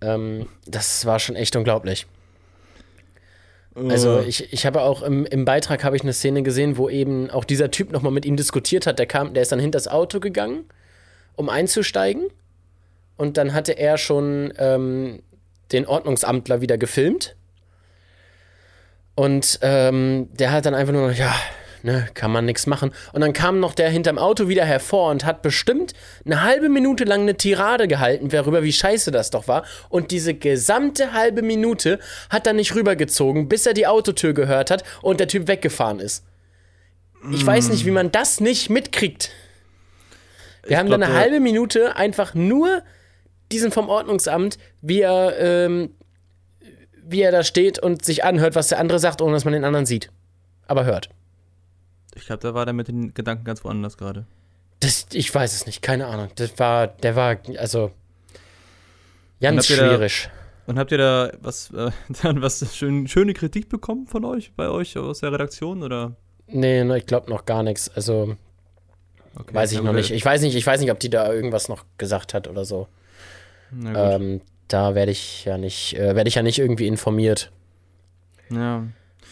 Ähm, 0.00 0.46
das 0.64 1.06
war 1.06 1.18
schon 1.18 1.34
echt 1.34 1.56
unglaublich. 1.56 2.06
Also 3.74 4.20
ich, 4.20 4.52
ich 4.52 4.64
habe 4.64 4.82
auch 4.82 5.02
im, 5.02 5.26
im 5.26 5.44
Beitrag 5.44 5.82
habe 5.82 5.96
ich 5.96 6.02
eine 6.02 6.12
Szene 6.12 6.44
gesehen, 6.44 6.76
wo 6.76 6.88
eben 6.88 7.30
auch 7.30 7.44
dieser 7.44 7.72
Typ 7.72 7.90
nochmal 7.90 8.12
mit 8.12 8.24
ihm 8.24 8.36
diskutiert 8.36 8.86
hat. 8.86 9.00
Der 9.00 9.06
kam, 9.06 9.34
der 9.34 9.42
ist 9.42 9.50
dann 9.50 9.58
hinter 9.58 9.78
das 9.78 9.88
Auto 9.88 10.20
gegangen, 10.20 10.66
um 11.34 11.48
einzusteigen. 11.48 12.28
Und 13.16 13.38
dann 13.38 13.54
hatte 13.54 13.72
er 13.72 13.98
schon 13.98 14.52
ähm, 14.56 15.24
den 15.72 15.84
Ordnungsamtler 15.84 16.60
wieder 16.60 16.78
gefilmt. 16.78 17.34
Und 19.14 19.58
ähm, 19.62 20.28
der 20.32 20.52
hat 20.52 20.66
dann 20.66 20.74
einfach 20.74 20.92
nur 20.92 21.08
noch, 21.08 21.16
ja, 21.16 21.34
ne, 21.82 22.08
kann 22.14 22.30
man 22.30 22.44
nichts 22.44 22.66
machen. 22.66 22.92
Und 23.12 23.20
dann 23.20 23.32
kam 23.32 23.60
noch 23.60 23.74
der 23.74 23.90
hinterm 23.90 24.18
Auto 24.18 24.48
wieder 24.48 24.64
hervor 24.64 25.10
und 25.10 25.24
hat 25.24 25.42
bestimmt 25.42 25.92
eine 26.24 26.42
halbe 26.42 26.68
Minute 26.68 27.04
lang 27.04 27.22
eine 27.22 27.36
Tirade 27.36 27.88
gehalten, 27.88 28.28
darüber, 28.28 28.62
wie 28.62 28.72
scheiße 28.72 29.10
das 29.10 29.30
doch 29.30 29.48
war. 29.48 29.64
Und 29.88 30.10
diese 30.10 30.34
gesamte 30.34 31.12
halbe 31.12 31.42
Minute 31.42 31.98
hat 32.30 32.46
er 32.46 32.52
nicht 32.52 32.74
rübergezogen, 32.74 33.48
bis 33.48 33.66
er 33.66 33.74
die 33.74 33.86
Autotür 33.86 34.32
gehört 34.32 34.70
hat 34.70 34.84
und 35.02 35.20
der 35.20 35.28
Typ 35.28 35.48
weggefahren 35.48 36.00
ist. 36.00 36.24
Ich 37.30 37.46
weiß 37.46 37.68
nicht, 37.68 37.86
wie 37.86 37.92
man 37.92 38.10
das 38.10 38.40
nicht 38.40 38.68
mitkriegt. 38.68 39.30
Wir 40.62 40.72
Ich 40.72 40.76
haben 40.76 40.86
glaub, 40.86 41.00
dann 41.00 41.10
eine 41.10 41.18
halbe 41.18 41.38
Minute 41.38 41.96
einfach 41.96 42.34
nur 42.34 42.82
diesen 43.52 43.70
vom 43.70 43.88
Ordnungsamt, 43.88 44.58
wie 44.80 45.02
er, 45.02 45.38
ähm, 45.38 45.94
wie 47.04 47.22
er 47.22 47.32
da 47.32 47.42
steht 47.44 47.78
und 47.78 48.04
sich 48.04 48.24
anhört, 48.24 48.54
was 48.54 48.68
der 48.68 48.78
andere 48.78 48.98
sagt, 48.98 49.20
ohne 49.20 49.32
dass 49.34 49.44
man 49.44 49.52
den 49.54 49.64
anderen 49.64 49.86
sieht. 49.86 50.10
Aber 50.66 50.84
hört. 50.84 51.08
Ich 52.14 52.26
glaube, 52.26 52.40
da 52.42 52.54
war 52.54 52.64
der 52.64 52.74
mit 52.74 52.88
den 52.88 53.14
Gedanken 53.14 53.44
ganz 53.44 53.64
woanders 53.64 53.96
gerade. 53.96 54.26
Das, 54.80 55.06
ich 55.12 55.32
weiß 55.34 55.54
es 55.54 55.66
nicht, 55.66 55.82
keine 55.82 56.06
Ahnung. 56.06 56.28
Das 56.36 56.58
war, 56.58 56.86
der 56.88 57.16
war, 57.16 57.38
also, 57.58 57.84
Und 57.84 57.92
ganz 59.40 59.58
habt 59.68 59.70
ihr 59.70 59.76
da- 59.76 59.88
schwierig. 59.88 60.30
Und 60.66 60.78
habt 60.78 60.92
ihr 60.92 60.98
da 60.98 61.32
was, 61.40 61.70
äh, 61.72 61.90
dann 62.22 62.40
was 62.42 62.64
schön, 62.76 63.08
schöne 63.08 63.34
Kritik 63.34 63.68
bekommen 63.68 64.06
von 64.06 64.24
euch, 64.24 64.52
bei 64.54 64.68
euch 64.68 64.96
aus 64.96 65.20
der 65.20 65.32
Redaktion 65.32 65.82
oder? 65.82 66.14
Nee, 66.46 66.84
ne, 66.84 66.98
ich 66.98 67.06
glaube 67.06 67.30
noch 67.30 67.44
gar 67.46 67.62
nichts. 67.62 67.88
Also, 67.88 68.36
Okay, 69.34 69.54
weiß 69.54 69.72
ich 69.72 69.82
noch 69.82 69.94
nicht. 69.94 70.10
Ich 70.10 70.24
weiß 70.24 70.42
nicht, 70.42 70.54
ich 70.54 70.66
weiß 70.66 70.80
nicht, 70.80 70.90
ob 70.92 71.00
die 71.00 71.08
da 71.08 71.32
irgendwas 71.32 71.68
noch 71.70 71.84
gesagt 71.96 72.34
hat 72.34 72.48
oder 72.48 72.64
so. 72.66 72.86
Na 73.70 73.92
gut. 74.16 74.20
Ähm, 74.22 74.40
da 74.72 74.94
werde 74.94 75.12
ich 75.12 75.44
ja 75.44 75.58
nicht, 75.58 75.94
äh, 75.98 76.14
werde 76.14 76.28
ich 76.28 76.34
ja 76.36 76.42
nicht 76.42 76.58
irgendwie 76.58 76.86
informiert. 76.86 77.52
ja. 78.50 78.84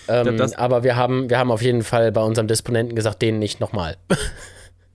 Ähm, 0.09 0.37
glaub, 0.37 0.59
aber 0.59 0.83
wir 0.83 0.97
haben, 0.97 1.29
wir 1.31 1.39
haben 1.39 1.51
auf 1.51 1.63
jeden 1.63 1.83
Fall 1.83 2.11
bei 2.11 2.23
unserem 2.23 2.49
Disponenten 2.49 2.97
gesagt, 2.97 3.21
den 3.23 3.39
nicht 3.39 3.61
nochmal. 3.61 3.97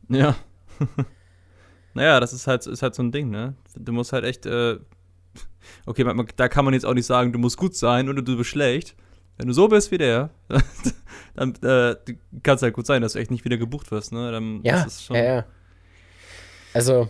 Ja. 0.09 0.35
naja, 1.95 2.19
das 2.19 2.31
ist 2.33 2.45
halt, 2.47 2.67
ist 2.67 2.81
halt 2.83 2.93
so 2.93 3.01
ein 3.01 3.11
Ding, 3.11 3.29
ne? 3.31 3.55
Du 3.75 3.91
musst 3.91 4.13
halt 4.13 4.23
echt, 4.23 4.45
äh, 4.45 4.77
okay, 5.87 6.03
man, 6.03 6.15
man- 6.17 6.27
da 6.35 6.47
kann 6.47 6.63
man 6.63 6.73
jetzt 6.75 6.85
auch 6.85 6.93
nicht 6.93 7.07
sagen, 7.07 7.33
du 7.33 7.39
musst 7.39 7.57
gut 7.57 7.75
sein 7.75 8.07
oder 8.07 8.21
du 8.21 8.37
bist 8.37 8.51
schlecht. 8.51 8.95
Wenn 9.37 9.47
du 9.47 9.53
so 9.53 9.67
bist 9.67 9.89
wie 9.91 9.97
der, 9.97 10.29
dann 11.35 11.55
äh, 11.63 11.95
kann 12.43 12.55
es 12.57 12.61
halt 12.61 12.73
gut 12.75 12.85
sein, 12.85 13.01
dass 13.01 13.13
du 13.13 13.19
echt 13.19 13.31
nicht 13.31 13.45
wieder 13.45 13.57
gebucht 13.57 13.89
wirst, 13.91 14.11
ne? 14.13 14.31
Dann, 14.31 14.61
Ja, 14.63 14.85
ja, 15.09 15.23
ja. 15.23 15.45
Also, 16.73 17.09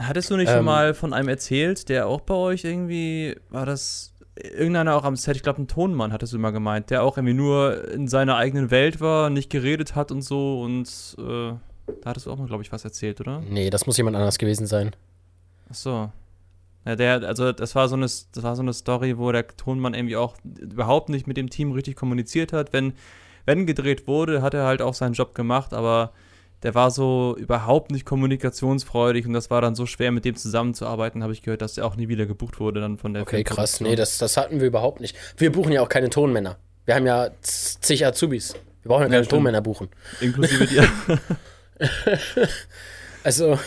Hattest 0.00 0.30
du 0.30 0.36
nicht 0.36 0.48
Ähm, 0.48 0.56
schon 0.56 0.64
mal 0.64 0.94
von 0.94 1.12
einem 1.12 1.28
erzählt, 1.28 1.88
der 1.88 2.06
auch 2.06 2.22
bei 2.22 2.34
euch 2.34 2.64
irgendwie, 2.64 3.36
war 3.50 3.66
das 3.66 4.14
irgendeiner 4.34 4.96
auch 4.96 5.04
am 5.04 5.16
Set, 5.16 5.36
ich 5.36 5.42
glaube 5.42 5.60
ein 5.62 5.68
Tonmann 5.68 6.12
hattest 6.12 6.32
du 6.32 6.38
mal 6.38 6.50
gemeint, 6.50 6.90
der 6.90 7.02
auch 7.02 7.16
irgendwie 7.18 7.34
nur 7.34 7.90
in 7.90 8.08
seiner 8.08 8.36
eigenen 8.36 8.70
Welt 8.70 9.00
war, 9.00 9.28
nicht 9.28 9.50
geredet 9.50 9.94
hat 9.94 10.10
und 10.10 10.22
so 10.22 10.62
und 10.62 11.16
äh, 11.18 11.52
da 12.02 12.10
hattest 12.10 12.26
du 12.26 12.30
auch 12.30 12.38
mal, 12.38 12.46
glaube 12.46 12.62
ich, 12.62 12.72
was 12.72 12.84
erzählt, 12.84 13.20
oder? 13.20 13.40
nee, 13.40 13.68
das 13.68 13.86
muss 13.86 13.96
jemand 13.96 14.16
anders 14.16 14.38
gewesen 14.38 14.66
sein. 14.66 14.92
Ach 15.68 15.74
so. 15.74 16.10
Ja, 16.86 16.96
der, 16.96 17.22
also 17.24 17.52
das 17.52 17.74
war 17.74 17.88
so 17.88 17.96
eine, 17.96 18.06
das 18.06 18.42
war 18.42 18.56
so 18.56 18.62
eine 18.62 18.72
Story, 18.72 19.18
wo 19.18 19.30
der 19.32 19.46
Tonmann 19.46 19.94
irgendwie 19.94 20.16
auch 20.16 20.36
überhaupt 20.44 21.10
nicht 21.10 21.26
mit 21.26 21.36
dem 21.36 21.50
Team 21.50 21.72
richtig 21.72 21.96
kommuniziert 21.96 22.52
hat. 22.52 22.72
Wenn, 22.72 22.94
wenn 23.44 23.66
gedreht 23.66 24.06
wurde, 24.06 24.40
hat 24.40 24.54
er 24.54 24.64
halt 24.64 24.80
auch 24.80 24.94
seinen 24.94 25.12
Job 25.12 25.34
gemacht, 25.34 25.74
aber 25.74 26.12
der 26.62 26.74
war 26.74 26.90
so 26.90 27.36
überhaupt 27.38 27.90
nicht 27.90 28.04
kommunikationsfreudig 28.04 29.26
und 29.26 29.32
das 29.32 29.50
war 29.50 29.60
dann 29.62 29.74
so 29.74 29.86
schwer, 29.86 30.12
mit 30.12 30.24
dem 30.24 30.36
zusammenzuarbeiten, 30.36 31.22
habe 31.22 31.32
ich 31.32 31.42
gehört, 31.42 31.62
dass 31.62 31.78
er 31.78 31.86
auch 31.86 31.96
nie 31.96 32.08
wieder 32.08 32.26
gebucht 32.26 32.60
wurde 32.60 32.80
dann 32.80 32.98
von 32.98 33.14
der 33.14 33.22
Okay, 33.22 33.44
krass. 33.44 33.80
Nee, 33.80 33.96
das, 33.96 34.18
das 34.18 34.36
hatten 34.36 34.60
wir 34.60 34.66
überhaupt 34.66 35.00
nicht. 35.00 35.16
Wir 35.38 35.50
buchen 35.52 35.72
ja 35.72 35.82
auch 35.82 35.88
keine 35.88 36.10
Tonmänner. 36.10 36.58
Wir 36.84 36.94
haben 36.96 37.06
ja 37.06 37.30
zig 37.42 38.04
Azubis. 38.04 38.54
Wir 38.82 38.88
brauchen 38.88 39.02
ja 39.02 39.08
keine 39.08 39.24
stimmt. 39.24 39.30
Tonmänner 39.38 39.60
buchen. 39.60 39.88
Inklusive 40.20 40.66
dir. 40.68 40.88
Also, 43.22 43.58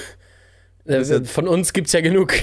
äh, 0.85 1.01
ja- 1.01 1.23
von 1.23 1.47
uns 1.47 1.73
gibt's 1.73 1.91
ja 1.93 2.01
genug. 2.01 2.33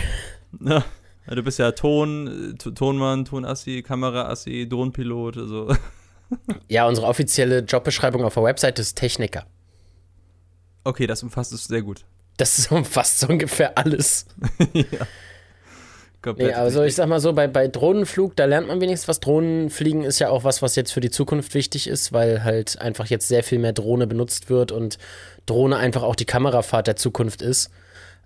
Ja, 0.60 0.84
du 1.26 1.42
bist 1.42 1.58
ja 1.58 1.72
Ton, 1.72 2.54
äh, 2.54 2.70
Tonmann, 2.72 3.24
Tonassi, 3.24 3.82
Kameraassi, 3.82 4.68
Drohnenpilot, 4.68 5.36
also. 5.36 5.74
Ja, 6.68 6.86
unsere 6.86 7.08
offizielle 7.08 7.60
Jobbeschreibung 7.60 8.22
auf 8.24 8.34
der 8.34 8.44
Website 8.44 8.78
ist 8.78 8.94
Techniker. 8.96 9.44
Okay, 10.84 11.06
das 11.06 11.22
umfasst 11.22 11.52
es 11.52 11.64
sehr 11.64 11.82
gut. 11.82 12.04
Das 12.36 12.66
umfasst 12.70 13.20
so 13.20 13.28
ungefähr 13.28 13.76
alles. 13.76 14.26
ja. 14.72 15.06
Nee, 16.22 16.32
Komplett 16.32 16.54
also 16.54 16.82
ich 16.82 16.94
sag 16.94 17.08
mal 17.08 17.18
so, 17.18 17.32
bei, 17.32 17.48
bei 17.48 17.66
Drohnenflug, 17.66 18.36
da 18.36 18.44
lernt 18.44 18.68
man 18.68 18.82
wenigstens 18.82 19.08
was. 19.08 19.20
Drohnenfliegen 19.20 20.04
ist 20.04 20.18
ja 20.18 20.28
auch 20.28 20.44
was, 20.44 20.60
was 20.60 20.76
jetzt 20.76 20.92
für 20.92 21.00
die 21.00 21.10
Zukunft 21.10 21.54
wichtig 21.54 21.86
ist, 21.86 22.12
weil 22.12 22.44
halt 22.44 22.78
einfach 22.78 23.06
jetzt 23.06 23.26
sehr 23.26 23.42
viel 23.42 23.58
mehr 23.58 23.72
Drohne 23.72 24.06
benutzt 24.06 24.50
wird 24.50 24.70
und 24.70 24.98
Drohne 25.46 25.78
einfach 25.78 26.02
auch 26.02 26.14
die 26.14 26.26
Kamerafahrt 26.26 26.86
der 26.86 26.96
Zukunft 26.96 27.40
ist. 27.40 27.70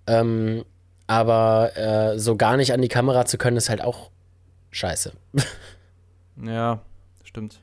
Ähm, 0.09 0.65
aber 1.07 1.77
äh, 1.77 2.19
so 2.19 2.37
gar 2.37 2.57
nicht 2.57 2.73
an 2.73 2.83
die 2.83 2.89
Kamera 2.89 3.27
zu 3.27 3.39
können, 3.39 3.57
ist 3.57 3.69
halt 3.69 3.81
auch 3.81 4.11
scheiße. 4.71 5.13
Ja, 6.43 6.83
stimmt. 7.23 7.61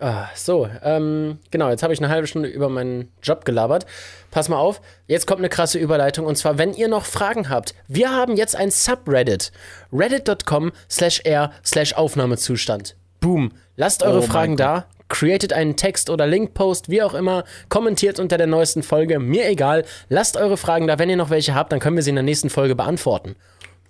Ah, 0.00 0.26
so, 0.34 0.68
ähm, 0.82 1.38
genau, 1.50 1.70
jetzt 1.70 1.82
habe 1.84 1.92
ich 1.92 2.00
eine 2.00 2.08
halbe 2.08 2.26
Stunde 2.26 2.48
über 2.48 2.68
meinen 2.68 3.12
Job 3.22 3.44
gelabert. 3.44 3.86
Pass 4.30 4.48
mal 4.48 4.58
auf, 4.58 4.80
jetzt 5.06 5.26
kommt 5.26 5.38
eine 5.38 5.48
krasse 5.48 5.78
Überleitung 5.78 6.26
und 6.26 6.36
zwar, 6.36 6.58
wenn 6.58 6.74
ihr 6.74 6.88
noch 6.88 7.04
Fragen 7.04 7.48
habt, 7.48 7.74
wir 7.86 8.10
haben 8.10 8.36
jetzt 8.36 8.56
ein 8.56 8.70
Subreddit. 8.70 9.52
Reddit.com 9.92 10.72
slash 10.90 11.20
r 11.24 11.52
slash 11.64 11.94
Aufnahmezustand. 11.94 12.96
Boom. 13.20 13.52
Lasst 13.76 14.02
eure 14.02 14.18
Oh 14.18 14.22
Fragen 14.22 14.56
da, 14.56 14.86
createt 15.08 15.52
einen 15.52 15.76
Text 15.76 16.10
oder 16.10 16.26
Linkpost, 16.26 16.88
wie 16.88 17.02
auch 17.02 17.14
immer, 17.14 17.44
kommentiert 17.68 18.18
unter 18.18 18.36
der 18.36 18.48
neuesten 18.48 18.82
Folge, 18.82 19.20
mir 19.20 19.48
egal. 19.48 19.84
Lasst 20.08 20.36
eure 20.36 20.56
Fragen 20.56 20.88
da, 20.88 20.98
wenn 20.98 21.08
ihr 21.08 21.16
noch 21.16 21.30
welche 21.30 21.54
habt, 21.54 21.72
dann 21.72 21.80
können 21.80 21.96
wir 21.96 22.02
sie 22.02 22.10
in 22.10 22.16
der 22.16 22.24
nächsten 22.24 22.50
Folge 22.50 22.74
beantworten. 22.74 23.36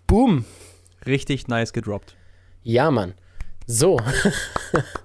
Boom. 0.07 0.45
Richtig 1.07 1.49
nice 1.49 1.73
gedroppt. 1.73 2.15
Ja, 2.63 2.91
Mann. 2.91 3.15
So. 3.67 3.99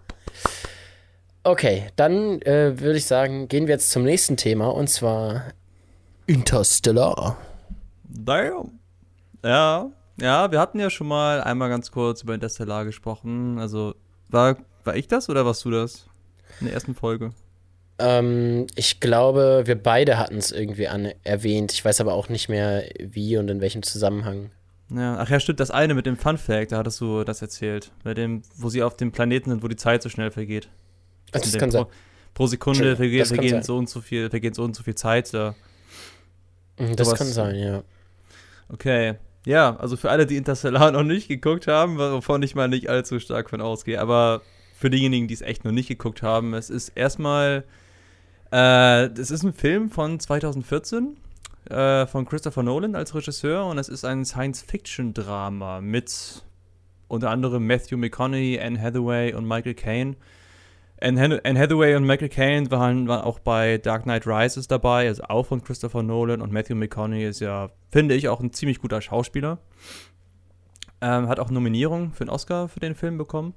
okay, 1.43 1.88
dann 1.95 2.41
äh, 2.41 2.80
würde 2.80 2.97
ich 2.97 3.06
sagen, 3.06 3.47
gehen 3.47 3.67
wir 3.67 3.75
jetzt 3.75 3.91
zum 3.91 4.04
nächsten 4.04 4.38
Thema 4.38 4.67
und 4.67 4.89
zwar 4.89 5.43
Interstellar. 6.25 7.38
Damn. 8.04 8.80
Ja, 9.43 9.89
ja, 10.19 10.52
wir 10.52 10.60
hatten 10.60 10.80
ja 10.80 10.89
schon 10.89 11.08
mal 11.08 11.41
einmal 11.41 11.69
ganz 11.69 11.91
kurz 11.91 12.23
über 12.23 12.34
Interstellar 12.34 12.86
gesprochen. 12.86 13.58
Also, 13.58 13.95
war, 14.30 14.58
war 14.84 14.95
ich 14.95 15.08
das 15.08 15.30
oder 15.30 15.45
warst 15.45 15.63
du 15.65 15.71
das? 15.71 16.08
In 16.60 16.65
der 16.67 16.73
ersten 16.73 16.93
Folge. 16.93 17.32
Ähm, 17.99 18.67
ich 18.75 18.99
glaube, 18.99 19.63
wir 19.65 19.82
beide 19.82 20.17
hatten 20.17 20.38
es 20.38 20.52
irgendwie 20.52 20.88
an 20.88 21.10
erwähnt. 21.23 21.71
Ich 21.73 21.84
weiß 21.84 22.02
aber 22.02 22.13
auch 22.13 22.30
nicht 22.30 22.49
mehr, 22.49 22.84
wie 22.99 23.38
und 23.38 23.49
in 23.49 23.62
welchem 23.62 23.84
Zusammenhang. 23.84 24.52
Ja, 24.91 25.17
ach 25.19 25.30
ja, 25.30 25.39
stimmt, 25.39 25.60
das 25.60 25.69
eine 25.69 25.93
mit 25.93 26.06
dem 26.06 26.17
Fun 26.17 26.38
Fact, 26.38 26.71
da 26.71 26.78
hattest 26.80 26.99
du 26.99 27.23
das 27.23 27.41
erzählt. 27.41 27.91
Bei 28.04 28.13
dem, 28.13 28.41
wo 28.56 28.69
sie 28.69 28.82
auf 28.82 28.97
dem 28.97 29.12
Planeten 29.12 29.52
sind, 29.52 29.63
wo 29.63 29.67
die 29.67 29.75
Zeit 29.75 30.02
so 30.02 30.10
schnell 30.10 30.32
vergeht. 30.32 30.69
Also, 31.34 31.52
das 31.52 31.60
kann 31.60 31.70
dem 31.70 31.72
sein. 31.72 31.84
pro, 31.84 31.92
pro 32.34 32.48
Sekunde 32.48 32.96
kann 32.96 33.26
vergehen 33.26 33.63
so 33.63 33.78
und 33.78 33.89
so 33.89 34.02
viel, 34.02 34.30
vergeht 34.30 34.56
so 34.56 34.63
und 34.63 34.76
so 34.76 34.84
viel 34.84 34.96
Zeit. 34.96 35.34
Da. 35.34 35.56
Mhm, 36.78 36.96
Das 36.96 37.08
sowas- 37.08 37.20
kann 37.20 37.28
sein, 37.28 37.56
ja. 37.56 37.84
Okay. 38.70 39.15
Ja, 39.46 39.76
also 39.78 39.96
für 39.98 40.10
alle, 40.12 40.26
die 40.26 40.38
Interstellar 40.38 40.92
noch 40.92 41.04
nicht 41.04 41.28
geguckt 41.28 41.68
haben, 41.68 41.98
wovon 41.98 42.44
ich 42.44 42.56
mal 42.56 42.68
nicht 42.68 42.89
allzu 42.89 43.20
stark 43.20 43.50
von 43.50 43.62
ausgehe, 43.62 44.00
aber 44.00 44.42
für 44.78 44.89
diejenigen, 44.89 45.28
die 45.28 45.34
es 45.34 45.42
echt 45.42 45.65
noch 45.65 45.72
nicht 45.72 45.88
geguckt 45.88 46.22
haben, 46.22 46.54
es 46.54 46.70
ist 46.70 46.89
erstmal, 46.89 47.63
äh, 48.52 49.06
es 49.20 49.32
ist 49.32 49.44
ein 49.44 49.54
Film 49.54 49.89
von 49.89 50.20
2014 50.20 51.18
äh, 51.70 52.06
von 52.06 52.26
Christopher 52.26 52.63
Nolan 52.63 52.96
als 52.96 53.15
Regisseur 53.15 53.65
und 53.65 53.78
es 53.78 53.89
ist 53.89 54.06
ein 54.06 54.26
Science-Fiction-Drama 54.26 55.82
mit 55.82 56.44
unter 57.08 57.30
anderem 57.32 57.65
Matthew 57.65 57.98
McConaughey, 57.98 58.60
Anne 58.60 58.80
Hathaway 58.80 59.34
und 59.34 59.48
Michael 59.48 59.74
Caine. 59.74 60.15
Anne, 61.01 61.41
Hathaway 61.45 61.95
und 61.95 62.03
Michael 62.05 62.29
Caine 62.29 62.69
waren, 62.71 63.08
waren 63.08 63.21
auch 63.21 63.39
bei 63.39 63.77
Dark 63.77 64.04
Knight 64.04 64.27
Rises 64.27 64.67
dabei, 64.67 65.08
also 65.08 65.23
auch 65.23 65.45
von 65.45 65.63
Christopher 65.63 66.04
Nolan. 66.04 66.41
Und 66.41 66.52
Matthew 66.52 66.75
McConaughey 66.75 67.25
ist 67.27 67.39
ja, 67.39 67.69
finde 67.91 68.15
ich, 68.15 68.27
auch 68.27 68.39
ein 68.41 68.52
ziemlich 68.54 68.79
guter 68.79 69.02
Schauspieler. 69.02 69.60
Ähm, 71.02 71.29
hat 71.29 71.39
auch 71.39 71.50
Nominierung 71.50 72.12
für 72.13 72.25
den 72.25 72.29
Oscar 72.29 72.67
für 72.67 72.79
den 72.81 72.95
Film 72.95 73.17
bekommen. 73.17 73.54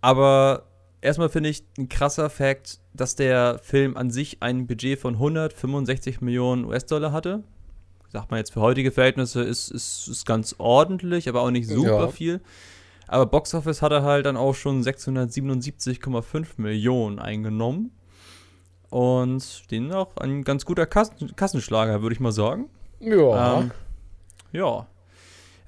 Aber 0.00 0.64
erstmal 1.00 1.28
finde 1.28 1.50
ich 1.50 1.64
ein 1.78 1.88
krasser 1.88 2.30
Fakt, 2.30 2.80
dass 2.94 3.14
der 3.14 3.60
Film 3.62 3.96
an 3.96 4.10
sich 4.10 4.38
ein 4.42 4.66
Budget 4.66 4.98
von 4.98 5.14
165 5.14 6.20
Millionen 6.20 6.64
US-Dollar 6.64 7.12
hatte. 7.12 7.44
Sagt 8.10 8.30
man 8.30 8.38
jetzt 8.38 8.52
für 8.52 8.60
heutige 8.60 8.90
Verhältnisse 8.90 9.42
ist, 9.42 9.70
ist, 9.70 10.08
ist 10.08 10.24
ganz 10.26 10.54
ordentlich, 10.58 11.28
aber 11.28 11.42
auch 11.42 11.50
nicht 11.50 11.68
super 11.68 12.00
Ja. 12.00 12.08
viel. 12.08 12.40
Aber 13.08 13.26
Box 13.26 13.54
Office 13.54 13.82
hat 13.82 13.90
er 13.90 14.02
halt 14.02 14.26
dann 14.26 14.36
auch 14.36 14.54
schon 14.54 14.82
677,5 14.82 16.46
Millionen 16.58 17.18
eingenommen. 17.18 17.92
Und 18.90 19.70
den 19.70 19.92
auch 19.92 20.16
ein 20.16 20.44
ganz 20.44 20.64
guter 20.64 20.86
Kassen 20.86 21.34
Kassenschlager, 21.34 22.00
würde 22.02 22.14
ich 22.14 22.20
mal 22.20 22.32
sagen. 22.32 22.70
Ja. 23.00 23.60
Ähm, 23.60 23.70
ja. 24.52 24.86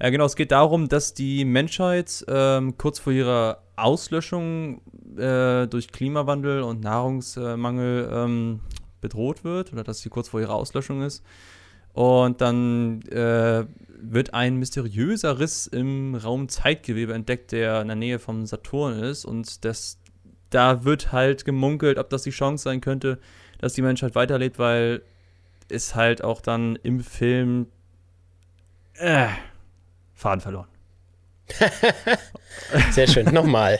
Ja, 0.01 0.09
genau, 0.09 0.25
es 0.25 0.35
geht 0.35 0.51
darum, 0.51 0.89
dass 0.89 1.13
die 1.13 1.45
Menschheit 1.45 2.25
ähm, 2.27 2.77
kurz 2.77 2.97
vor 2.97 3.13
ihrer 3.13 3.61
Auslöschung 3.75 4.81
äh, 5.17 5.67
durch 5.67 5.91
Klimawandel 5.91 6.63
und 6.63 6.81
Nahrungsmangel 6.81 8.09
ähm, 8.11 8.61
bedroht 8.99 9.43
wird 9.43 9.73
oder 9.73 9.83
dass 9.83 9.99
sie 9.99 10.09
kurz 10.09 10.29
vor 10.29 10.39
ihrer 10.39 10.55
Auslöschung 10.55 11.03
ist. 11.03 11.23
Und 11.93 12.41
dann 12.41 13.01
äh, 13.09 13.65
wird 14.01 14.33
ein 14.33 14.57
mysteriöser 14.57 15.39
Riss 15.39 15.67
im 15.67 16.15
Raumzeitgewebe 16.15 17.13
entdeckt, 17.13 17.51
der 17.51 17.81
in 17.81 17.87
der 17.87 17.95
Nähe 17.95 18.19
vom 18.19 18.45
Saturn 18.45 18.99
ist. 18.99 19.25
Und 19.25 19.63
das, 19.65 19.99
da 20.49 20.83
wird 20.83 21.11
halt 21.11 21.45
gemunkelt, 21.45 21.97
ob 21.97 22.09
das 22.09 22.23
die 22.23 22.31
Chance 22.31 22.63
sein 22.63 22.81
könnte, 22.81 23.19
dass 23.59 23.73
die 23.73 23.81
Menschheit 23.81 24.15
weiterlebt, 24.15 24.57
weil 24.57 25.01
es 25.69 25.95
halt 25.95 26.23
auch 26.23 26.41
dann 26.41 26.77
im 26.77 27.01
Film 27.01 27.67
äh, 28.95 29.27
Faden 30.13 30.41
verloren. 30.41 30.67
Sehr 32.91 33.07
schön. 33.07 33.25
Nochmal. 33.33 33.79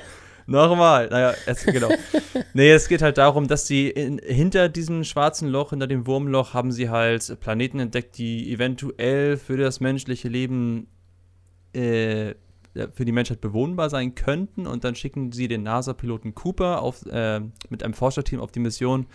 Nochmal, 0.51 1.07
naja, 1.09 1.33
es, 1.45 1.65
genau. 1.65 1.89
nee, 2.53 2.71
es 2.71 2.87
geht 2.87 3.01
halt 3.01 3.17
darum, 3.17 3.47
dass 3.47 3.67
sie 3.67 3.89
in, 3.89 4.19
hinter 4.19 4.69
diesem 4.69 5.03
schwarzen 5.03 5.47
Loch, 5.47 5.71
hinter 5.71 5.87
dem 5.87 6.05
Wurmloch, 6.07 6.53
haben 6.53 6.71
sie 6.71 6.89
halt 6.89 7.39
Planeten 7.39 7.79
entdeckt, 7.79 8.17
die 8.17 8.51
eventuell 8.51 9.37
für 9.37 9.57
das 9.57 9.79
menschliche 9.79 10.27
Leben, 10.27 10.87
äh, 11.73 12.35
für 12.93 13.05
die 13.05 13.11
Menschheit 13.11 13.41
bewohnbar 13.41 13.89
sein 13.89 14.15
könnten. 14.15 14.67
Und 14.67 14.83
dann 14.83 14.95
schicken 14.95 15.31
sie 15.31 15.47
den 15.47 15.63
NASA-Piloten 15.63 16.35
Cooper 16.35 16.81
auf, 16.81 17.05
äh, 17.05 17.41
mit 17.69 17.83
einem 17.83 17.93
Forscherteam 17.93 18.39
auf 18.39 18.51
die 18.51 18.59
Mission 18.59 19.07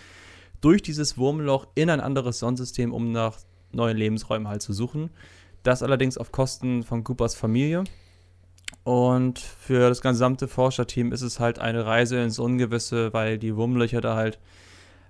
durch 0.61 0.83
dieses 0.83 1.19
Wurmloch 1.19 1.69
in 1.75 1.91
ein 1.91 2.01
anderes 2.01 2.39
Sonnensystem, 2.39 2.93
um 2.93 3.13
nach 3.13 3.39
neuen 3.73 3.97
Lebensräumen 3.97 4.49
halt 4.49 4.63
zu 4.63 4.73
suchen. 4.73 5.11
Das 5.63 5.83
allerdings 5.83 6.17
auf 6.17 6.33
Kosten 6.33 6.83
von 6.83 7.05
Coopers 7.05 7.35
Familie. 7.35 7.85
Und 8.87 9.41
für 9.41 9.89
das 9.89 10.01
gesamte 10.01 10.47
Forscherteam 10.47 11.11
ist 11.11 11.23
es 11.23 11.41
halt 11.41 11.59
eine 11.59 11.85
Reise 11.85 12.23
ins 12.23 12.39
Ungewisse, 12.39 13.13
weil 13.13 13.37
die 13.37 13.57
Wurmlöcher 13.57 14.01
da 14.01 14.15
halt 14.15 14.39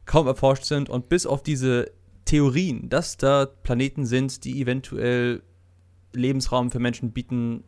kaum 0.06 0.26
erforscht 0.26 0.64
sind. 0.64 0.88
Und 0.88 1.10
bis 1.10 1.26
auf 1.26 1.42
diese 1.42 1.90
Theorien, 2.24 2.88
dass 2.88 3.18
da 3.18 3.44
Planeten 3.44 4.06
sind, 4.06 4.44
die 4.44 4.62
eventuell 4.62 5.42
Lebensraum 6.14 6.70
für 6.70 6.78
Menschen 6.78 7.12
bieten, 7.12 7.64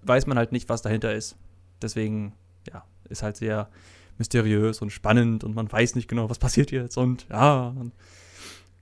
weiß 0.00 0.26
man 0.26 0.38
halt 0.38 0.52
nicht, 0.52 0.70
was 0.70 0.80
dahinter 0.80 1.12
ist. 1.12 1.36
Deswegen, 1.82 2.32
ja, 2.72 2.82
ist 3.10 3.22
halt 3.22 3.36
sehr 3.36 3.68
mysteriös 4.16 4.80
und 4.80 4.88
spannend 4.88 5.44
und 5.44 5.54
man 5.54 5.70
weiß 5.70 5.96
nicht 5.96 6.08
genau, 6.08 6.30
was 6.30 6.38
passiert 6.38 6.70
jetzt 6.70 6.96
und 6.96 7.26
ja. 7.28 7.74
Und 7.78 7.92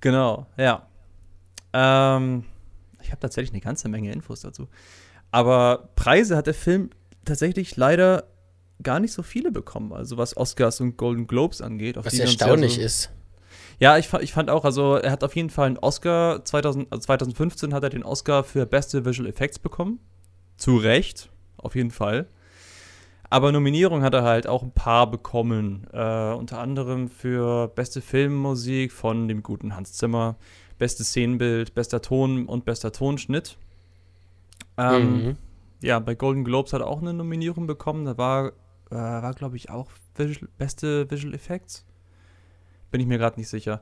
genau, 0.00 0.46
ja. 0.56 0.86
Ähm, 1.72 2.44
ich 3.02 3.10
habe 3.10 3.20
tatsächlich 3.20 3.50
eine 3.54 3.60
ganze 3.60 3.88
Menge 3.88 4.12
Infos 4.12 4.42
dazu. 4.42 4.68
Aber 5.30 5.90
Preise 5.96 6.36
hat 6.36 6.46
der 6.46 6.54
Film 6.54 6.90
tatsächlich 7.24 7.76
leider 7.76 8.24
gar 8.82 9.00
nicht 9.00 9.12
so 9.12 9.22
viele 9.22 9.52
bekommen. 9.52 9.92
Also 9.92 10.16
was 10.16 10.36
Oscars 10.36 10.80
und 10.80 10.96
Golden 10.96 11.26
Globes 11.26 11.60
angeht. 11.60 11.96
was 11.96 12.18
erstaunlich 12.18 12.74
so 12.76 12.80
ist. 12.80 13.10
Ja, 13.78 13.96
ich, 13.96 14.12
ich 14.20 14.32
fand 14.32 14.50
auch, 14.50 14.64
also 14.64 14.96
er 14.96 15.10
hat 15.10 15.24
auf 15.24 15.34
jeden 15.36 15.50
Fall 15.50 15.66
einen 15.66 15.78
Oscar, 15.78 16.44
2000, 16.44 16.92
also 16.92 17.02
2015 17.02 17.72
hat 17.72 17.82
er 17.82 17.90
den 17.90 18.02
Oscar 18.02 18.44
für 18.44 18.66
beste 18.66 19.06
Visual 19.06 19.28
Effects 19.28 19.58
bekommen. 19.58 20.00
Zu 20.56 20.76
Recht, 20.76 21.30
auf 21.56 21.74
jeden 21.74 21.90
Fall. 21.90 22.26
Aber 23.30 23.52
Nominierung 23.52 24.02
hat 24.02 24.12
er 24.12 24.24
halt 24.24 24.46
auch 24.46 24.62
ein 24.62 24.72
paar 24.72 25.10
bekommen. 25.10 25.86
Äh, 25.92 26.32
unter 26.32 26.58
anderem 26.58 27.08
für 27.08 27.68
beste 27.68 28.02
Filmmusik 28.02 28.92
von 28.92 29.28
dem 29.28 29.42
guten 29.42 29.76
Hans 29.76 29.94
Zimmer, 29.94 30.36
bestes 30.78 31.08
Szenenbild, 31.08 31.74
bester 31.74 32.02
Ton 32.02 32.46
und 32.46 32.64
bester 32.64 32.92
Tonschnitt. 32.92 33.56
Ähm, 34.80 35.24
mhm. 35.24 35.36
Ja, 35.82 35.98
bei 35.98 36.14
Golden 36.14 36.44
Globes 36.44 36.72
hat 36.72 36.80
er 36.80 36.86
auch 36.86 37.00
eine 37.00 37.12
Nominierung 37.12 37.66
bekommen. 37.66 38.04
Da 38.04 38.16
war, 38.18 38.48
äh, 38.90 38.94
war 38.94 39.34
glaube 39.34 39.56
ich, 39.56 39.70
auch 39.70 39.90
Visual, 40.16 40.48
beste 40.58 41.10
Visual 41.10 41.34
Effects. 41.34 41.86
Bin 42.90 43.00
ich 43.00 43.06
mir 43.06 43.18
gerade 43.18 43.38
nicht 43.38 43.48
sicher. 43.48 43.80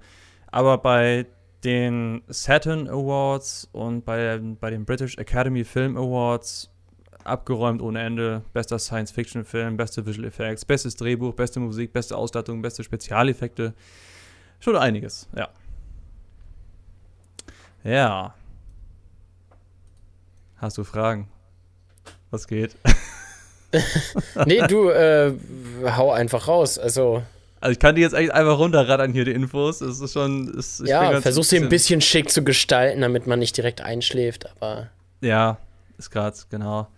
Aber 0.51 0.79
bei 0.79 1.27
den 1.65 2.23
Saturn 2.29 2.89
Awards 2.89 3.69
und 3.73 4.05
bei, 4.05 4.39
bei 4.61 4.71
den 4.71 4.85
British 4.85 5.19
Academy 5.19 5.65
Film 5.65 5.97
Awards 5.97 6.71
abgeräumt 7.25 7.83
ohne 7.83 8.01
Ende. 8.01 8.43
Bester 8.53 8.79
Science-Fiction-Film, 8.79 9.77
beste 9.77 10.07
Visual 10.07 10.27
Effects, 10.27 10.65
bestes 10.65 10.97
Drehbuch, 10.97 11.35
beste 11.35 11.61
Musik, 11.61 11.93
beste 11.93 12.17
Ausstattung, 12.17 12.63
beste 12.63 12.85
Spezialeffekte. 12.85 13.75
Schon 14.61 14.77
einiges, 14.77 15.29
ja. 15.37 15.49
Ja, 17.85 18.35
Hast 20.59 20.77
du 20.77 20.83
Fragen? 20.83 21.29
Was 22.31 22.49
geht? 22.49 22.77
nee, 24.47 24.61
du, 24.67 24.91
äh, 24.91 25.33
hau 25.85 26.11
einfach 26.11 26.49
raus. 26.49 26.79
Also. 26.79 27.23
Also 27.61 27.73
ich 27.73 27.79
kann 27.79 27.95
die 27.95 28.03
jetzt 28.03 28.15
eigentlich 28.15 28.35
einfach 28.35 28.59
runterrattern 28.59 29.13
hier, 29.13 29.25
die 29.25 29.33
Infos. 29.33 29.81
Es 29.81 30.01
ist 30.01 30.13
schon. 30.13 30.53
Es, 30.59 30.83
ja, 30.85 31.21
versuch 31.21 31.45
sie 31.45 31.59
ein 31.59 31.69
bisschen 31.69 32.01
schick 32.01 32.31
zu 32.31 32.43
gestalten, 32.43 33.01
damit 33.03 33.27
man 33.27 33.39
nicht 33.39 33.57
direkt 33.57 33.81
einschläft, 33.81 34.51
aber. 34.51 34.89
Ja, 35.21 35.59
ist 35.97 36.11
gerade, 36.11 36.37
genau. 36.51 36.89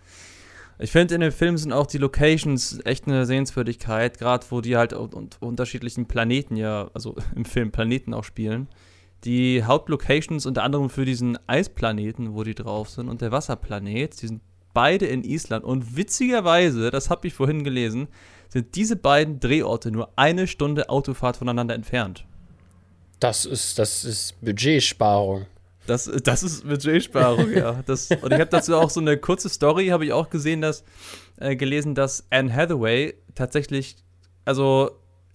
Ich 0.79 0.91
finde, 0.91 1.15
in 1.15 1.21
dem 1.21 1.33
Film 1.33 1.59
sind 1.59 1.73
auch 1.73 1.87
die 1.87 1.99
Locations 1.99 2.79
echt 2.85 3.07
eine 3.07 3.27
Sehenswürdigkeit, 3.27 4.19
gerade 4.19 4.47
wo 4.49 4.63
die 4.63 4.79
halt 4.79 4.95
unter 4.95 5.43
unterschiedlichen 5.43 6.07
Planeten 6.07 6.57
ja, 6.57 6.91
also 6.95 7.17
im 7.37 7.45
Film 7.45 7.71
Planeten 7.71 8.15
auch 8.15 8.25
spielen 8.25 8.69
die 9.25 9.65
Hauptlocations 9.65 10.47
unter 10.47 10.63
anderem 10.63 10.89
für 10.91 11.05
diesen 11.05 11.39
Eisplaneten, 11.47 12.35
wo 12.35 12.43
die 12.43 12.55
drauf 12.55 12.89
sind, 12.89 13.09
und 13.09 13.21
der 13.21 13.33
Wasserplanet, 13.33 14.21
die 14.23 14.27
sind 14.29 14.43
beide 14.73 15.07
in 15.07 15.25
Island. 15.25 15.65
Und 15.65 15.97
witzigerweise, 15.97 16.91
das 16.91 17.11
habe 17.11 17.27
ich 17.27 17.35
vorhin 17.35 17.65
gelesen, 17.65 18.09
sind 18.49 18.75
diese 18.75 18.97
beiden 18.97 19.41
Drehorte 19.41 19.91
nur 19.91 20.11
eine 20.17 20.47
Stunde 20.47 20.89
Autofahrt 20.89 21.37
voneinander 21.37 21.75
entfernt. 21.75 22.25
Das 23.21 23.45
ist, 23.45 23.79
das 23.79 24.05
ist 24.05 24.41
Budgetsparung. 24.41 25.47
Das, 25.87 26.11
das 26.25 26.43
ist 26.43 26.67
Budgetsparung, 26.67 27.53
ja. 27.53 27.83
Das, 27.87 28.11
und 28.11 28.33
ich 28.33 28.41
habe 28.41 28.47
dazu 28.47 28.77
auch 28.77 28.91
so 28.91 29.01
eine 29.01 29.19
kurze 29.19 29.49
Story, 29.49 29.89
habe 29.89 30.05
ich 30.07 30.13
auch 30.13 30.31
gesehen, 30.31 30.61
dass, 30.61 30.85
äh, 31.39 31.57
gelesen, 31.57 31.95
dass 31.95 32.27
Anne 32.31 32.55
Hathaway 32.55 33.15
tatsächlich, 33.35 33.97
also 34.45 34.91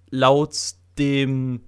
laut 0.09 0.55
dem, 0.97 1.61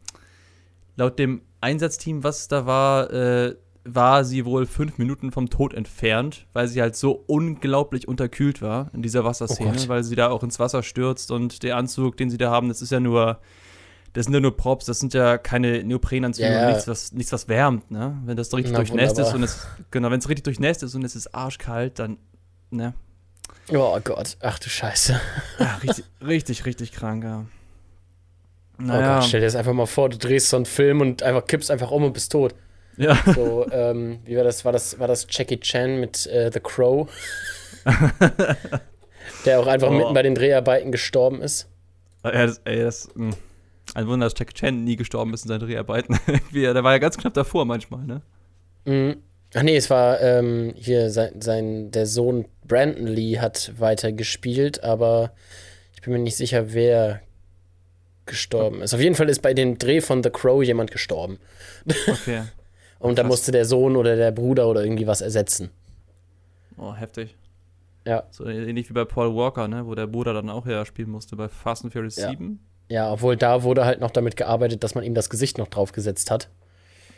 laut 0.95 1.19
dem 1.19 1.41
Einsatzteam, 1.61 2.23
was 2.23 2.47
da 2.47 2.65
war, 2.65 3.11
äh, 3.11 3.55
war 3.83 4.25
sie 4.25 4.45
wohl 4.45 4.65
fünf 4.65 4.97
Minuten 4.97 5.31
vom 5.31 5.49
Tod 5.49 5.73
entfernt, 5.73 6.45
weil 6.53 6.67
sie 6.67 6.81
halt 6.81 6.95
so 6.95 7.23
unglaublich 7.27 8.07
unterkühlt 8.07 8.61
war 8.61 8.91
in 8.93 9.01
dieser 9.01 9.23
Wasserszene, 9.23 9.77
oh 9.85 9.87
weil 9.87 10.03
sie 10.03 10.15
da 10.15 10.29
auch 10.29 10.43
ins 10.43 10.59
Wasser 10.59 10.83
stürzt 10.83 11.31
und 11.31 11.63
der 11.63 11.77
Anzug, 11.77 12.17
den 12.17 12.29
sie 12.29 12.37
da 12.37 12.51
haben, 12.51 12.67
das 12.67 12.81
ist 12.81 12.91
ja 12.91 12.99
nur, 12.99 13.39
das 14.13 14.25
sind 14.25 14.33
ja 14.33 14.39
nur 14.41 14.57
Props, 14.57 14.85
das 14.85 14.99
sind 14.99 15.13
ja 15.13 15.37
keine 15.37 15.83
Neoprenanzüge, 15.83 16.51
ja. 16.51 16.69
nichts, 16.69 16.87
was, 16.87 17.13
nichts, 17.13 17.31
was 17.31 17.47
wärmt, 17.47 17.89
ne? 17.89 18.17
Wenn 18.25 18.35
das 18.35 18.53
richtig 18.53 18.73
Na, 18.73 18.79
durchnässt 18.79 19.19
ist 19.19 19.33
und 19.33 19.43
es, 19.43 19.65
genau, 19.89 20.11
wenn 20.11 20.19
es 20.19 20.27
richtig 20.27 20.43
durchnässt 20.43 20.83
ist 20.83 20.93
und 20.93 21.03
es 21.03 21.15
ist 21.15 21.33
arschkalt, 21.33 21.97
dann, 21.99 22.17
ne? 22.69 22.93
Oh 23.71 23.97
Gott, 24.03 24.37
ach 24.41 24.59
du 24.59 24.69
Scheiße. 24.69 25.19
Ja, 25.59 25.75
richtig, 25.77 26.05
richtig, 26.25 26.65
richtig 26.65 26.91
krank, 26.91 27.23
ja. 27.23 27.45
Naja. 28.77 29.17
Oh 29.17 29.19
Gott, 29.19 29.27
stell 29.27 29.39
dir 29.41 29.47
das 29.47 29.55
einfach 29.55 29.73
mal 29.73 29.85
vor, 29.85 30.09
du 30.09 30.17
drehst 30.17 30.49
so 30.49 30.57
einen 30.57 30.65
Film 30.65 31.01
und 31.01 31.23
einfach 31.23 31.45
kippst 31.45 31.71
einfach 31.71 31.91
um 31.91 32.03
und 32.03 32.13
bist 32.13 32.31
tot. 32.31 32.53
Ja. 32.97 33.17
So, 33.33 33.67
ähm, 33.71 34.19
wie 34.25 34.35
war 34.35 34.43
das? 34.43 34.65
War 34.65 34.71
das, 34.71 34.99
war 34.99 35.07
das 35.07 35.27
Jackie 35.29 35.59
Chan 35.59 35.99
mit 35.99 36.25
äh, 36.27 36.51
The 36.51 36.59
Crow? 36.59 37.09
der 39.45 39.59
auch 39.59 39.67
einfach 39.67 39.89
oh. 39.89 39.93
mitten 39.93 40.13
bei 40.13 40.23
den 40.23 40.35
Dreharbeiten 40.35 40.91
gestorben 40.91 41.41
ist. 41.41 41.69
Ja, 42.23 42.45
das, 42.45 42.61
ey, 42.65 42.79
das, 42.79 43.09
mh. 43.15 43.31
Hm. 43.31 43.35
ein 43.93 44.07
Wunder, 44.07 44.25
dass 44.25 44.37
Jackie 44.37 44.53
Chan 44.53 44.83
nie 44.83 44.95
gestorben 44.95 45.33
ist 45.33 45.43
in 45.43 45.49
seinen 45.49 45.61
Dreharbeiten. 45.61 46.19
der 46.53 46.83
war 46.83 46.93
ja 46.93 46.97
ganz 46.97 47.17
knapp 47.17 47.33
davor 47.33 47.65
manchmal, 47.65 48.03
ne? 48.05 48.21
Mhm. 48.85 49.17
Ach 49.55 49.63
nee, 49.63 49.77
es 49.77 49.89
war 49.89 50.19
ähm, 50.19 50.73
hier 50.75 51.09
sein, 51.09 51.41
sein, 51.41 51.91
der 51.91 52.05
Sohn 52.05 52.45
Brandon 52.65 53.07
Lee 53.07 53.39
hat 53.39 53.73
weiter 53.77 54.11
gespielt, 54.11 54.83
aber 54.83 55.31
ich 55.95 56.01
bin 56.01 56.11
mir 56.13 56.19
nicht 56.19 56.35
sicher, 56.35 56.73
wer 56.73 57.21
gestorben 58.27 58.81
ist. 58.81 58.93
Auf 58.93 59.01
jeden 59.01 59.15
Fall 59.15 59.29
ist 59.29 59.41
bei 59.41 59.53
dem 59.53 59.77
Dreh 59.77 60.01
von 60.01 60.23
The 60.23 60.29
Crow 60.29 60.63
jemand 60.63 60.91
gestorben. 60.91 61.39
Okay. 62.07 62.43
Und 62.99 63.17
da 63.17 63.23
musste 63.23 63.51
der 63.51 63.65
Sohn 63.65 63.95
oder 63.95 64.15
der 64.15 64.31
Bruder 64.31 64.67
oder 64.67 64.83
irgendwie 64.83 65.07
was 65.07 65.21
ersetzen. 65.21 65.69
Oh, 66.77 66.93
heftig. 66.93 67.35
Ja. 68.05 68.23
So 68.31 68.45
ähnlich 68.45 68.89
wie 68.89 68.93
bei 68.93 69.05
Paul 69.05 69.35
Walker, 69.35 69.67
ne, 69.67 69.85
wo 69.85 69.93
der 69.93 70.07
Bruder 70.07 70.33
dann 70.33 70.49
auch 70.49 70.65
ja 70.65 70.85
spielen 70.85 71.09
musste 71.09 71.35
bei 71.35 71.49
Fast 71.49 71.83
and 71.83 71.93
Furious 71.93 72.15
ja. 72.15 72.29
7. 72.29 72.59
Ja, 72.89 73.11
obwohl 73.11 73.35
da 73.35 73.63
wurde 73.63 73.85
halt 73.85 73.99
noch 73.99 74.11
damit 74.11 74.37
gearbeitet, 74.37 74.83
dass 74.83 74.95
man 74.95 75.03
ihm 75.03 75.13
das 75.13 75.29
Gesicht 75.29 75.57
noch 75.57 75.67
draufgesetzt 75.67 76.31
hat. 76.31 76.47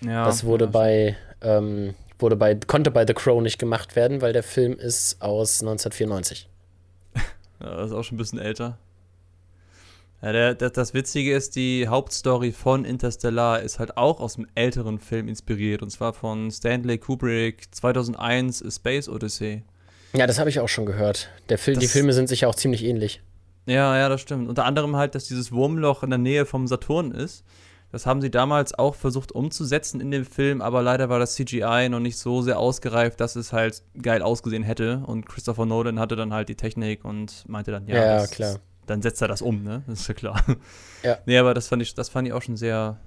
Ja. 0.01 0.25
Das 0.25 0.43
wurde 0.43 0.65
ja, 0.65 0.71
bei, 0.71 1.17
ähm, 1.41 1.93
wurde 2.17 2.35
bei, 2.35 2.55
konnte 2.55 2.89
bei 2.89 3.05
The 3.05 3.13
Crow 3.13 3.41
nicht 3.41 3.59
gemacht 3.59 3.95
werden, 3.95 4.21
weil 4.21 4.33
der 4.33 4.43
Film 4.43 4.73
ist 4.73 5.21
aus 5.21 5.61
1994. 5.61 6.49
ja, 7.61 7.75
das 7.75 7.91
ist 7.91 7.95
auch 7.95 8.03
schon 8.03 8.15
ein 8.15 8.17
bisschen 8.17 8.39
älter. 8.39 8.77
Ja, 10.21 10.31
der, 10.33 10.53
der, 10.55 10.69
das 10.69 10.93
Witzige 10.93 11.33
ist, 11.33 11.55
die 11.55 11.87
Hauptstory 11.87 12.51
von 12.51 12.83
Interstellar 12.83 13.61
ist 13.61 13.79
halt 13.79 13.95
auch 13.95 14.19
aus 14.19 14.35
einem 14.37 14.47
älteren 14.53 14.99
Film 14.99 15.27
inspiriert. 15.29 15.81
Und 15.81 15.91
zwar 15.91 16.11
von 16.13 16.51
Stanley 16.51 16.97
Kubrick 16.97 17.73
2001 17.73 18.63
A 18.65 18.71
Space 18.71 19.07
Odyssey. 19.07 19.63
Ja, 20.13 20.27
das 20.27 20.37
habe 20.39 20.49
ich 20.49 20.59
auch 20.59 20.67
schon 20.67 20.85
gehört. 20.85 21.29
Der 21.47 21.57
Fil 21.57 21.75
Das- 21.75 21.81
die 21.81 21.87
Filme 21.87 22.11
sind 22.13 22.27
sich 22.27 22.41
ja 22.41 22.47
auch 22.49 22.55
ziemlich 22.55 22.83
ähnlich. 22.83 23.21
Ja, 23.65 23.97
ja, 23.97 24.09
das 24.09 24.19
stimmt. 24.21 24.49
Unter 24.49 24.65
anderem 24.65 24.95
halt, 24.95 25.15
dass 25.15 25.25
dieses 25.27 25.51
Wurmloch 25.51 26.03
in 26.03 26.09
der 26.09 26.19
Nähe 26.19 26.45
vom 26.45 26.67
Saturn 26.67 27.11
ist. 27.11 27.43
Das 27.91 28.05
haben 28.05 28.21
sie 28.21 28.29
damals 28.29 28.73
auch 28.77 28.95
versucht 28.95 29.31
umzusetzen 29.31 29.99
in 30.01 30.11
dem 30.11 30.25
Film, 30.25 30.61
aber 30.61 30.81
leider 30.83 31.09
war 31.09 31.17
das 31.17 31.33
CGI 31.35 31.87
noch 31.89 31.99
nicht 31.99 32.17
so 32.17 32.41
sehr 32.43 32.59
ausgereift, 32.59 33.19
dass 33.19 33.35
es 33.35 33.51
halt 33.53 33.81
geil 33.99 34.21
ausgesehen 34.21 34.63
hätte. 34.63 35.01
Und 35.05 35.27
Christopher 35.27 35.65
Nolan 35.65 35.99
hatte 35.99 36.15
dann 36.15 36.33
halt 36.33 36.49
die 36.49 36.55
Technik 36.55 37.03
und 37.05 37.45
meinte 37.47 37.71
dann, 37.71 37.87
ja, 37.87 37.95
Ja, 37.95 38.15
das, 38.17 38.31
klar. 38.31 38.59
Dann 38.89 39.01
setzt 39.01 39.21
er 39.21 39.27
das 39.27 39.41
um, 39.41 39.63
ne? 39.63 39.83
Das 39.87 40.01
ist 40.01 40.07
ja 40.07 40.13
klar. 40.13 40.43
Ja. 41.01 41.17
Nee, 41.25 41.37
aber 41.37 41.53
das 41.53 41.69
fand 41.69 41.81
ich, 41.81 41.95
das 41.95 42.09
fand 42.09 42.27
ich 42.27 42.33
auch 42.33 42.41
schon 42.41 42.57
sehr 42.57 42.97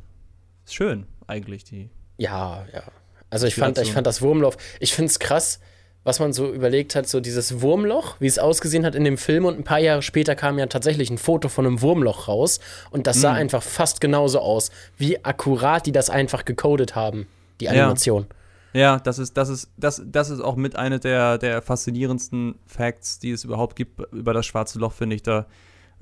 schön, 0.67 1.07
eigentlich, 1.27 1.65
die. 1.65 1.91
Ja, 2.17 2.65
ja. 2.73 2.85
Also 3.29 3.47
ich 3.47 3.55
fand, 3.55 3.77
ich 3.79 3.93
fand 3.93 4.07
das 4.07 4.23
Wurmloch, 4.23 4.57
ich 4.81 4.95
finde 4.95 5.11
es 5.11 5.19
krass, 5.19 5.61
was 6.05 6.19
man 6.19 6.33
so 6.33 6.51
überlegt 6.53 6.95
hat, 6.95 7.07
so 7.07 7.21
dieses 7.21 7.61
Wurmloch, 7.61 8.17
wie 8.19 8.27
es 8.27 8.39
ausgesehen 8.39 8.87
hat 8.87 8.95
in 8.95 9.05
dem 9.05 9.19
Film 9.19 9.45
und 9.45 9.59
ein 9.59 9.65
paar 9.65 9.79
Jahre 9.79 10.01
später 10.03 10.35
kam 10.35 10.59
ja 10.59 10.67
tatsächlich 10.67 11.11
ein 11.11 11.19
Foto 11.19 11.49
von 11.51 11.67
einem 11.67 11.83
Wurmloch 11.83 12.29
raus 12.29 12.61
und 12.91 13.07
das 13.07 13.21
sah 13.21 13.33
Mhm. 13.33 13.39
einfach 13.41 13.63
fast 13.63 14.01
genauso 14.01 14.41
aus, 14.41 14.71
wie 14.97 15.23
akkurat 15.25 15.85
die 15.85 15.93
das 15.93 16.09
einfach 16.11 16.45
gecodet 16.47 16.95
haben, 16.97 17.27
die 17.61 17.67
Ja. 17.67 17.73
Animation. 17.73 18.27
Ja, 18.73 18.99
das 19.01 19.19
ist, 19.19 19.37
das 19.37 19.51
ist, 19.51 19.69
das, 19.77 20.03
das 20.07 20.31
ist 20.31 20.41
auch 20.41 20.57
mit 20.57 20.77
einer 20.77 20.99
der, 20.99 21.37
der 21.37 21.61
faszinierendsten 21.61 22.55
Facts, 22.67 23.19
die 23.19 23.31
es 23.33 23.45
überhaupt 23.45 23.77
gibt 23.77 24.01
über 24.13 24.33
das 24.33 24.47
schwarze 24.47 24.79
Loch, 24.79 24.93
finde 24.95 25.15
ich. 25.17 25.23
Da, 25.23 25.45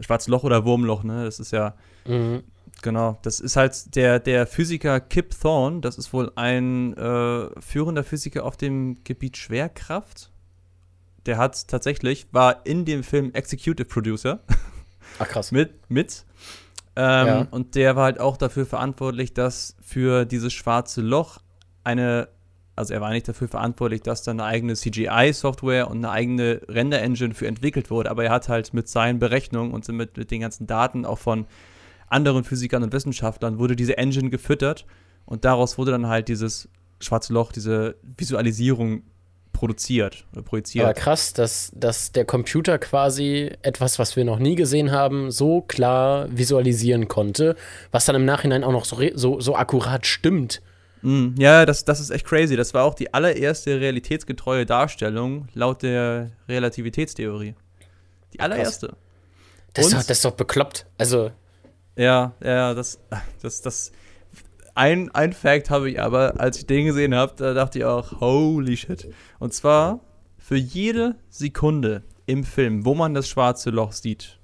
schwarze 0.01 0.31
Loch 0.31 0.43
oder 0.45 0.65
Wurmloch, 0.65 1.03
ne? 1.05 1.25
Das 1.25 1.39
ist 1.41 1.53
ja, 1.53 1.75
Mhm. 2.07 2.43
genau. 2.83 3.19
Das 3.23 3.41
ist 3.41 3.57
halt 3.57 3.95
der, 3.95 4.19
der 4.21 4.47
Physiker 4.47 5.01
Kip 5.01 5.35
Thorne, 5.41 5.81
das 5.81 5.99
ist 5.99 6.13
wohl 6.13 6.33
ein 6.37 6.97
äh, 6.97 7.49
führender 7.61 8.05
Physiker 8.05 8.45
auf 8.45 8.57
dem 8.57 9.03
Gebiet 9.05 9.37
Schwerkraft. 9.37 10.31
Der 11.27 11.37
hat 11.37 11.69
tatsächlich, 11.69 12.27
war 12.33 12.65
in 12.65 12.85
dem 12.87 13.03
Film 13.03 13.33
Executive 13.35 13.85
Producer 13.87 14.41
Ach 15.19 15.29
krass. 15.29 15.53
mit, 15.53 15.91
mit. 15.91 16.25
Ähm, 16.97 17.27
Ja. 17.27 17.47
Und 17.51 17.75
der 17.75 17.95
war 17.95 18.05
halt 18.05 18.21
auch 18.21 18.37
dafür 18.39 18.65
verantwortlich, 18.67 19.35
dass 19.35 19.77
für 19.81 20.25
dieses 20.25 20.53
schwarze 20.53 21.03
Loch 21.03 21.39
eine, 21.85 22.29
also 22.81 22.95
er 22.95 23.01
war 23.01 23.11
nicht 23.11 23.29
dafür 23.29 23.47
verantwortlich, 23.47 24.01
dass 24.03 24.23
da 24.23 24.31
eine 24.31 24.45
eigene 24.45 24.75
CGI-Software 24.75 25.89
und 25.89 25.99
eine 25.99 26.11
eigene 26.11 26.63
Render-Engine 26.67 27.35
für 27.35 27.47
entwickelt 27.47 27.91
wurde, 27.91 28.11
aber 28.11 28.25
er 28.25 28.31
hat 28.31 28.49
halt 28.49 28.73
mit 28.73 28.89
seinen 28.89 29.19
Berechnungen 29.19 29.73
und 29.73 29.87
mit, 29.89 30.17
mit 30.17 30.31
den 30.31 30.41
ganzen 30.41 30.67
Daten 30.67 31.05
auch 31.05 31.19
von 31.19 31.47
anderen 32.09 32.43
Physikern 32.43 32.83
und 32.83 32.93
Wissenschaftlern 32.93 33.59
wurde 33.59 33.77
diese 33.77 33.99
Engine 33.99 34.31
gefüttert 34.31 34.87
und 35.27 35.45
daraus 35.45 35.77
wurde 35.77 35.93
dann 35.93 36.09
halt 36.09 36.29
dieses 36.29 36.69
schwarze 37.01 37.33
Loch, 37.35 37.53
diese 37.53 37.97
Visualisierung 38.17 39.03
produziert 39.53 40.25
oder 40.33 40.43
projiziert. 40.43 40.87
Aber 40.87 40.95
krass, 40.95 41.35
dass, 41.35 41.71
dass 41.75 42.13
der 42.13 42.25
Computer 42.25 42.79
quasi 42.79 43.51
etwas, 43.61 43.99
was 43.99 44.17
wir 44.17 44.25
noch 44.25 44.39
nie 44.39 44.55
gesehen 44.55 44.91
haben, 44.91 45.31
so 45.31 45.61
klar 45.61 46.29
visualisieren 46.31 47.09
konnte, 47.09 47.57
was 47.91 48.07
dann 48.07 48.17
im 48.17 48.25
Nachhinein 48.25 48.65
auch 48.65 48.73
noch 48.73 48.87
so, 48.87 48.97
so, 49.15 49.39
so 49.39 49.55
akkurat 49.55 50.07
stimmt. 50.07 50.63
Mm, 51.03 51.35
ja, 51.39 51.67
das, 51.67 51.85
das 51.85 52.01
ist 52.01 52.11
echt 52.11 52.27
crazy. 52.27 52.57
Das 52.57 52.75
war 52.75 52.85
auch 52.85 52.95
die 52.95 53.13
allererste 53.15 53.81
realitätsgetreue 53.81 54.67
Darstellung 54.67 55.49
laut 55.55 55.83
der 55.83 56.31
Relativitätstheorie. 56.49 57.55
Die 58.33 58.41
allererste. 58.41 58.97
Das 59.73 59.87
ist, 59.87 59.93
doch, 59.93 59.99
das 59.99 60.11
ist 60.11 60.25
doch 60.25 60.33
bekloppt. 60.33 60.87
Also, 60.99 61.31
Ja, 61.97 62.35
ja, 62.43 62.75
das, 62.75 62.99
das, 63.43 63.63
das. 63.63 63.93
Ein, 64.75 65.11
ein 65.15 65.33
Fact 65.33 65.69
habe 65.71 65.91
ich 65.91 66.01
aber, 66.01 66.41
als 66.41 66.59
ich 66.59 66.67
den 66.67 66.87
gesehen 66.87 67.15
habe, 67.15 67.35
da 67.37 67.55
dachte 67.55 67.79
ich 67.79 67.85
auch, 67.85 68.21
holy 68.21 68.77
shit. 68.77 69.09
Und 69.39 69.53
zwar, 69.53 70.01
für 70.39 70.57
jede 70.57 71.17
Sekunde 71.29 72.03
im 72.27 72.45
Film, 72.45 72.85
wo 72.85 72.95
man 72.95 73.15
das 73.15 73.29
schwarze 73.29 73.71
Loch 73.71 73.93
sieht, 73.93 74.39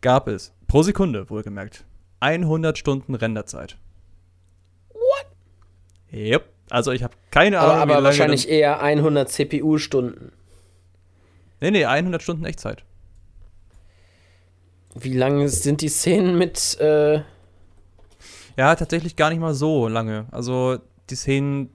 gab 0.00 0.28
es, 0.28 0.52
pro 0.68 0.82
Sekunde 0.82 1.28
wohlgemerkt, 1.30 1.84
100 2.20 2.78
Stunden 2.78 3.14
Renderzeit. 3.14 3.78
Yep. 6.12 6.44
Also 6.70 6.92
ich 6.92 7.02
habe 7.02 7.14
keine 7.30 7.58
Ahnung, 7.60 7.72
aber, 7.72 7.82
aber 7.82 7.92
lange 7.94 8.04
wahrscheinlich 8.04 8.48
eher 8.48 8.80
100 8.80 9.28
CPU-Stunden. 9.28 10.32
Nee, 11.60 11.70
nee, 11.70 11.84
100 11.84 12.22
Stunden 12.22 12.44
Echtzeit. 12.44 12.84
Wie 14.94 15.14
lang 15.14 15.48
sind 15.48 15.80
die 15.80 15.88
Szenen 15.88 16.36
mit. 16.38 16.78
Äh, 16.80 17.20
Ja, 18.56 18.74
tatsächlich 18.74 19.16
gar 19.16 19.30
nicht 19.30 19.38
mal 19.38 19.54
so 19.54 19.88
lange. 19.88 20.26
Also 20.30 20.78
die 21.10 21.14
Szenen 21.14 21.70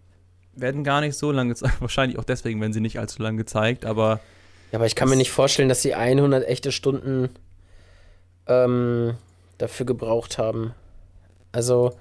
werden 0.54 0.84
gar 0.84 1.02
nicht 1.02 1.16
so 1.16 1.32
lange 1.32 1.50
gezeigt. 1.54 1.76
Wahrscheinlich 1.82 2.20
auch 2.20 2.24
deswegen, 2.24 2.62
wenn 2.62 2.74
sie 2.74 2.82
nicht 2.82 3.00
allzu 3.00 3.22
lang 3.22 3.38
gezeigt, 3.38 3.86
aber 3.86 4.20
ja, 4.72 4.80
aber 4.80 4.86
ich 4.86 4.96
kann 4.96 5.08
mir 5.08 5.16
nicht 5.16 5.32
vorstellen, 5.32 5.70
dass 5.70 5.82
sie 5.82 5.94
100 5.94 6.46
echte 6.46 6.72
Stunden 6.74 7.30
ähm, 8.48 9.16
dafür 9.58 9.86
gebraucht 9.86 10.38
haben. 10.38 10.74
Also. 11.52 11.94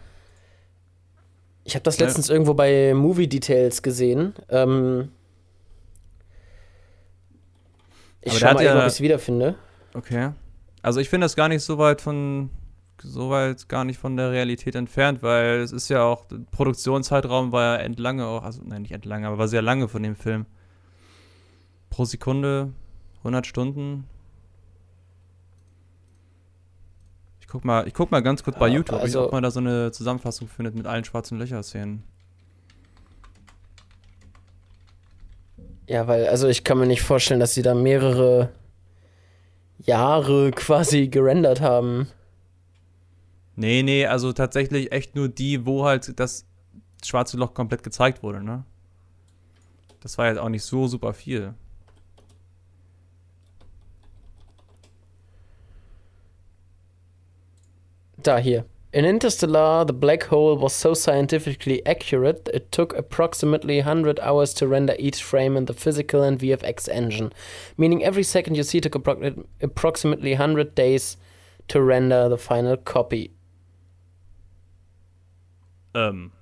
Ich 1.66 1.74
habe 1.74 1.82
das 1.82 1.98
Ja. 1.98 2.06
letztens 2.06 2.28
irgendwo 2.30 2.54
bei 2.54 2.94
Movie 2.94 3.26
Details 3.28 3.82
gesehen. 3.82 4.34
Ähm, 4.48 5.10
ich 8.20 8.30
Aber 8.32 8.38
der 8.40 8.48
schau 8.48 8.54
mal 8.54 8.64
ja- 8.64 8.74
ob 8.76 8.80
ich 8.82 8.86
es 8.86 9.00
wiederfinde. 9.00 9.56
okay. 9.94 10.30
Also 10.82 11.00
ich 11.00 11.08
finde 11.08 11.24
das 11.24 11.34
gar 11.34 11.48
nicht 11.48 11.62
so 11.64 11.78
weit 11.78 12.00
von 12.00 12.50
so 13.02 13.28
weit 13.30 13.68
gar 13.68 13.84
nicht 13.84 13.98
von 13.98 14.16
der 14.16 14.30
Realität 14.30 14.74
entfernt, 14.76 15.22
weil 15.22 15.58
es 15.60 15.72
ist 15.72 15.88
ja 15.88 16.02
auch 16.04 16.24
der 16.26 16.38
Produktionszeitraum 16.52 17.50
war 17.52 17.76
ja 17.78 17.82
entlange 17.84 18.24
auch, 18.26 18.42
also 18.44 18.62
nein, 18.64 18.82
nicht 18.82 18.92
entlange, 18.92 19.26
aber 19.26 19.36
war 19.38 19.48
sehr 19.48 19.60
lange 19.62 19.88
von 19.88 20.02
dem 20.04 20.14
Film. 20.16 20.46
Pro 21.90 22.04
Sekunde 22.04 22.72
100 23.24 23.44
Stunden. 23.46 24.04
Ich 27.40 27.45
guck 27.56 27.64
mal, 27.64 27.88
ich 27.88 27.94
guck 27.94 28.10
mal 28.10 28.20
ganz 28.22 28.44
kurz 28.44 28.58
bei 28.58 28.68
Ja, 28.68 28.74
YouTube, 28.74 29.00
also- 29.00 29.24
ob 29.24 29.32
man 29.32 29.42
da 29.42 29.50
so 29.50 29.60
eine 29.60 29.90
Zusammenfassung 29.90 30.46
findet 30.46 30.74
mit 30.74 30.86
allen 30.86 31.04
schwarzen 31.04 31.38
Löcher-Szenen. 31.38 32.02
Ja, 35.88 36.06
weil, 36.06 36.26
also 36.28 36.48
ich 36.48 36.64
kann 36.64 36.76
mir 36.78 36.86
nicht 36.86 37.00
vorstellen, 37.00 37.40
dass 37.40 37.54
sie 37.54 37.62
da 37.62 37.74
mehrere 37.74 38.50
Jahre 39.78 40.50
quasi 40.54 41.08
gerendert 41.08 41.62
haben. 41.62 42.08
Nee, 43.54 43.82
nee, 43.82 44.04
also 44.04 44.34
tatsächlich 44.34 44.92
echt 44.92 45.14
nur 45.16 45.28
die, 45.30 45.64
wo 45.64 45.86
halt 45.86 46.20
das 46.20 46.44
schwarze 47.02 47.38
Loch 47.38 47.54
komplett 47.54 47.82
gezeigt 47.82 48.22
wurde, 48.22 48.42
ne? 48.44 48.64
Das 50.00 50.18
war 50.18 50.26
jetzt 50.28 50.38
auch 50.38 50.50
nicht 50.50 50.62
so 50.64 50.88
super 50.88 51.14
viel. 51.14 51.54
Da 58.26 58.38
hier. 58.38 58.64
In 58.92 59.04
Interstellar, 59.04 59.84
the 59.84 59.92
black 59.92 60.24
hole 60.24 60.56
was 60.56 60.72
so 60.72 60.94
scientifically 60.94 61.80
accurate 61.86 62.48
it 62.52 62.72
took 62.72 62.92
approximately 62.96 63.76
100 63.76 64.18
hours 64.18 64.52
to 64.54 64.66
render 64.66 64.96
each 64.98 65.22
frame 65.22 65.56
in 65.56 65.66
the 65.66 65.72
physical 65.72 66.24
and 66.24 66.40
VFX 66.40 66.88
engine, 66.88 67.32
meaning 67.76 68.02
every 68.02 68.24
second 68.24 68.56
you 68.56 68.64
see 68.64 68.80
took 68.80 68.94
appro- 68.94 69.46
approximately 69.62 70.32
100 70.32 70.74
days 70.74 71.16
to 71.68 71.80
render 71.80 72.28
the 72.28 72.36
final 72.36 72.76
copy. 72.76 73.30
Ähm. 75.94 76.32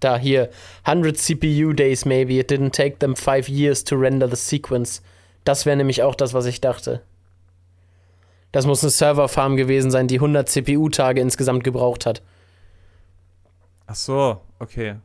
Da 0.00 0.16
hier, 0.16 0.50
100 0.86 1.18
CPU 1.18 1.72
days 1.72 2.04
maybe, 2.04 2.40
it 2.40 2.48
didn't 2.48 2.72
take 2.72 2.98
them 2.98 3.14
5 3.14 3.48
years 3.48 3.84
to 3.84 3.96
render 3.96 4.26
the 4.26 4.34
sequence. 4.34 5.00
Das 5.50 5.66
wäre 5.66 5.76
nämlich 5.76 6.04
auch 6.04 6.14
das, 6.14 6.32
was 6.32 6.46
ich 6.46 6.60
dachte. 6.60 7.02
Das 8.52 8.66
muss 8.66 8.84
eine 8.84 8.90
Serverfarm 8.90 9.56
gewesen 9.56 9.90
sein, 9.90 10.06
die 10.06 10.18
100 10.18 10.48
CPU-Tage 10.48 11.20
insgesamt 11.20 11.64
gebraucht 11.64 12.06
hat. 12.06 12.22
Ach 13.88 13.96
so, 13.96 14.40
okay. 14.60 15.00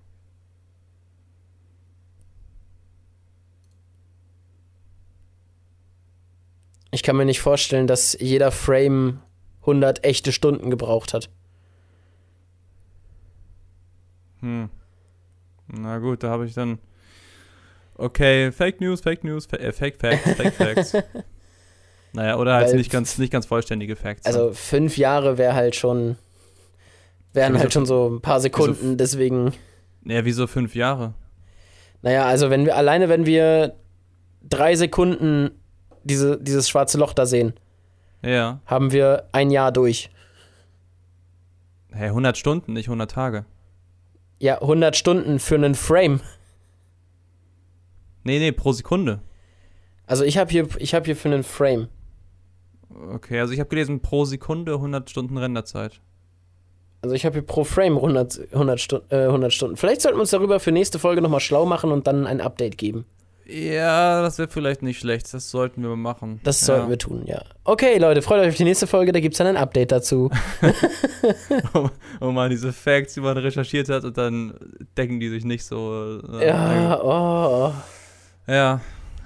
Ich 6.91 7.01
kann 7.01 7.15
mir 7.15 7.25
nicht 7.25 7.41
vorstellen, 7.41 7.87
dass 7.87 8.15
jeder 8.19 8.51
Frame 8.51 9.23
100 9.61 10.05
echte 10.05 10.31
Stunden 10.31 10.69
gebraucht 10.69 11.15
hat. 11.15 11.31
Hm. 14.41 14.69
Na 15.65 15.97
gut, 15.97 16.21
da 16.21 16.29
habe 16.29 16.45
ich 16.45 16.53
dann. 16.53 16.77
Okay, 17.97 18.51
Fake 18.51 18.81
News, 18.81 19.01
Fake 19.01 19.23
News, 19.23 19.47
äh, 19.53 19.71
Fake 19.71 19.95
Facts, 19.97 20.29
Fake 20.35 20.53
Facts. 20.53 20.93
naja, 22.13 22.37
oder 22.37 22.55
halt 22.55 22.67
Weil- 22.69 22.75
nicht 22.77 22.91
ganz, 22.91 23.17
nicht 23.17 23.31
ganz 23.31 23.45
vollständige 23.45 23.95
Facts. 23.95 24.25
Also 24.25 24.51
fünf 24.53 24.97
Jahre 24.97 25.37
wäre 25.37 25.53
halt 25.53 25.75
schon, 25.75 26.17
wären 27.33 27.57
halt 27.57 27.71
schon 27.73 27.85
so 27.85 28.09
ein 28.09 28.21
paar 28.21 28.39
Sekunden. 28.41 28.97
Deswegen, 28.97 29.53
Naja, 30.03 30.25
wieso 30.25 30.45
fünf 30.47 30.75
Jahre? 30.75 31.13
naja, 32.01 32.25
also 32.25 32.49
wenn 32.49 32.65
wir 32.65 32.75
alleine, 32.75 33.09
wenn 33.09 33.25
wir 33.25 33.75
drei 34.43 34.75
Sekunden 34.75 35.51
diese, 36.03 36.37
dieses 36.39 36.69
schwarze 36.69 36.97
Loch 36.99 37.13
da 37.13 37.25
sehen, 37.25 37.53
Ja. 38.21 38.59
haben 38.65 38.91
wir 38.91 39.29
ein 39.31 39.49
Jahr 39.51 39.71
durch. 39.71 40.09
Hey, 41.91 42.09
100 42.09 42.37
Stunden, 42.37 42.73
nicht 42.73 42.87
100 42.89 43.09
Tage. 43.09 43.45
Ja, 44.37 44.61
100 44.61 44.97
Stunden 44.97 45.39
für 45.39 45.55
einen 45.55 45.75
Frame. 45.75 46.19
Nee, 48.26 48.39
nee, 48.39 48.51
pro 48.51 48.73
Sekunde. 48.73 49.21
Also 50.07 50.23
ich 50.23 50.38
habe 50.38 50.51
hier, 50.51 50.67
ich 50.80 50.93
hab 50.93 51.05
hier 51.05 51.15
für 51.15 51.30
einen 51.30 51.43
Frame. 51.43 51.88
Okay, 53.13 53.39
also 53.39 53.53
ich 53.53 53.59
habe 53.59 53.69
gelesen, 53.69 54.01
pro 54.01 54.26
Sekunde 54.26 54.73
100 54.73 55.09
Stunden 55.09 55.38
Renderzeit. 55.38 56.01
Also 57.01 57.15
ich 57.15 57.26
habe 57.26 57.34
hier 57.34 57.43
pro 57.43 57.63
Frame 57.63 57.97
100, 57.97 58.47
100, 58.51 58.80
Stu 58.80 58.99
äh, 59.09 59.26
100 59.26 59.53
Stunden. 59.53 59.78
Vielleicht 59.78 60.01
sollten 60.01 60.17
wir 60.17 60.21
uns 60.21 60.32
darüber 60.32 60.59
für 60.59 60.71
nächste 60.71 60.97
Folge 60.97 61.21
nochmal 61.21 61.39
schlau 61.39 61.65
machen 61.65 61.91
und 61.91 62.07
dann 62.07 62.26
ein 62.26 62.41
Update 62.41 62.78
geben. 62.80 63.05
Ja, 63.47 64.23
das 64.23 64.39
wäre 64.39 64.47
vielleicht 64.47 64.82
nicht 64.82 64.99
schlecht. 64.99 65.32
Das 65.32 65.51
sollten 65.51 65.84
wir 65.84 65.95
machen. 65.95 66.39
Das 66.43 66.61
sollten 66.61 66.89
wir 66.89 66.97
tun, 66.97 67.26
ja. 67.28 67.43
Okay, 67.63 67.99
Leute, 67.99 68.23
freut 68.23 68.41
euch 68.41 68.49
auf 68.49 68.55
die 68.55 68.63
nächste 68.63 68.88
Folge. 68.88 69.11
Da 69.11 69.19
gibt 69.19 69.36
es 69.36 69.38
dann 69.38 69.45
ein 69.45 69.57
Update 69.57 69.91
dazu. 69.91 70.32
oh, 71.76 71.89
oh 72.21 72.32
man, 72.32 72.49
diese 72.49 72.73
Facts, 72.73 73.13
die 73.13 73.21
man 73.21 73.38
recherchiert 73.38 73.88
hat 73.89 74.03
und 74.03 74.17
dann 74.17 74.55
decken 74.97 75.19
die 75.19 75.30
sich 75.30 75.45
nicht 75.45 75.63
so. 75.63 76.21
Äh, 76.39 76.47
ja, 76.47 76.99
oh. 77.03 77.71
Ja, 78.47 78.81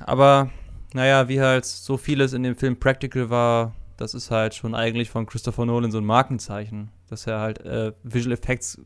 aber 0.05 0.49
naja, 0.93 1.27
wie 1.27 1.41
halt 1.41 1.65
so 1.65 1.97
vieles 1.97 2.33
in 2.33 2.43
dem 2.43 2.55
Film 2.55 2.79
Practical 2.79 3.29
war, 3.29 3.75
das 3.97 4.13
ist 4.13 4.31
halt 4.31 4.55
schon 4.55 4.75
eigentlich 4.75 5.09
von 5.09 5.25
Christopher 5.25 5.65
Nolan 5.65 5.91
so 5.91 5.97
ein 5.97 6.05
Markenzeichen, 6.05 6.89
dass 7.09 7.27
er 7.27 7.39
halt 7.39 7.59
äh, 7.65 7.91
Visual 8.03 8.33
Effects 8.33 8.79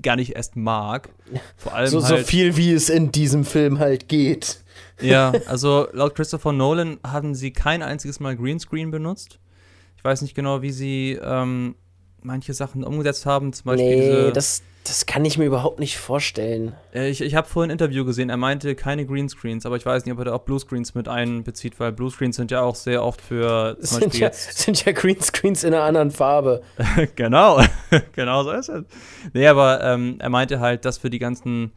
gar 0.00 0.16
nicht 0.16 0.36
erst 0.36 0.56
mag. 0.56 1.10
Vor 1.56 1.74
allem 1.74 1.88
so, 1.88 2.02
halt, 2.04 2.20
so 2.20 2.24
viel 2.24 2.56
wie 2.56 2.72
es 2.72 2.88
in 2.88 3.12
diesem 3.12 3.44
Film 3.44 3.78
halt 3.78 4.08
geht. 4.08 4.62
Ja, 5.00 5.32
also 5.46 5.88
laut 5.92 6.14
Christopher 6.14 6.52
Nolan 6.52 6.98
haben 7.06 7.34
sie 7.34 7.52
kein 7.52 7.82
einziges 7.82 8.20
Mal 8.20 8.36
Greenscreen 8.36 8.90
benutzt. 8.90 9.38
Ich 9.96 10.04
weiß 10.04 10.22
nicht 10.22 10.34
genau, 10.34 10.62
wie 10.62 10.72
sie 10.72 11.18
ähm, 11.22 11.74
manche 12.22 12.54
Sachen 12.54 12.84
umgesetzt 12.84 13.26
haben. 13.26 13.52
Zum 13.52 13.64
Beispiel 13.66 13.88
nee, 13.88 14.00
diese, 14.00 14.32
das, 14.32 14.62
das 14.84 15.06
kann 15.06 15.24
ich 15.24 15.38
mir 15.38 15.44
überhaupt 15.44 15.78
nicht 15.78 15.98
vorstellen. 15.98 16.74
Äh, 16.94 17.08
ich 17.08 17.20
ich 17.20 17.34
habe 17.34 17.48
vorhin 17.48 17.70
ein 17.70 17.74
Interview 17.74 18.04
gesehen, 18.04 18.30
er 18.30 18.36
meinte 18.36 18.74
keine 18.74 19.06
Greenscreens, 19.06 19.64
aber 19.66 19.76
ich 19.76 19.86
weiß 19.86 20.04
nicht, 20.04 20.12
ob 20.12 20.18
er 20.18 20.24
da 20.26 20.34
auch 20.34 20.42
Bluescreens 20.42 20.94
mit 20.94 21.08
einbezieht, 21.08 21.78
weil 21.78 21.92
Bluescreens 21.92 22.36
sind 22.36 22.50
ja 22.50 22.62
auch 22.62 22.74
sehr 22.74 23.04
oft 23.04 23.20
für 23.20 23.76
zum 23.80 24.00
sind 24.00 24.04
Beispiel 24.04 24.20
ja, 24.20 24.32
sind 24.32 24.84
ja 24.84 24.92
Greenscreens 24.92 25.64
in 25.64 25.74
einer 25.74 25.84
anderen 25.84 26.10
Farbe. 26.10 26.62
genau, 27.16 27.60
genau 28.12 28.42
so 28.42 28.50
ist 28.52 28.68
es. 28.68 28.84
Nee, 29.32 29.46
aber 29.46 29.82
ähm, 29.82 30.16
er 30.18 30.30
meinte 30.30 30.60
halt, 30.60 30.84
dass 30.84 30.98
für 30.98 31.10
die 31.10 31.20
ganzen 31.20 31.72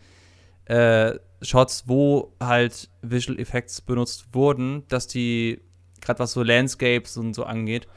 äh, 0.66 1.14
Shots, 1.42 1.84
wo 1.88 2.34
halt 2.40 2.90
Visual 3.02 3.40
Effects 3.40 3.82
benutzt 3.82 4.34
wurden, 4.34 4.84
dass 4.88 5.08
die, 5.08 5.62
gerade 6.02 6.20
was 6.20 6.32
so 6.34 6.42
Landscapes 6.42 7.18
und 7.18 7.34
so 7.36 7.44
angeht, 7.44 7.88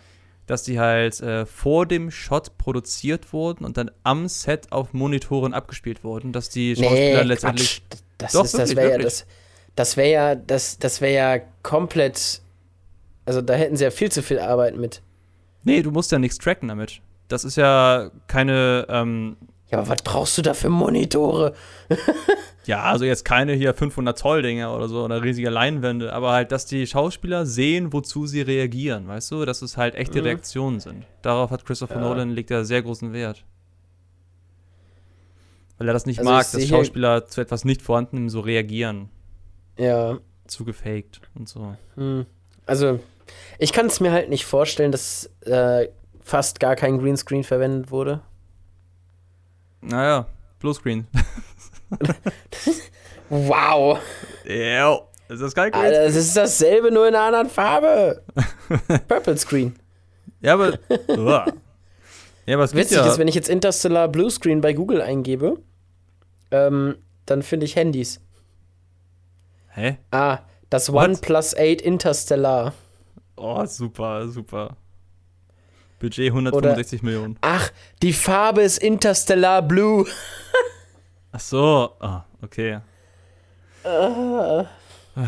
dass 0.48 0.62
die 0.62 0.80
halt 0.80 1.20
äh, 1.20 1.46
vor 1.46 1.86
dem 1.86 2.10
Shot 2.10 2.58
produziert 2.58 3.32
wurden 3.32 3.64
und 3.64 3.76
dann 3.76 3.90
am 4.02 4.28
Set 4.28 4.72
auf 4.72 4.94
Monitoren 4.94 5.54
abgespielt 5.54 6.02
wurden, 6.02 6.32
dass 6.32 6.48
die 6.48 6.74
Schauspieler 6.74 7.22
nee, 7.22 7.28
letztendlich. 7.28 7.82
Quatsch. 7.88 8.02
Das, 8.16 8.32
Doch, 8.32 8.50
das 8.50 8.74
wäre 8.74 8.90
ja 8.90 8.98
das, 8.98 9.26
das 9.76 9.96
wäre 9.96 10.10
ja 10.10 10.34
das, 10.34 10.78
das 10.78 11.00
wäre 11.00 11.14
ja 11.14 11.44
komplett. 11.62 12.40
Also 13.26 13.42
da 13.42 13.54
hätten 13.54 13.76
sie 13.76 13.84
ja 13.84 13.90
viel 13.90 14.10
zu 14.10 14.22
viel 14.22 14.40
Arbeit 14.40 14.76
mit. 14.76 15.02
Nee, 15.64 15.82
du 15.82 15.90
musst 15.90 16.10
ja 16.10 16.18
nichts 16.18 16.38
tracken 16.38 16.68
damit. 16.68 17.00
Das 17.28 17.44
ist 17.44 17.56
ja 17.56 18.10
keine. 18.26 18.86
Ähm, 18.88 19.36
ja, 19.70 19.78
aber 19.78 19.88
was 19.88 20.02
brauchst 20.02 20.38
du 20.38 20.42
da 20.42 20.54
für 20.54 20.70
Monitore? 20.70 21.54
Ja, 22.68 22.82
also 22.82 23.06
jetzt 23.06 23.24
keine 23.24 23.54
hier 23.54 23.72
500 23.72 24.18
Zoll 24.18 24.42
Dinger 24.42 24.76
oder 24.76 24.90
so 24.90 25.02
oder 25.02 25.22
riesige 25.22 25.48
Leinwände, 25.48 26.12
aber 26.12 26.32
halt, 26.32 26.52
dass 26.52 26.66
die 26.66 26.86
Schauspieler 26.86 27.46
sehen, 27.46 27.94
wozu 27.94 28.26
sie 28.26 28.42
reagieren, 28.42 29.08
weißt 29.08 29.30
du, 29.30 29.46
dass 29.46 29.62
es 29.62 29.78
halt 29.78 29.94
echte 29.94 30.18
mhm. 30.18 30.26
Reaktionen 30.26 30.78
sind. 30.78 31.06
Darauf 31.22 31.50
hat 31.50 31.64
Christopher 31.64 31.94
ja. 31.94 32.02
Nolan 32.02 32.28
legt 32.28 32.50
er 32.50 32.66
sehr 32.66 32.82
großen 32.82 33.14
Wert. 33.14 33.46
Weil 35.78 35.88
er 35.88 35.94
das 35.94 36.04
nicht 36.04 36.18
also 36.18 36.30
mag, 36.30 36.52
dass 36.52 36.68
Schauspieler 36.68 37.24
zu 37.24 37.40
etwas 37.40 37.64
nicht 37.64 37.80
vorhandenem 37.80 38.28
so 38.28 38.40
reagieren. 38.40 39.08
Ja. 39.78 40.18
Zu 40.46 40.66
gefaked 40.66 41.22
und 41.36 41.48
so. 41.48 41.74
Mhm. 41.96 42.26
Also, 42.66 43.00
ich 43.58 43.72
kann 43.72 43.86
es 43.86 43.98
mir 44.00 44.12
halt 44.12 44.28
nicht 44.28 44.44
vorstellen, 44.44 44.92
dass 44.92 45.30
äh, 45.46 45.88
fast 46.20 46.60
gar 46.60 46.76
kein 46.76 46.98
Greenscreen 46.98 47.44
verwendet 47.44 47.90
wurde. 47.90 48.20
Naja, 49.80 50.26
Bluescreen. 50.58 51.06
wow. 53.28 53.98
Ja, 54.44 55.00
ist 55.28 55.42
das 55.42 55.54
geil? 55.54 55.70
Alter, 55.72 56.04
das 56.04 56.16
ist 56.16 56.36
dasselbe, 56.36 56.90
nur 56.90 57.06
in 57.06 57.14
einer 57.14 57.24
anderen 57.24 57.50
Farbe. 57.50 58.22
Purple 59.08 59.36
Screen. 59.36 59.74
Ja, 60.40 60.54
aber. 60.54 60.78
ja, 62.46 62.54
aber 62.54 62.64
es 62.64 62.74
Witzig 62.74 62.96
ja 62.96 63.06
ist, 63.06 63.18
wenn 63.18 63.28
ich 63.28 63.34
jetzt 63.34 63.48
Interstellar 63.48 64.08
Blue 64.08 64.30
Screen 64.30 64.60
bei 64.60 64.72
Google 64.72 65.02
eingebe, 65.02 65.58
ähm, 66.50 66.96
dann 67.26 67.42
finde 67.42 67.66
ich 67.66 67.76
Handys. 67.76 68.20
Hä? 69.68 69.98
Ah, 70.10 70.40
das 70.70 70.92
What? 70.92 71.08
OnePlus 71.08 71.54
8 71.54 71.82
Interstellar. 71.82 72.72
Oh, 73.36 73.64
super, 73.66 74.28
super. 74.28 74.76
Budget 75.98 76.28
165 76.30 77.02
Oder, 77.02 77.10
Millionen. 77.10 77.38
Ach, 77.40 77.70
die 78.02 78.12
Farbe 78.12 78.62
ist 78.62 78.78
Interstellar 78.78 79.62
Blue. 79.62 80.06
Ach 81.32 81.40
so, 81.40 81.90
ah, 82.00 82.24
okay. 82.42 82.80
Uh, 83.84 84.64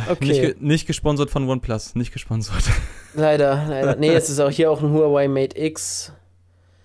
okay. 0.09 0.17
Nicht, 0.21 0.61
nicht, 0.61 0.87
gesponsert 0.87 1.31
von 1.31 1.49
OnePlus, 1.49 1.95
nicht 1.95 2.13
gesponsert. 2.13 2.63
Leider, 3.15 3.65
leider. 3.69 3.97
Nee, 3.97 4.15
es 4.15 4.31
ist 4.31 4.39
auch 4.39 4.51
hier 4.51 4.71
auch 4.71 4.81
ein 4.81 4.93
Huawei 4.93 5.27
Mate 5.27 5.61
X. 5.61 6.13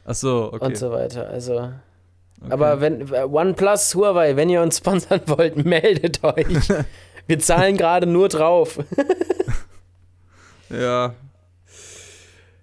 Ach 0.05 0.15
so, 0.15 0.49
okay. 0.51 0.65
Und 0.65 0.77
so 0.77 0.91
weiter. 0.91 1.29
Also. 1.29 1.53
Okay. 1.53 1.71
Aber 2.49 2.81
wenn 2.81 3.11
OnePlus, 3.11 3.93
Huawei, 3.93 4.36
wenn 4.36 4.49
ihr 4.49 4.63
uns 4.63 4.77
sponsern 4.79 5.21
wollt, 5.27 5.63
meldet 5.63 6.23
euch. 6.23 6.47
Wir 7.27 7.38
zahlen 7.38 7.77
gerade 7.77 8.07
nur 8.07 8.27
drauf. 8.29 8.79
ja. 10.71 11.13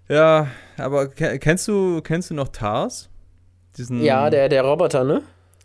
Ja, 0.08 0.48
aber 0.82 1.08
kennst 1.08 1.68
du, 1.68 2.00
kennst 2.02 2.30
du 2.30 2.34
noch 2.34 2.48
TARS? 2.48 3.08
Diesen 3.76 4.02
ja, 4.02 4.28
der, 4.28 4.48
der 4.48 4.62
Roboter, 4.62 5.04
ne? 5.04 5.22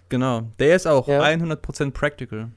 Genau. 0.09 0.43
Der 0.59 0.75
ist 0.75 0.87
auch 0.87 1.07
ja. 1.07 1.21
100% 1.21 1.91
practical. 1.91 2.51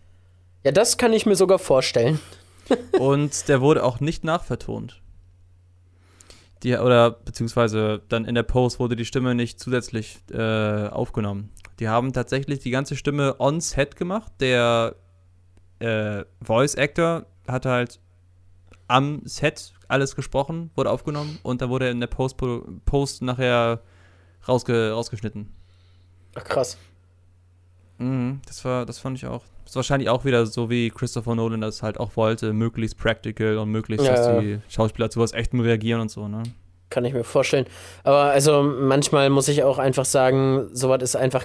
Ja, 0.63 0.73
das 0.73 0.97
kann 0.97 1.13
ich 1.13 1.27
mir 1.27 1.37
sogar 1.37 1.59
vorstellen. 1.59 2.21
Und 2.99 3.49
der 3.49 3.61
wurde 3.61 3.83
auch 3.83 4.01
nicht 4.01 4.25
nachvertont. 4.25 5.01
Die, 6.63 6.77
oder 6.77 7.11
beziehungsweise 7.11 8.03
dann 8.09 8.27
in 8.27 8.35
der 8.35 8.43
Post 8.43 8.79
wurde 8.79 8.95
die 8.95 9.07
Stimme 9.07 9.35
nicht 9.35 9.59
zusätzlich 9.59 10.19
äh, 10.31 10.89
aufgenommen. 10.89 11.51
Die 11.81 11.89
haben 11.89 12.13
tatsächlich 12.13 12.59
die 12.59 12.71
ganze 12.71 12.97
Stimme 12.97 13.37
on 13.39 13.61
set 13.61 13.97
gemacht. 13.97 14.31
Der 14.41 14.95
äh, 15.79 16.25
Voice 16.43 16.77
Actor 16.77 17.25
hat 17.49 17.65
halt 17.65 17.99
am 18.87 19.23
Set 19.25 19.73
alles 19.91 20.17
gesprochen, 20.17 20.71
wurde 20.75 20.91
aufgenommen 20.91 21.39
und 21.43 21.63
da 21.63 21.69
wurde 21.69 21.89
in 21.91 22.01
der 22.01 22.07
Post, 22.07 22.37
Post 22.85 23.23
nachher 23.23 23.81
rausge, 24.47 24.93
rausgeschnitten. 24.93 25.53
Ach 26.35 26.45
krass. 26.45 26.79
Mhm, 27.99 28.41
das 28.47 28.65
war, 28.65 28.87
das 28.87 28.99
fand 28.99 29.19
ich 29.19 29.27
auch. 29.27 29.45
Das 29.65 29.73
ist 29.73 29.77
wahrscheinlich 29.77 30.09
auch 30.09 30.25
wieder 30.25 30.47
so, 30.47 30.71
wie 30.71 30.91
Christopher 30.91 31.35
Nolan 31.35 31.61
das 31.61 31.83
halt 31.83 32.01
auch 32.01 32.17
wollte, 32.17 32.53
möglichst 32.53 32.97
practical 32.97 33.59
und 33.59 33.71
möglichst, 33.71 34.07
ja. 34.07 34.15
dass 34.15 34.41
die 34.41 34.59
Schauspieler 34.69 35.11
zu 35.11 35.21
was 35.21 35.33
Echtem 35.33 35.61
reagieren 35.61 36.01
und 36.01 36.11
so, 36.11 36.27
ne? 36.27 36.43
Kann 36.89 37.05
ich 37.05 37.13
mir 37.13 37.23
vorstellen. 37.23 37.67
Aber 38.03 38.25
also 38.25 38.63
manchmal 38.63 39.31
muss 39.31 39.47
ich 39.49 39.63
auch 39.63 39.79
einfach 39.79 40.05
sagen, 40.05 40.71
sowas 40.73 41.03
ist 41.03 41.15
einfach 41.15 41.45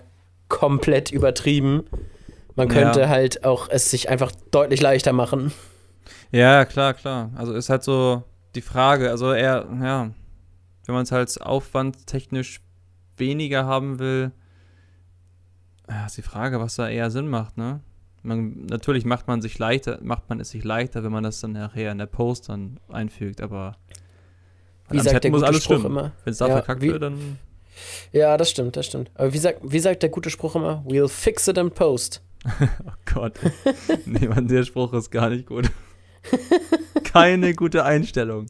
komplett 0.50 1.12
übertrieben. 1.12 1.84
Man 2.56 2.68
könnte 2.68 3.02
ja. 3.02 3.10
halt 3.10 3.44
auch 3.44 3.68
es 3.70 3.92
sich 3.92 4.10
einfach 4.10 4.32
deutlich 4.50 4.82
leichter 4.82 5.14
machen. 5.14 5.52
Ja, 6.32 6.66
klar, 6.66 6.94
klar. 6.94 7.32
Also 7.36 7.54
ist 7.54 7.70
halt 7.70 7.84
so 7.84 8.24
die 8.56 8.62
Frage, 8.62 9.10
also 9.10 9.34
eher, 9.34 9.68
ja, 9.82 10.12
wenn 10.86 10.96
man 10.96 11.04
es 11.04 11.12
halt 11.12 11.42
aufwandtechnisch 11.42 12.62
weniger 13.18 13.66
haben 13.66 14.00
will, 14.00 14.32
ja, 15.90 16.06
ist 16.06 16.18
die 16.18 16.22
Frage, 16.22 16.60
was 16.60 16.76
da 16.76 16.90
eher 16.90 17.12
Sinn 17.12 17.28
macht, 17.28 17.58
ne? 17.58 17.82
Man, 18.24 18.66
natürlich 18.66 19.06
macht 19.06 19.28
man 19.28 19.42
sich 19.42 19.60
leichter, 19.60 20.00
macht 20.02 20.30
man 20.30 20.40
es 20.40 20.50
sich 20.50 20.64
leichter, 20.64 21.04
wenn 21.04 21.12
man 21.12 21.24
das 21.24 21.42
dann 21.42 21.52
nachher 21.52 21.92
in 21.92 22.00
der 22.00 22.08
Post 22.08 22.50
dann 22.50 22.80
einfügt, 22.90 23.40
aber 23.40 23.78
wie 24.90 25.00
sagt 25.00 25.24
der 25.24 25.32
muss 25.32 25.42
gute 25.42 25.48
alles 25.48 25.64
Spruch 25.64 25.80
stimmen. 25.80 25.98
immer? 25.98 26.12
Wenn 26.24 26.32
es 26.32 26.38
da 26.38 26.48
ja, 26.48 26.54
verkackt 26.54 26.82
wie, 26.82 26.92
wird, 26.92 27.04
dann. 27.04 27.40
Ja, 28.12 28.38
das 28.38 28.50
stimmt, 28.50 28.78
das 28.78 28.88
stimmt. 28.88 29.12
Aber 29.16 29.34
wie 29.34 29.38
sagt, 29.38 29.60
wie 29.64 29.80
sagt 29.80 30.02
der 30.02 30.10
gute 30.10 30.30
Spruch 30.30 30.56
immer? 30.56 30.84
We'll 30.88 31.08
fix 31.08 31.48
it 31.48 31.58
in 31.58 31.72
post. 31.72 32.22
oh 32.62 32.92
Gott. 33.14 33.40
nee, 34.06 34.28
man, 34.28 34.48
der 34.48 34.64
Spruch 34.64 34.94
ist 34.94 35.12
gar 35.12 35.30
nicht 35.30 35.46
gut. 35.46 35.70
Keine 37.16 37.54
gute 37.54 37.84
Einstellung. 37.84 38.48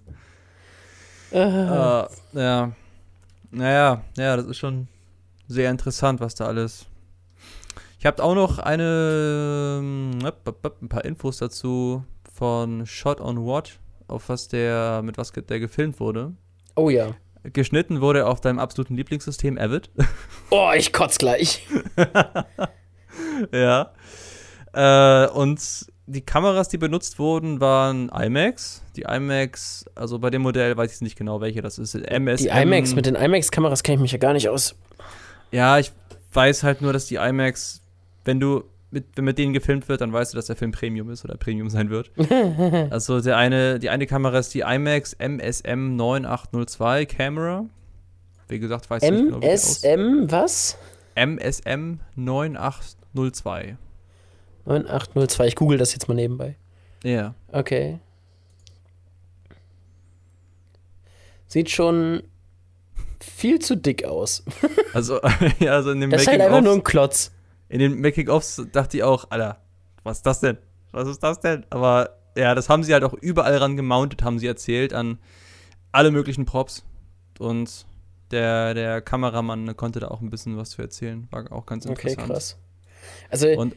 uh, 1.31 2.05
ja. 2.33 2.71
Naja, 3.51 4.03
ja, 4.17 4.35
das 4.35 4.45
ist 4.47 4.57
schon 4.57 4.87
sehr 5.47 5.71
interessant, 5.71 6.19
was 6.19 6.35
da 6.35 6.45
alles 6.45 6.87
ich 8.05 8.07
habe 8.07 8.23
auch 8.23 8.35
noch 8.35 8.59
eine, 8.59 9.79
ähm, 9.81 10.19
ein 10.23 10.89
paar 10.89 11.05
Infos 11.05 11.37
dazu 11.37 12.03
von 12.31 12.85
Shot 12.85 13.19
on 13.19 13.43
Watch, 13.47 13.79
auf 14.07 14.29
was 14.29 14.47
der, 14.47 15.01
mit 15.03 15.17
was 15.17 15.31
der 15.31 15.59
gefilmt 15.59 15.99
wurde. 15.99 16.33
Oh 16.75 16.91
ja. 16.91 17.15
Geschnitten 17.41 18.01
wurde 18.01 18.27
auf 18.27 18.41
deinem 18.41 18.59
absoluten 18.59 18.95
Lieblingssystem, 18.95 19.57
Avid. 19.57 19.89
Oh, 20.51 20.69
ich 20.75 20.93
kotz 20.93 21.17
gleich. 21.17 21.67
ja. 23.51 23.91
Äh, 24.73 25.27
und 25.29 25.87
die 26.07 26.21
Kameras, 26.21 26.69
die 26.69 26.77
benutzt 26.77 27.17
wurden, 27.19 27.59
waren 27.59 28.09
IMAX. 28.09 28.83
Die 28.95 29.03
IMAX, 29.03 29.85
also 29.95 30.19
bei 30.19 30.29
dem 30.29 30.43
Modell 30.43 30.77
weiß 30.77 30.95
ich 30.95 31.01
nicht 31.01 31.17
genau, 31.17 31.41
welche 31.41 31.61
das 31.61 31.79
ist. 31.79 31.95
MSM. 31.95 32.43
Die 32.43 32.49
IMAX, 32.49 32.95
mit 32.95 33.05
den 33.05 33.15
IMAX-Kameras 33.15 33.83
kenne 33.83 33.95
ich 33.95 34.01
mich 34.01 34.11
ja 34.11 34.17
gar 34.17 34.33
nicht 34.33 34.49
aus. 34.49 34.75
Ja, 35.51 35.79
ich 35.79 35.91
weiß 36.33 36.63
halt 36.63 36.81
nur, 36.81 36.93
dass 36.93 37.07
die 37.07 37.15
IMAX, 37.15 37.81
wenn 38.23 38.39
du 38.39 38.63
mit, 38.91 39.05
wenn 39.15 39.25
mit 39.25 39.37
denen 39.37 39.53
gefilmt 39.53 39.89
wird, 39.89 40.01
dann 40.01 40.13
weißt 40.13 40.33
du, 40.33 40.37
dass 40.37 40.45
der 40.45 40.55
Film 40.55 40.71
Premium 40.71 41.09
ist 41.09 41.25
oder 41.25 41.37
Premium 41.37 41.69
sein 41.69 41.89
wird. 41.89 42.11
also 42.91 43.19
der 43.19 43.37
eine, 43.37 43.79
die 43.79 43.89
eine 43.89 44.05
Kamera 44.05 44.37
ist 44.37 44.53
die 44.53 44.61
IMAX 44.61 45.15
MSM 45.19 45.95
9802 45.95 47.05
Camera. 47.05 47.65
Wie 48.47 48.59
gesagt, 48.59 48.89
weiß 48.89 49.01
ich 49.01 49.11
nicht 49.11 49.25
genau, 49.25 49.41
wie 49.41 49.47
MSM, 49.47 50.31
was? 50.31 50.77
MSM 51.15 51.99
9802. 52.15 53.77
9802. 54.65 55.47
Ich 55.47 55.55
google 55.55 55.77
das 55.77 55.93
jetzt 55.93 56.07
mal 56.07 56.15
nebenbei. 56.15 56.55
Ja. 57.03 57.33
Okay. 57.51 57.99
Sieht 61.47 61.69
schon 61.69 62.23
viel 63.19 63.59
zu 63.59 63.75
dick 63.77 64.05
aus. 64.05 64.43
Also, 64.93 65.19
ja, 65.59 65.73
also 65.73 65.91
in 65.91 65.99
dem 65.99 66.09
Das 66.09 66.21
ist 66.21 66.27
halt 66.29 66.39
einfach 66.39 66.61
nur 66.61 66.71
ein 66.71 66.83
Klotz. 66.85 67.33
in 67.67 67.79
den 67.79 67.99
Making-ofs 67.99 68.61
dachte 68.71 68.95
ich 68.95 69.03
auch, 69.03 69.29
Alter, 69.29 69.57
was 70.03 70.17
ist 70.19 70.25
das 70.25 70.39
denn? 70.39 70.57
Was 70.93 71.09
ist 71.09 71.21
das 71.21 71.41
denn? 71.41 71.65
Aber 71.69 72.11
ja, 72.37 72.55
das 72.55 72.69
haben 72.69 72.81
sie 72.81 72.93
halt 72.93 73.03
auch 73.03 73.13
überall 73.13 73.57
ran 73.57 73.75
gemountet, 73.75 74.23
haben 74.23 74.39
sie 74.39 74.47
erzählt, 74.47 74.93
an 74.93 75.17
alle 75.91 76.11
möglichen 76.11 76.45
Props. 76.45 76.85
Und 77.39 77.85
der, 78.31 78.73
der 78.73 79.01
Kameramann 79.01 79.75
konnte 79.75 79.99
da 79.99 80.07
auch 80.07 80.21
ein 80.21 80.29
bisschen 80.29 80.55
was 80.55 80.69
zu 80.69 80.81
erzählen. 80.81 81.27
War 81.29 81.51
auch 81.51 81.65
ganz 81.65 81.85
Okay, 81.85 82.11
interessant. 82.11 82.31
krass. 82.31 82.57
Also, 83.29 83.49
Und 83.49 83.75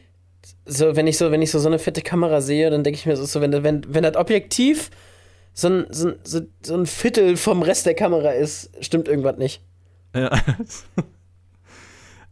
so, 0.65 0.95
wenn 0.95 1.07
ich 1.07 1.17
so, 1.17 1.31
wenn 1.31 1.41
ich 1.41 1.51
so, 1.51 1.59
so 1.59 1.67
eine 1.67 1.79
fette 1.79 2.01
Kamera 2.01 2.41
sehe, 2.41 2.69
dann 2.69 2.83
denke 2.83 2.97
ich 2.97 3.05
mir 3.05 3.17
so, 3.17 3.25
so 3.25 3.41
wenn, 3.41 3.51
wenn, 3.63 3.83
wenn 3.87 4.03
das 4.03 4.15
Objektiv 4.15 4.89
so 5.53 5.67
ein, 5.67 5.87
so, 5.89 6.13
so, 6.23 6.41
so 6.61 6.75
ein 6.75 6.85
Viertel 6.85 7.37
vom 7.37 7.61
Rest 7.61 7.85
der 7.85 7.95
Kamera 7.95 8.31
ist, 8.31 8.71
stimmt 8.83 9.07
irgendwas 9.07 9.37
nicht. 9.37 9.61
Ja. 10.15 10.31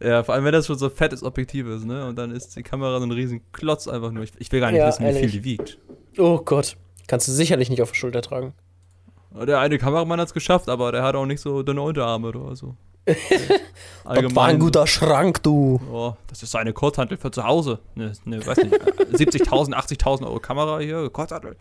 ja, 0.00 0.22
vor 0.22 0.34
allem, 0.34 0.44
wenn 0.44 0.52
das 0.52 0.66
schon 0.66 0.78
so 0.78 0.88
fettes 0.88 1.22
Objektiv 1.22 1.66
ist, 1.66 1.84
ne? 1.84 2.06
Und 2.06 2.16
dann 2.16 2.30
ist 2.30 2.56
die 2.56 2.62
Kamera 2.62 2.98
so 2.98 3.06
ein 3.06 3.12
riesen 3.12 3.40
Klotz 3.52 3.86
einfach 3.86 4.10
nur. 4.10 4.24
Ich, 4.24 4.32
ich 4.38 4.50
will 4.50 4.60
gar 4.60 4.70
nicht 4.70 4.80
Ja, 4.80 4.88
wissen, 4.88 5.06
wie 5.06 5.12
viel 5.12 5.30
die 5.30 5.44
wiegt. 5.44 5.78
Oh 6.16 6.38
Gott. 6.38 6.76
Kannst 7.06 7.28
du 7.28 7.32
sicherlich 7.32 7.70
nicht 7.70 7.82
auf 7.82 7.90
der 7.90 7.96
Schulter 7.96 8.22
tragen. 8.22 8.54
Der 9.34 9.60
eine 9.60 9.78
Kameramann 9.78 10.20
hat 10.20 10.28
es 10.28 10.34
geschafft, 10.34 10.68
aber 10.68 10.92
der 10.92 11.02
hat 11.02 11.14
auch 11.14 11.26
nicht 11.26 11.40
so 11.40 11.62
dünne 11.62 11.82
Unterarme 11.82 12.28
oder 12.28 12.56
so. 12.56 12.76
Das 14.04 14.34
war 14.34 14.46
ein 14.46 14.58
guter 14.58 14.86
Schrank, 14.86 15.42
du. 15.42 15.80
Oh, 15.92 16.14
das 16.28 16.42
ist 16.42 16.54
eine 16.56 16.72
Kurzhantel 16.72 17.18
für 17.18 17.30
zu 17.30 17.44
Hause. 17.44 17.78
Ne, 17.94 18.12
ne 18.24 18.44
weiß 18.46 18.56
nicht. 18.58 18.74
70.000, 19.12 19.74
80.000 19.74 20.24
Euro 20.24 20.40
Kamera 20.40 20.78
hier, 20.78 21.10
Kurzhantel. 21.10 21.56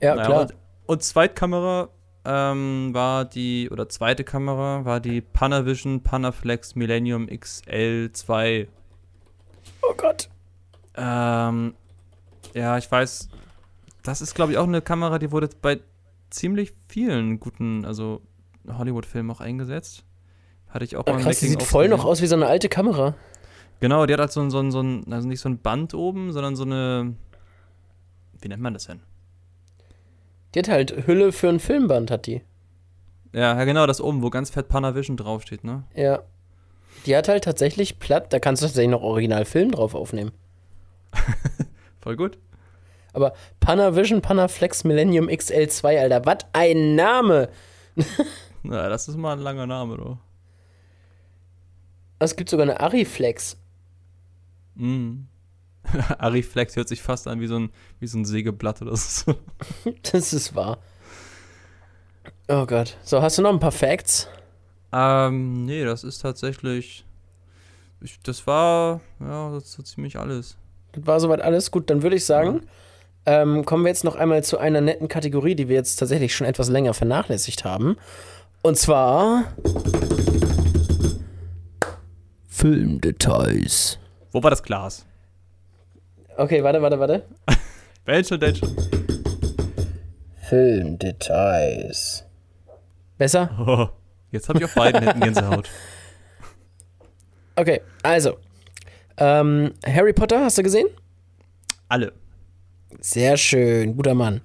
Ja, 0.00 0.16
Naja, 0.16 0.26
klar. 0.26 0.40
Und, 0.40 0.54
und 0.86 1.02
Zweitkamera 1.04 1.88
ähm, 2.24 2.90
war 2.92 3.24
die, 3.24 3.70
oder 3.70 3.88
zweite 3.88 4.24
Kamera 4.24 4.84
war 4.84 5.00
die 5.00 5.20
Panavision 5.20 6.02
Panaflex 6.02 6.74
Millennium 6.74 7.26
XL2. 7.26 8.66
oh 9.82 9.94
Gott. 9.96 10.28
Ähm, 10.96 11.74
ja, 12.54 12.78
ich 12.78 12.90
weiß, 12.90 13.28
das 14.02 14.20
ist, 14.20 14.34
glaube 14.34 14.52
ich, 14.52 14.58
auch 14.58 14.66
eine 14.66 14.82
Kamera, 14.82 15.18
die 15.18 15.30
wurde 15.30 15.48
bei 15.60 15.80
ziemlich 16.30 16.72
vielen 16.88 17.40
guten, 17.40 17.84
also 17.84 18.20
Hollywood-Filmen 18.68 19.30
auch 19.30 19.40
eingesetzt. 19.40 20.04
Hatte 20.72 20.84
ich 20.84 20.96
auch 20.96 21.04
Oh, 21.06 21.10
mal 21.10 21.18
im 21.18 21.22
krass, 21.24 21.38
die 21.38 21.46
sieht 21.48 21.62
voll 21.62 21.88
noch 21.88 22.04
aus 22.04 22.22
wie 22.22 22.26
so 22.26 22.34
eine 22.34 22.46
alte 22.46 22.68
Kamera. 22.68 23.14
Genau, 23.80 24.06
die 24.06 24.12
hat 24.12 24.20
halt 24.20 24.32
so 24.32 24.40
ein, 24.40 24.50
so 24.50 24.60
ein, 24.60 24.70
so 24.70 24.80
ein, 24.80 25.12
also 25.12 25.28
nicht 25.28 25.40
so 25.40 25.48
ein 25.48 25.58
Band 25.58 25.92
oben, 25.94 26.32
sondern 26.32 26.56
so 26.56 26.62
eine, 26.64 27.14
wie 28.40 28.48
nennt 28.48 28.62
man 28.62 28.74
das 28.74 28.86
denn? 28.86 29.00
Die 30.54 30.58
hat 30.60 30.68
halt 30.68 31.06
Hülle 31.06 31.32
für 31.32 31.48
ein 31.48 31.60
Filmband, 31.60 32.10
hat 32.10 32.26
die. 32.26 32.42
Ja, 33.32 33.56
ja, 33.56 33.64
genau, 33.64 33.86
das 33.86 34.00
oben, 34.00 34.22
wo 34.22 34.30
ganz 34.30 34.50
fett 34.50 34.68
Panavision 34.68 35.16
draufsteht, 35.16 35.64
ne? 35.64 35.84
Ja. 35.94 36.22
Die 37.06 37.16
hat 37.16 37.28
halt 37.28 37.44
tatsächlich 37.44 37.98
platt, 37.98 38.32
da 38.32 38.38
kannst 38.38 38.62
du 38.62 38.66
tatsächlich 38.66 38.90
noch 38.90 39.02
Originalfilm 39.02 39.70
drauf 39.72 39.94
aufnehmen. 39.94 40.30
Voll 42.00 42.16
gut. 42.16 42.38
Aber 43.14 43.34
Panavision 43.60 44.22
Panaflex 44.22 44.84
Millennium 44.84 45.28
XL2, 45.28 45.98
Alter, 45.98 46.24
was 46.24 46.38
ein 46.52 46.94
Name! 46.94 47.48
Ja, 48.64 48.88
das 48.88 49.08
ist 49.08 49.16
mal 49.16 49.32
ein 49.32 49.40
langer 49.40 49.66
Name, 49.66 49.96
du. 49.96 50.18
Es 52.24 52.36
gibt 52.36 52.50
sogar 52.50 52.64
eine 52.64 52.80
Ariflex. 52.80 53.56
Mm. 54.74 55.22
Ariflex 56.18 56.76
hört 56.76 56.88
sich 56.88 57.02
fast 57.02 57.26
an 57.26 57.40
wie 57.40 57.46
so 57.46 57.58
ein, 57.58 57.70
wie 58.00 58.06
so 58.06 58.18
ein 58.18 58.24
Sägeblatt 58.24 58.82
oder 58.82 58.96
so. 58.96 59.34
Das 60.12 60.32
ist 60.32 60.54
wahr. 60.54 60.78
Oh 62.48 62.66
Gott. 62.66 62.96
So, 63.02 63.22
hast 63.22 63.38
du 63.38 63.42
noch 63.42 63.52
ein 63.52 63.60
paar 63.60 63.72
Facts? 63.72 64.28
ähm, 64.92 65.64
nee, 65.64 65.84
das 65.84 66.04
ist 66.04 66.18
tatsächlich. 66.18 67.04
Ich, 68.00 68.20
das 68.20 68.46
war, 68.46 69.00
ja, 69.20 69.50
das 69.52 69.64
ist 69.64 69.72
so 69.72 69.82
ziemlich 69.82 70.18
alles. 70.18 70.56
Das 70.92 71.06
war 71.06 71.20
soweit 71.20 71.40
alles. 71.40 71.70
Gut, 71.70 71.88
dann 71.88 72.02
würde 72.02 72.16
ich 72.16 72.26
sagen, 72.26 72.62
ähm, 73.24 73.64
kommen 73.64 73.84
wir 73.84 73.88
jetzt 73.88 74.04
noch 74.04 74.16
einmal 74.16 74.42
zu 74.44 74.58
einer 74.58 74.80
netten 74.80 75.08
Kategorie, 75.08 75.54
die 75.54 75.68
wir 75.68 75.76
jetzt 75.76 75.96
tatsächlich 75.96 76.34
schon 76.34 76.46
etwas 76.46 76.68
länger 76.68 76.94
vernachlässigt 76.94 77.64
haben. 77.64 77.96
Und 78.62 78.76
zwar. 78.76 79.44
Filmdetails. 82.62 83.98
Wo 84.30 84.40
war 84.40 84.50
das 84.50 84.62
Glas? 84.62 85.04
Okay, 86.36 86.62
warte, 86.62 86.80
warte, 86.80 87.00
warte. 87.00 87.24
Welche 88.04 88.38
denn 88.38 88.54
schon? 88.54 88.76
Filmdetails. 90.48 92.24
Besser? 93.18 93.50
Oh, 93.66 93.88
jetzt 94.30 94.48
habe 94.48 94.60
ich 94.60 94.64
auf 94.64 94.74
beiden 94.76 95.02
Händen 95.02 95.20
Gänsehaut. 95.20 95.68
Okay, 97.56 97.80
also. 98.04 98.38
Ähm, 99.16 99.74
Harry 99.84 100.12
Potter, 100.12 100.44
hast 100.44 100.56
du 100.56 100.62
gesehen? 100.62 100.86
Alle. 101.88 102.12
Sehr 103.00 103.36
schön, 103.36 103.96
guter 103.96 104.14
Mann. 104.14 104.40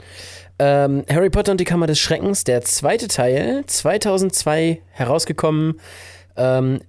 Ähm, 0.57 1.05
Harry 1.07 1.29
Potter 1.29 1.51
und 1.51 1.59
die 1.59 1.65
Kammer 1.65 1.85
des 1.85 1.99
Schreckens, 1.99 2.43
der 2.43 2.63
zweite 2.63 3.07
Teil, 3.07 3.63
2002 3.67 4.81
herausgekommen, 4.89 5.79
ähm, 6.35 6.81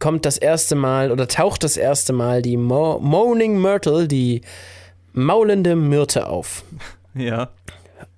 kommt 0.00 0.26
das 0.26 0.36
erste 0.38 0.74
Mal 0.74 1.12
oder 1.12 1.28
taucht 1.28 1.62
das 1.62 1.76
erste 1.76 2.12
Mal 2.12 2.42
die 2.42 2.56
Mo 2.56 2.98
Moaning 2.98 3.60
Myrtle, 3.60 4.08
die 4.08 4.40
maulende 5.12 5.76
Myrte 5.76 6.26
auf. 6.28 6.64
Ja. 7.14 7.50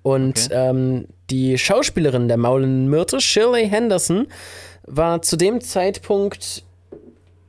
Und 0.03 0.45
Okay. 0.45 0.69
ähm, 0.69 1.07
die 1.31 1.57
Schauspielerin 1.57 2.27
der 2.27 2.37
maulenden 2.37 2.87
Myrte, 2.91 3.19
Shirley 3.19 3.67
Henderson, 3.67 4.27
war 4.85 5.23
zu 5.23 5.35
dem 5.35 5.61
Zeitpunkt, 5.61 6.63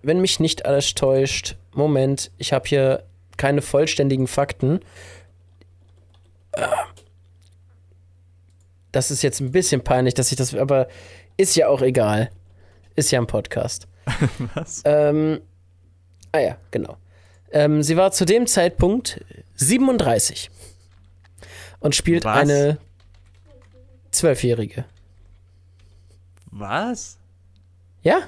wenn 0.03 0.21
mich 0.23 0.41
nicht 0.41 0.65
alles 0.65 0.95
täuscht, 0.95 1.57
Moment, 1.75 2.31
ich 2.39 2.53
habe 2.55 2.67
hier 2.67 3.03
keine 3.37 3.61
vollständigen 3.61 4.27
Fakten. 4.27 4.81
Ah. 6.53 6.85
Das 8.93 9.11
ist 9.11 9.23
jetzt 9.23 9.41
ein 9.41 9.53
bisschen 9.53 9.83
peinlich, 9.83 10.15
dass 10.15 10.31
ich 10.31 10.39
das, 10.39 10.55
aber 10.55 10.89
ist 11.37 11.57
ja 11.57 11.69
auch 11.69 11.83
egal. 11.83 12.31
Ist 12.97 13.11
ja 13.11 13.21
ein 13.21 13.27
Podcast. 13.27 13.87
Was? 14.55 14.83
Ähm, 14.85 15.41
ah 16.33 16.39
ja, 16.39 16.57
genau. 16.71 16.97
Ähm, 17.53 17.83
sie 17.83 17.97
war 17.97 18.11
zu 18.13 18.25
dem 18.25 18.47
Zeitpunkt 18.47 19.25
37 19.57 20.51
und 21.81 21.95
spielt 21.95 22.25
Was? 22.25 22.37
eine 22.37 22.79
Zwölfjährige. 24.11 24.85
Was? 26.51 27.19
Ja? 28.03 28.23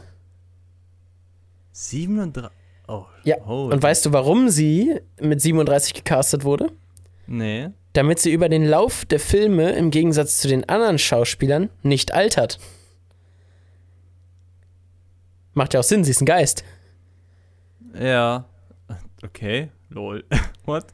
37. 1.72 2.50
Oh. 2.88 3.04
Ja. 3.24 3.36
Oh. 3.46 3.68
Und 3.72 3.82
weißt 3.82 4.06
du, 4.06 4.12
warum 4.12 4.48
sie 4.48 5.00
mit 5.20 5.40
37 5.40 5.94
gecastet 5.94 6.44
wurde? 6.44 6.70
Nee. 7.26 7.70
Damit 7.92 8.20
sie 8.20 8.32
über 8.32 8.48
den 8.48 8.64
Lauf 8.64 9.04
der 9.04 9.20
Filme 9.20 9.72
im 9.72 9.90
Gegensatz 9.90 10.38
zu 10.38 10.48
den 10.48 10.68
anderen 10.68 10.98
Schauspielern 10.98 11.70
nicht 11.82 12.12
altert. 12.12 12.58
Macht 15.56 15.72
ja 15.72 15.80
auch 15.80 15.84
Sinn, 15.84 16.04
sie 16.04 16.10
ist 16.10 16.20
ein 16.20 16.26
Geist. 16.26 16.64
Ja. 17.98 18.44
Okay. 19.24 19.70
Lol. 19.88 20.22
What? 20.66 20.84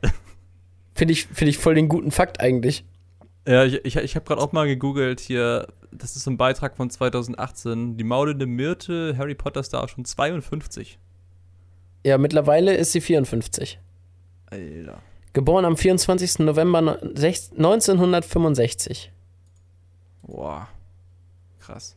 Finde 0.95 1.13
ich, 1.13 1.27
find 1.27 1.49
ich 1.49 1.59
voll 1.59 1.75
den 1.75 1.89
guten 1.89 2.13
Fakt 2.13 2.39
eigentlich. 2.41 2.85
Ja, 3.47 3.65
ich, 3.65 3.85
ich, 3.85 3.97
ich 3.97 4.15
habe 4.15 4.25
gerade 4.25 4.41
auch 4.41 4.53
mal 4.53 4.69
gegoogelt 4.69 5.19
hier. 5.19 5.67
Das 5.91 6.15
ist 6.15 6.29
ein 6.29 6.37
Beitrag 6.37 6.77
von 6.77 6.91
2018. 6.91 7.97
Die 7.97 8.05
maulende 8.05 8.47
Myrte, 8.47 9.17
Harry 9.19 9.35
Potter 9.35 9.65
Star 9.65 9.89
schon 9.89 10.05
52. 10.05 11.01
Ja, 12.07 12.17
mittlerweile 12.17 12.75
ist 12.77 12.93
sie 12.93 13.01
54. 13.01 13.81
Alter. 14.47 15.03
Geboren 15.33 15.65
am 15.65 15.77
24. 15.77 16.39
November 16.39 16.83
no- 16.83 16.99
sech- 17.17 17.51
1965. 17.51 19.11
Boah. 20.23 20.69
Krass. 21.59 21.97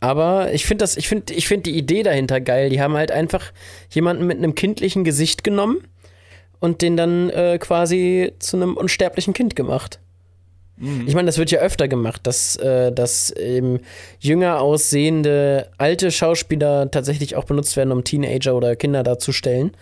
Aber 0.00 0.52
ich 0.52 0.66
finde 0.66 0.82
das, 0.82 0.96
ich 0.96 1.08
finde, 1.08 1.32
ich 1.32 1.48
finde 1.48 1.70
die 1.70 1.78
Idee 1.78 2.02
dahinter 2.02 2.40
geil. 2.40 2.70
Die 2.70 2.80
haben 2.80 2.94
halt 2.94 3.10
einfach 3.10 3.52
jemanden 3.90 4.26
mit 4.26 4.38
einem 4.38 4.54
kindlichen 4.54 5.04
Gesicht 5.04 5.42
genommen 5.42 5.78
und 6.60 6.82
den 6.82 6.96
dann 6.96 7.30
äh, 7.30 7.58
quasi 7.58 8.32
zu 8.38 8.56
einem 8.56 8.76
unsterblichen 8.76 9.34
Kind 9.34 9.56
gemacht. 9.56 10.00
Mhm. 10.76 11.04
Ich 11.06 11.14
meine, 11.14 11.26
das 11.26 11.38
wird 11.38 11.50
ja 11.50 11.60
öfter 11.60 11.88
gemacht, 11.88 12.26
dass, 12.26 12.56
äh, 12.56 12.92
dass 12.92 13.32
ähm, 13.38 13.80
jünger 14.20 14.60
aussehende 14.60 15.70
alte 15.78 16.10
Schauspieler 16.10 16.90
tatsächlich 16.90 17.36
auch 17.36 17.44
benutzt 17.44 17.76
werden, 17.76 17.92
um 17.92 18.04
Teenager 18.04 18.54
oder 18.54 18.76
Kinder 18.76 19.02
darzustellen. 19.02 19.72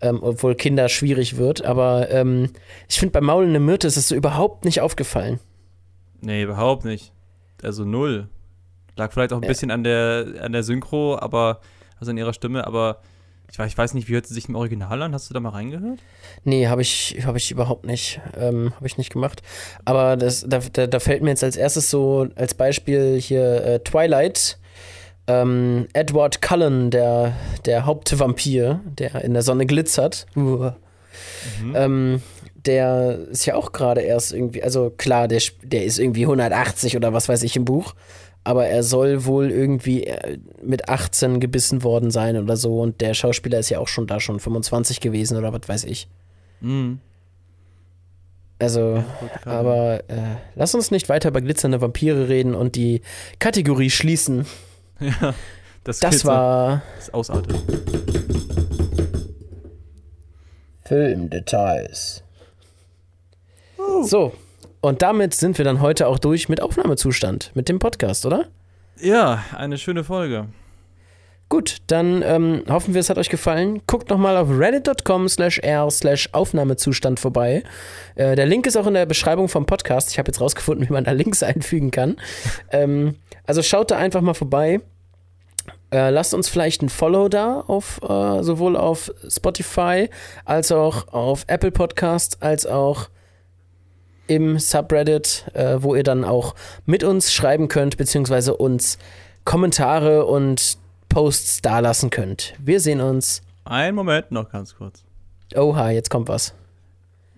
Ähm, 0.00 0.18
obwohl 0.20 0.56
Kinder 0.56 0.88
schwierig 0.88 1.36
wird. 1.36 1.64
Aber 1.64 2.10
ähm, 2.10 2.50
ich 2.88 2.98
finde, 2.98 3.12
bei 3.12 3.20
Maulende 3.20 3.60
Myrte 3.60 3.86
ist 3.86 3.96
es 3.96 4.08
so 4.08 4.16
überhaupt 4.16 4.64
nicht 4.64 4.80
aufgefallen. 4.80 5.38
Nee, 6.20 6.42
überhaupt 6.42 6.84
nicht. 6.84 7.12
Also 7.62 7.84
null. 7.84 8.26
Lag 8.96 9.12
vielleicht 9.12 9.32
auch 9.32 9.38
ein 9.38 9.42
ja. 9.42 9.48
bisschen 9.48 9.70
an 9.70 9.84
der, 9.84 10.26
an 10.40 10.52
der 10.52 10.62
Synchro, 10.62 11.18
aber, 11.18 11.60
also 11.98 12.10
an 12.10 12.18
ihrer 12.18 12.32
Stimme, 12.32 12.66
aber 12.66 13.00
ich 13.52 13.58
weiß, 13.58 13.70
ich 13.70 13.76
weiß 13.76 13.92
nicht, 13.92 14.08
wie 14.08 14.14
hört 14.14 14.26
sie 14.26 14.32
sich 14.32 14.48
im 14.48 14.54
Original 14.54 15.02
an? 15.02 15.12
Hast 15.12 15.28
du 15.28 15.34
da 15.34 15.40
mal 15.40 15.50
reingehört? 15.50 15.98
Nee, 16.42 16.68
habe 16.68 16.80
ich, 16.80 17.18
hab 17.26 17.36
ich 17.36 17.50
überhaupt 17.50 17.84
nicht. 17.84 18.18
Ähm, 18.34 18.72
habe 18.74 18.86
ich 18.86 18.96
nicht 18.96 19.12
gemacht. 19.12 19.42
Aber 19.84 20.16
das, 20.16 20.46
da, 20.48 20.60
da, 20.72 20.86
da, 20.86 21.00
fällt 21.00 21.22
mir 21.22 21.30
jetzt 21.30 21.44
als 21.44 21.56
erstes 21.56 21.90
so 21.90 22.28
als 22.34 22.54
Beispiel 22.54 23.20
hier 23.20 23.62
äh, 23.62 23.78
Twilight. 23.80 24.58
Ähm, 25.26 25.86
Edward 25.92 26.40
Cullen, 26.40 26.90
der, 26.90 27.34
der 27.66 27.84
Hauptvampir, 27.84 28.80
der 28.86 29.22
in 29.22 29.34
der 29.34 29.42
Sonne 29.42 29.66
glitzert. 29.66 30.26
Uh. 30.34 30.70
Mhm. 31.62 31.76
Ähm, 31.76 32.22
der 32.64 33.18
ist 33.30 33.44
ja 33.44 33.54
auch 33.54 33.72
gerade 33.72 34.00
erst 34.00 34.32
irgendwie, 34.32 34.62
also 34.62 34.88
klar, 34.88 35.28
der, 35.28 35.42
der 35.62 35.84
ist 35.84 35.98
irgendwie 35.98 36.22
180 36.22 36.96
oder 36.96 37.12
was 37.12 37.28
weiß 37.28 37.42
ich 37.42 37.54
im 37.56 37.66
Buch 37.66 37.94
aber 38.44 38.66
er 38.66 38.82
soll 38.82 39.24
wohl 39.24 39.50
irgendwie 39.50 40.04
äh, 40.04 40.38
mit 40.62 40.88
18 40.88 41.40
gebissen 41.40 41.82
worden 41.82 42.10
sein 42.10 42.36
oder 42.36 42.56
so 42.56 42.80
und 42.80 43.00
der 43.00 43.14
Schauspieler 43.14 43.58
ist 43.58 43.70
ja 43.70 43.78
auch 43.78 43.88
schon 43.88 44.06
da 44.06 44.20
schon 44.20 44.40
25 44.40 45.00
gewesen 45.00 45.36
oder 45.36 45.52
was 45.52 45.68
weiß 45.68 45.84
ich. 45.84 46.08
Mhm. 46.60 46.98
Also, 48.58 49.02
ja, 49.44 49.50
aber 49.50 50.08
äh, 50.08 50.36
lass 50.54 50.74
uns 50.74 50.92
nicht 50.92 51.08
weiter 51.08 51.30
über 51.30 51.40
glitzernde 51.40 51.80
Vampire 51.80 52.28
reden 52.28 52.54
und 52.54 52.76
die 52.76 53.02
Kategorie 53.38 53.90
schließen. 53.90 54.46
Ja, 55.00 55.34
das, 55.82 55.98
das 55.98 56.24
war. 56.24 56.82
Das 56.96 57.12
ausartet. 57.12 57.56
Filmdetails. 60.84 62.22
Uh. 63.78 64.04
So, 64.04 64.32
und 64.82 65.00
damit 65.00 65.32
sind 65.32 65.56
wir 65.56 65.64
dann 65.64 65.80
heute 65.80 66.06
auch 66.08 66.18
durch 66.18 66.48
mit 66.50 66.60
Aufnahmezustand, 66.60 67.52
mit 67.54 67.68
dem 67.68 67.78
Podcast, 67.78 68.26
oder? 68.26 68.48
Ja, 69.00 69.42
eine 69.56 69.78
schöne 69.78 70.04
Folge. 70.04 70.48
Gut, 71.48 71.78
dann 71.86 72.22
ähm, 72.22 72.64
hoffen 72.68 72.94
wir, 72.94 73.00
es 73.00 73.10
hat 73.10 73.18
euch 73.18 73.28
gefallen. 73.28 73.82
Guckt 73.86 74.10
nochmal 74.10 74.36
auf 74.36 74.48
reddit.com 74.50 75.28
slash 75.28 75.58
r 75.58 75.90
slash 75.90 76.30
Aufnahmezustand 76.32 77.20
vorbei. 77.20 77.62
Äh, 78.14 78.36
der 78.36 78.46
Link 78.46 78.66
ist 78.66 78.76
auch 78.76 78.86
in 78.86 78.94
der 78.94 79.06
Beschreibung 79.06 79.48
vom 79.48 79.66
Podcast. 79.66 80.10
Ich 80.10 80.18
habe 80.18 80.28
jetzt 80.28 80.40
rausgefunden, 80.40 80.88
wie 80.88 80.92
man 80.92 81.04
da 81.04 81.12
Links 81.12 81.42
einfügen 81.42 81.90
kann. 81.90 82.16
ähm, 82.70 83.16
also 83.46 83.62
schaut 83.62 83.90
da 83.90 83.98
einfach 83.98 84.20
mal 84.20 84.34
vorbei. 84.34 84.80
Äh, 85.92 86.10
lasst 86.10 86.32
uns 86.32 86.48
vielleicht 86.48 86.82
ein 86.82 86.88
Follow 86.88 87.28
da, 87.28 87.60
auf, 87.60 88.00
äh, 88.02 88.42
sowohl 88.42 88.76
auf 88.76 89.12
Spotify 89.28 90.08
als 90.44 90.72
auch 90.72 91.08
auf 91.08 91.44
Apple 91.48 91.70
Podcast, 91.70 92.38
als 92.40 92.66
auch 92.66 93.10
im 94.34 94.58
Subreddit, 94.58 95.44
äh, 95.52 95.76
wo 95.80 95.94
ihr 95.94 96.02
dann 96.02 96.24
auch 96.24 96.54
mit 96.86 97.04
uns 97.04 97.32
schreiben 97.32 97.68
könnt, 97.68 97.96
beziehungsweise 97.98 98.56
uns 98.56 98.98
Kommentare 99.44 100.24
und 100.24 100.78
Posts 101.08 101.60
dalassen 101.60 102.08
könnt. 102.08 102.54
Wir 102.58 102.80
sehen 102.80 103.00
uns. 103.02 103.42
Einen 103.64 103.94
Moment 103.94 104.30
noch 104.30 104.48
ganz 104.48 104.74
kurz. 104.74 105.04
Oha, 105.54 105.90
jetzt 105.90 106.08
kommt 106.08 106.28
was. 106.28 106.54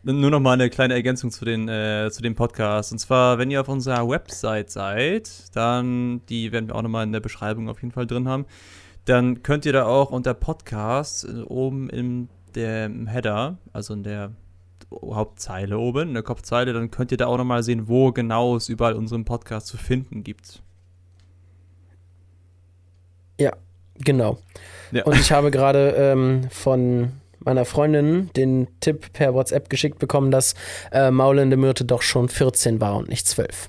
Nur 0.05 0.31
noch 0.31 0.39
mal 0.39 0.53
eine 0.53 0.71
kleine 0.71 0.95
Ergänzung 0.95 1.31
zu 1.31 1.45
den, 1.45 1.69
äh, 1.69 2.11
zu 2.13 2.23
dem 2.23 2.35
Podcast. 2.35 2.93
Und 2.93 2.99
zwar, 2.99 3.39
wenn 3.39 3.51
ihr 3.51 3.61
auf 3.61 3.69
unserer 3.69 4.09
Website 4.09 4.71
seid, 4.71 5.31
dann, 5.57 6.21
die 6.29 6.53
werden 6.53 6.69
wir 6.69 6.77
auch 6.77 6.83
noch 6.83 6.91
mal 6.91 7.03
in 7.03 7.13
der 7.13 7.21
Beschreibung 7.21 7.69
auf 7.69 7.83
jeden 7.83 7.93
Fall 7.93 8.07
drin 8.07 8.29
haben, 8.29 8.45
dann 9.07 9.43
könnt 9.43 9.67
ihr 9.67 9.73
da 9.73 9.87
auch 9.87 10.11
unter 10.11 10.35
Podcast 10.35 11.25
äh, 11.25 11.41
oben 11.43 11.91
in 11.91 12.29
dem 12.55 13.09
Header, 13.09 13.59
also 13.73 13.95
in 13.95 14.05
der 14.05 14.31
Hauptzeile 15.03 15.79
oben, 15.79 16.09
in 16.09 16.15
der 16.15 16.23
Kopfzeile, 16.23 16.73
dann 16.73 16.91
könnt 16.91 17.13
ihr 17.13 17.19
da 17.19 17.27
auch 17.27 17.39
nochmal 17.39 17.63
sehen, 17.63 17.89
wo 17.89 18.13
genau 18.13 18.57
es 18.57 18.69
überall 18.69 18.95
unseren 18.95 19.25
Podcast 19.25 19.67
zu 19.67 19.77
finden 19.77 20.23
gibt. 20.23 20.63
Ja, 23.39 23.53
genau. 23.97 24.39
Ja. 24.93 25.05
Und 25.05 25.19
ich 25.19 25.33
habe 25.33 25.51
gerade 25.51 25.91
ähm, 25.97 26.49
von 26.51 27.13
meiner 27.41 27.65
Freundin 27.65 28.31
den 28.37 28.69
Tipp 28.81 29.13
per 29.13 29.35
WhatsApp 29.35 29.69
geschickt 29.69 29.99
bekommen, 29.99 30.31
dass 30.31 30.55
äh, 30.93 31.11
Maulende 31.11 31.57
Myrte 31.57 31.85
doch 31.85 32.03
schon 32.03 32.29
14 32.29 32.81
war 32.81 32.97
und 32.97 33.09
nicht 33.09 33.27
12. 33.27 33.69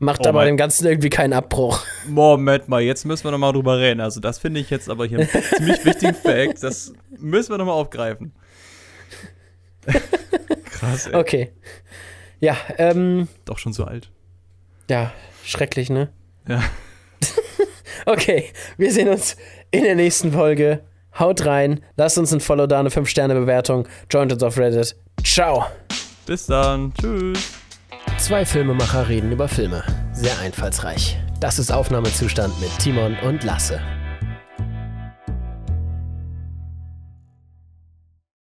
Macht 0.00 0.26
oh, 0.26 0.28
aber 0.28 0.44
dem 0.44 0.56
Ganzen 0.56 0.86
irgendwie 0.86 1.10
keinen 1.10 1.32
Abbruch. 1.32 1.80
Moment 2.08 2.68
mal, 2.68 2.82
jetzt 2.82 3.06
müssen 3.06 3.24
wir 3.24 3.30
nochmal 3.30 3.52
drüber 3.52 3.78
reden. 3.78 4.00
Also, 4.00 4.20
das 4.20 4.38
finde 4.38 4.60
ich 4.60 4.68
jetzt 4.68 4.90
aber 4.90 5.06
hier 5.06 5.20
einen 5.20 5.28
ziemlich 5.56 5.84
wichtigen 5.84 6.14
Fact. 6.14 6.62
Das 6.62 6.92
müssen 7.18 7.52
wir 7.52 7.58
nochmal 7.58 7.74
aufgreifen. 7.74 8.32
Krass, 10.64 11.06
ey. 11.06 11.14
Okay. 11.14 11.52
Ja, 12.40 12.56
ähm. 12.78 13.28
Doch 13.44 13.58
schon 13.58 13.72
so 13.72 13.84
alt. 13.84 14.10
Ja, 14.88 15.12
schrecklich, 15.44 15.90
ne? 15.90 16.10
Ja. 16.48 16.62
okay, 18.06 18.50
wir 18.76 18.92
sehen 18.92 19.08
uns 19.08 19.36
in 19.70 19.84
der 19.84 19.94
nächsten 19.94 20.32
Folge. 20.32 20.82
Haut 21.18 21.46
rein, 21.46 21.80
lasst 21.96 22.18
uns 22.18 22.32
ein 22.32 22.40
Follow 22.40 22.66
da, 22.66 22.80
eine 22.80 22.88
5-Sterne-Bewertung. 22.88 23.86
Joint 24.10 24.32
uns 24.32 24.42
auf 24.42 24.58
Reddit. 24.58 24.96
Ciao. 25.22 25.64
Bis 26.26 26.46
dann. 26.46 26.92
Tschüss. 27.00 27.52
Zwei 28.18 28.44
Filmemacher 28.44 29.08
reden 29.08 29.32
über 29.32 29.48
Filme. 29.48 29.84
Sehr 30.12 30.38
einfallsreich. 30.40 31.18
Das 31.40 31.58
ist 31.58 31.70
Aufnahmezustand 31.70 32.58
mit 32.60 32.70
Timon 32.78 33.16
und 33.22 33.44
Lasse. 33.44 33.80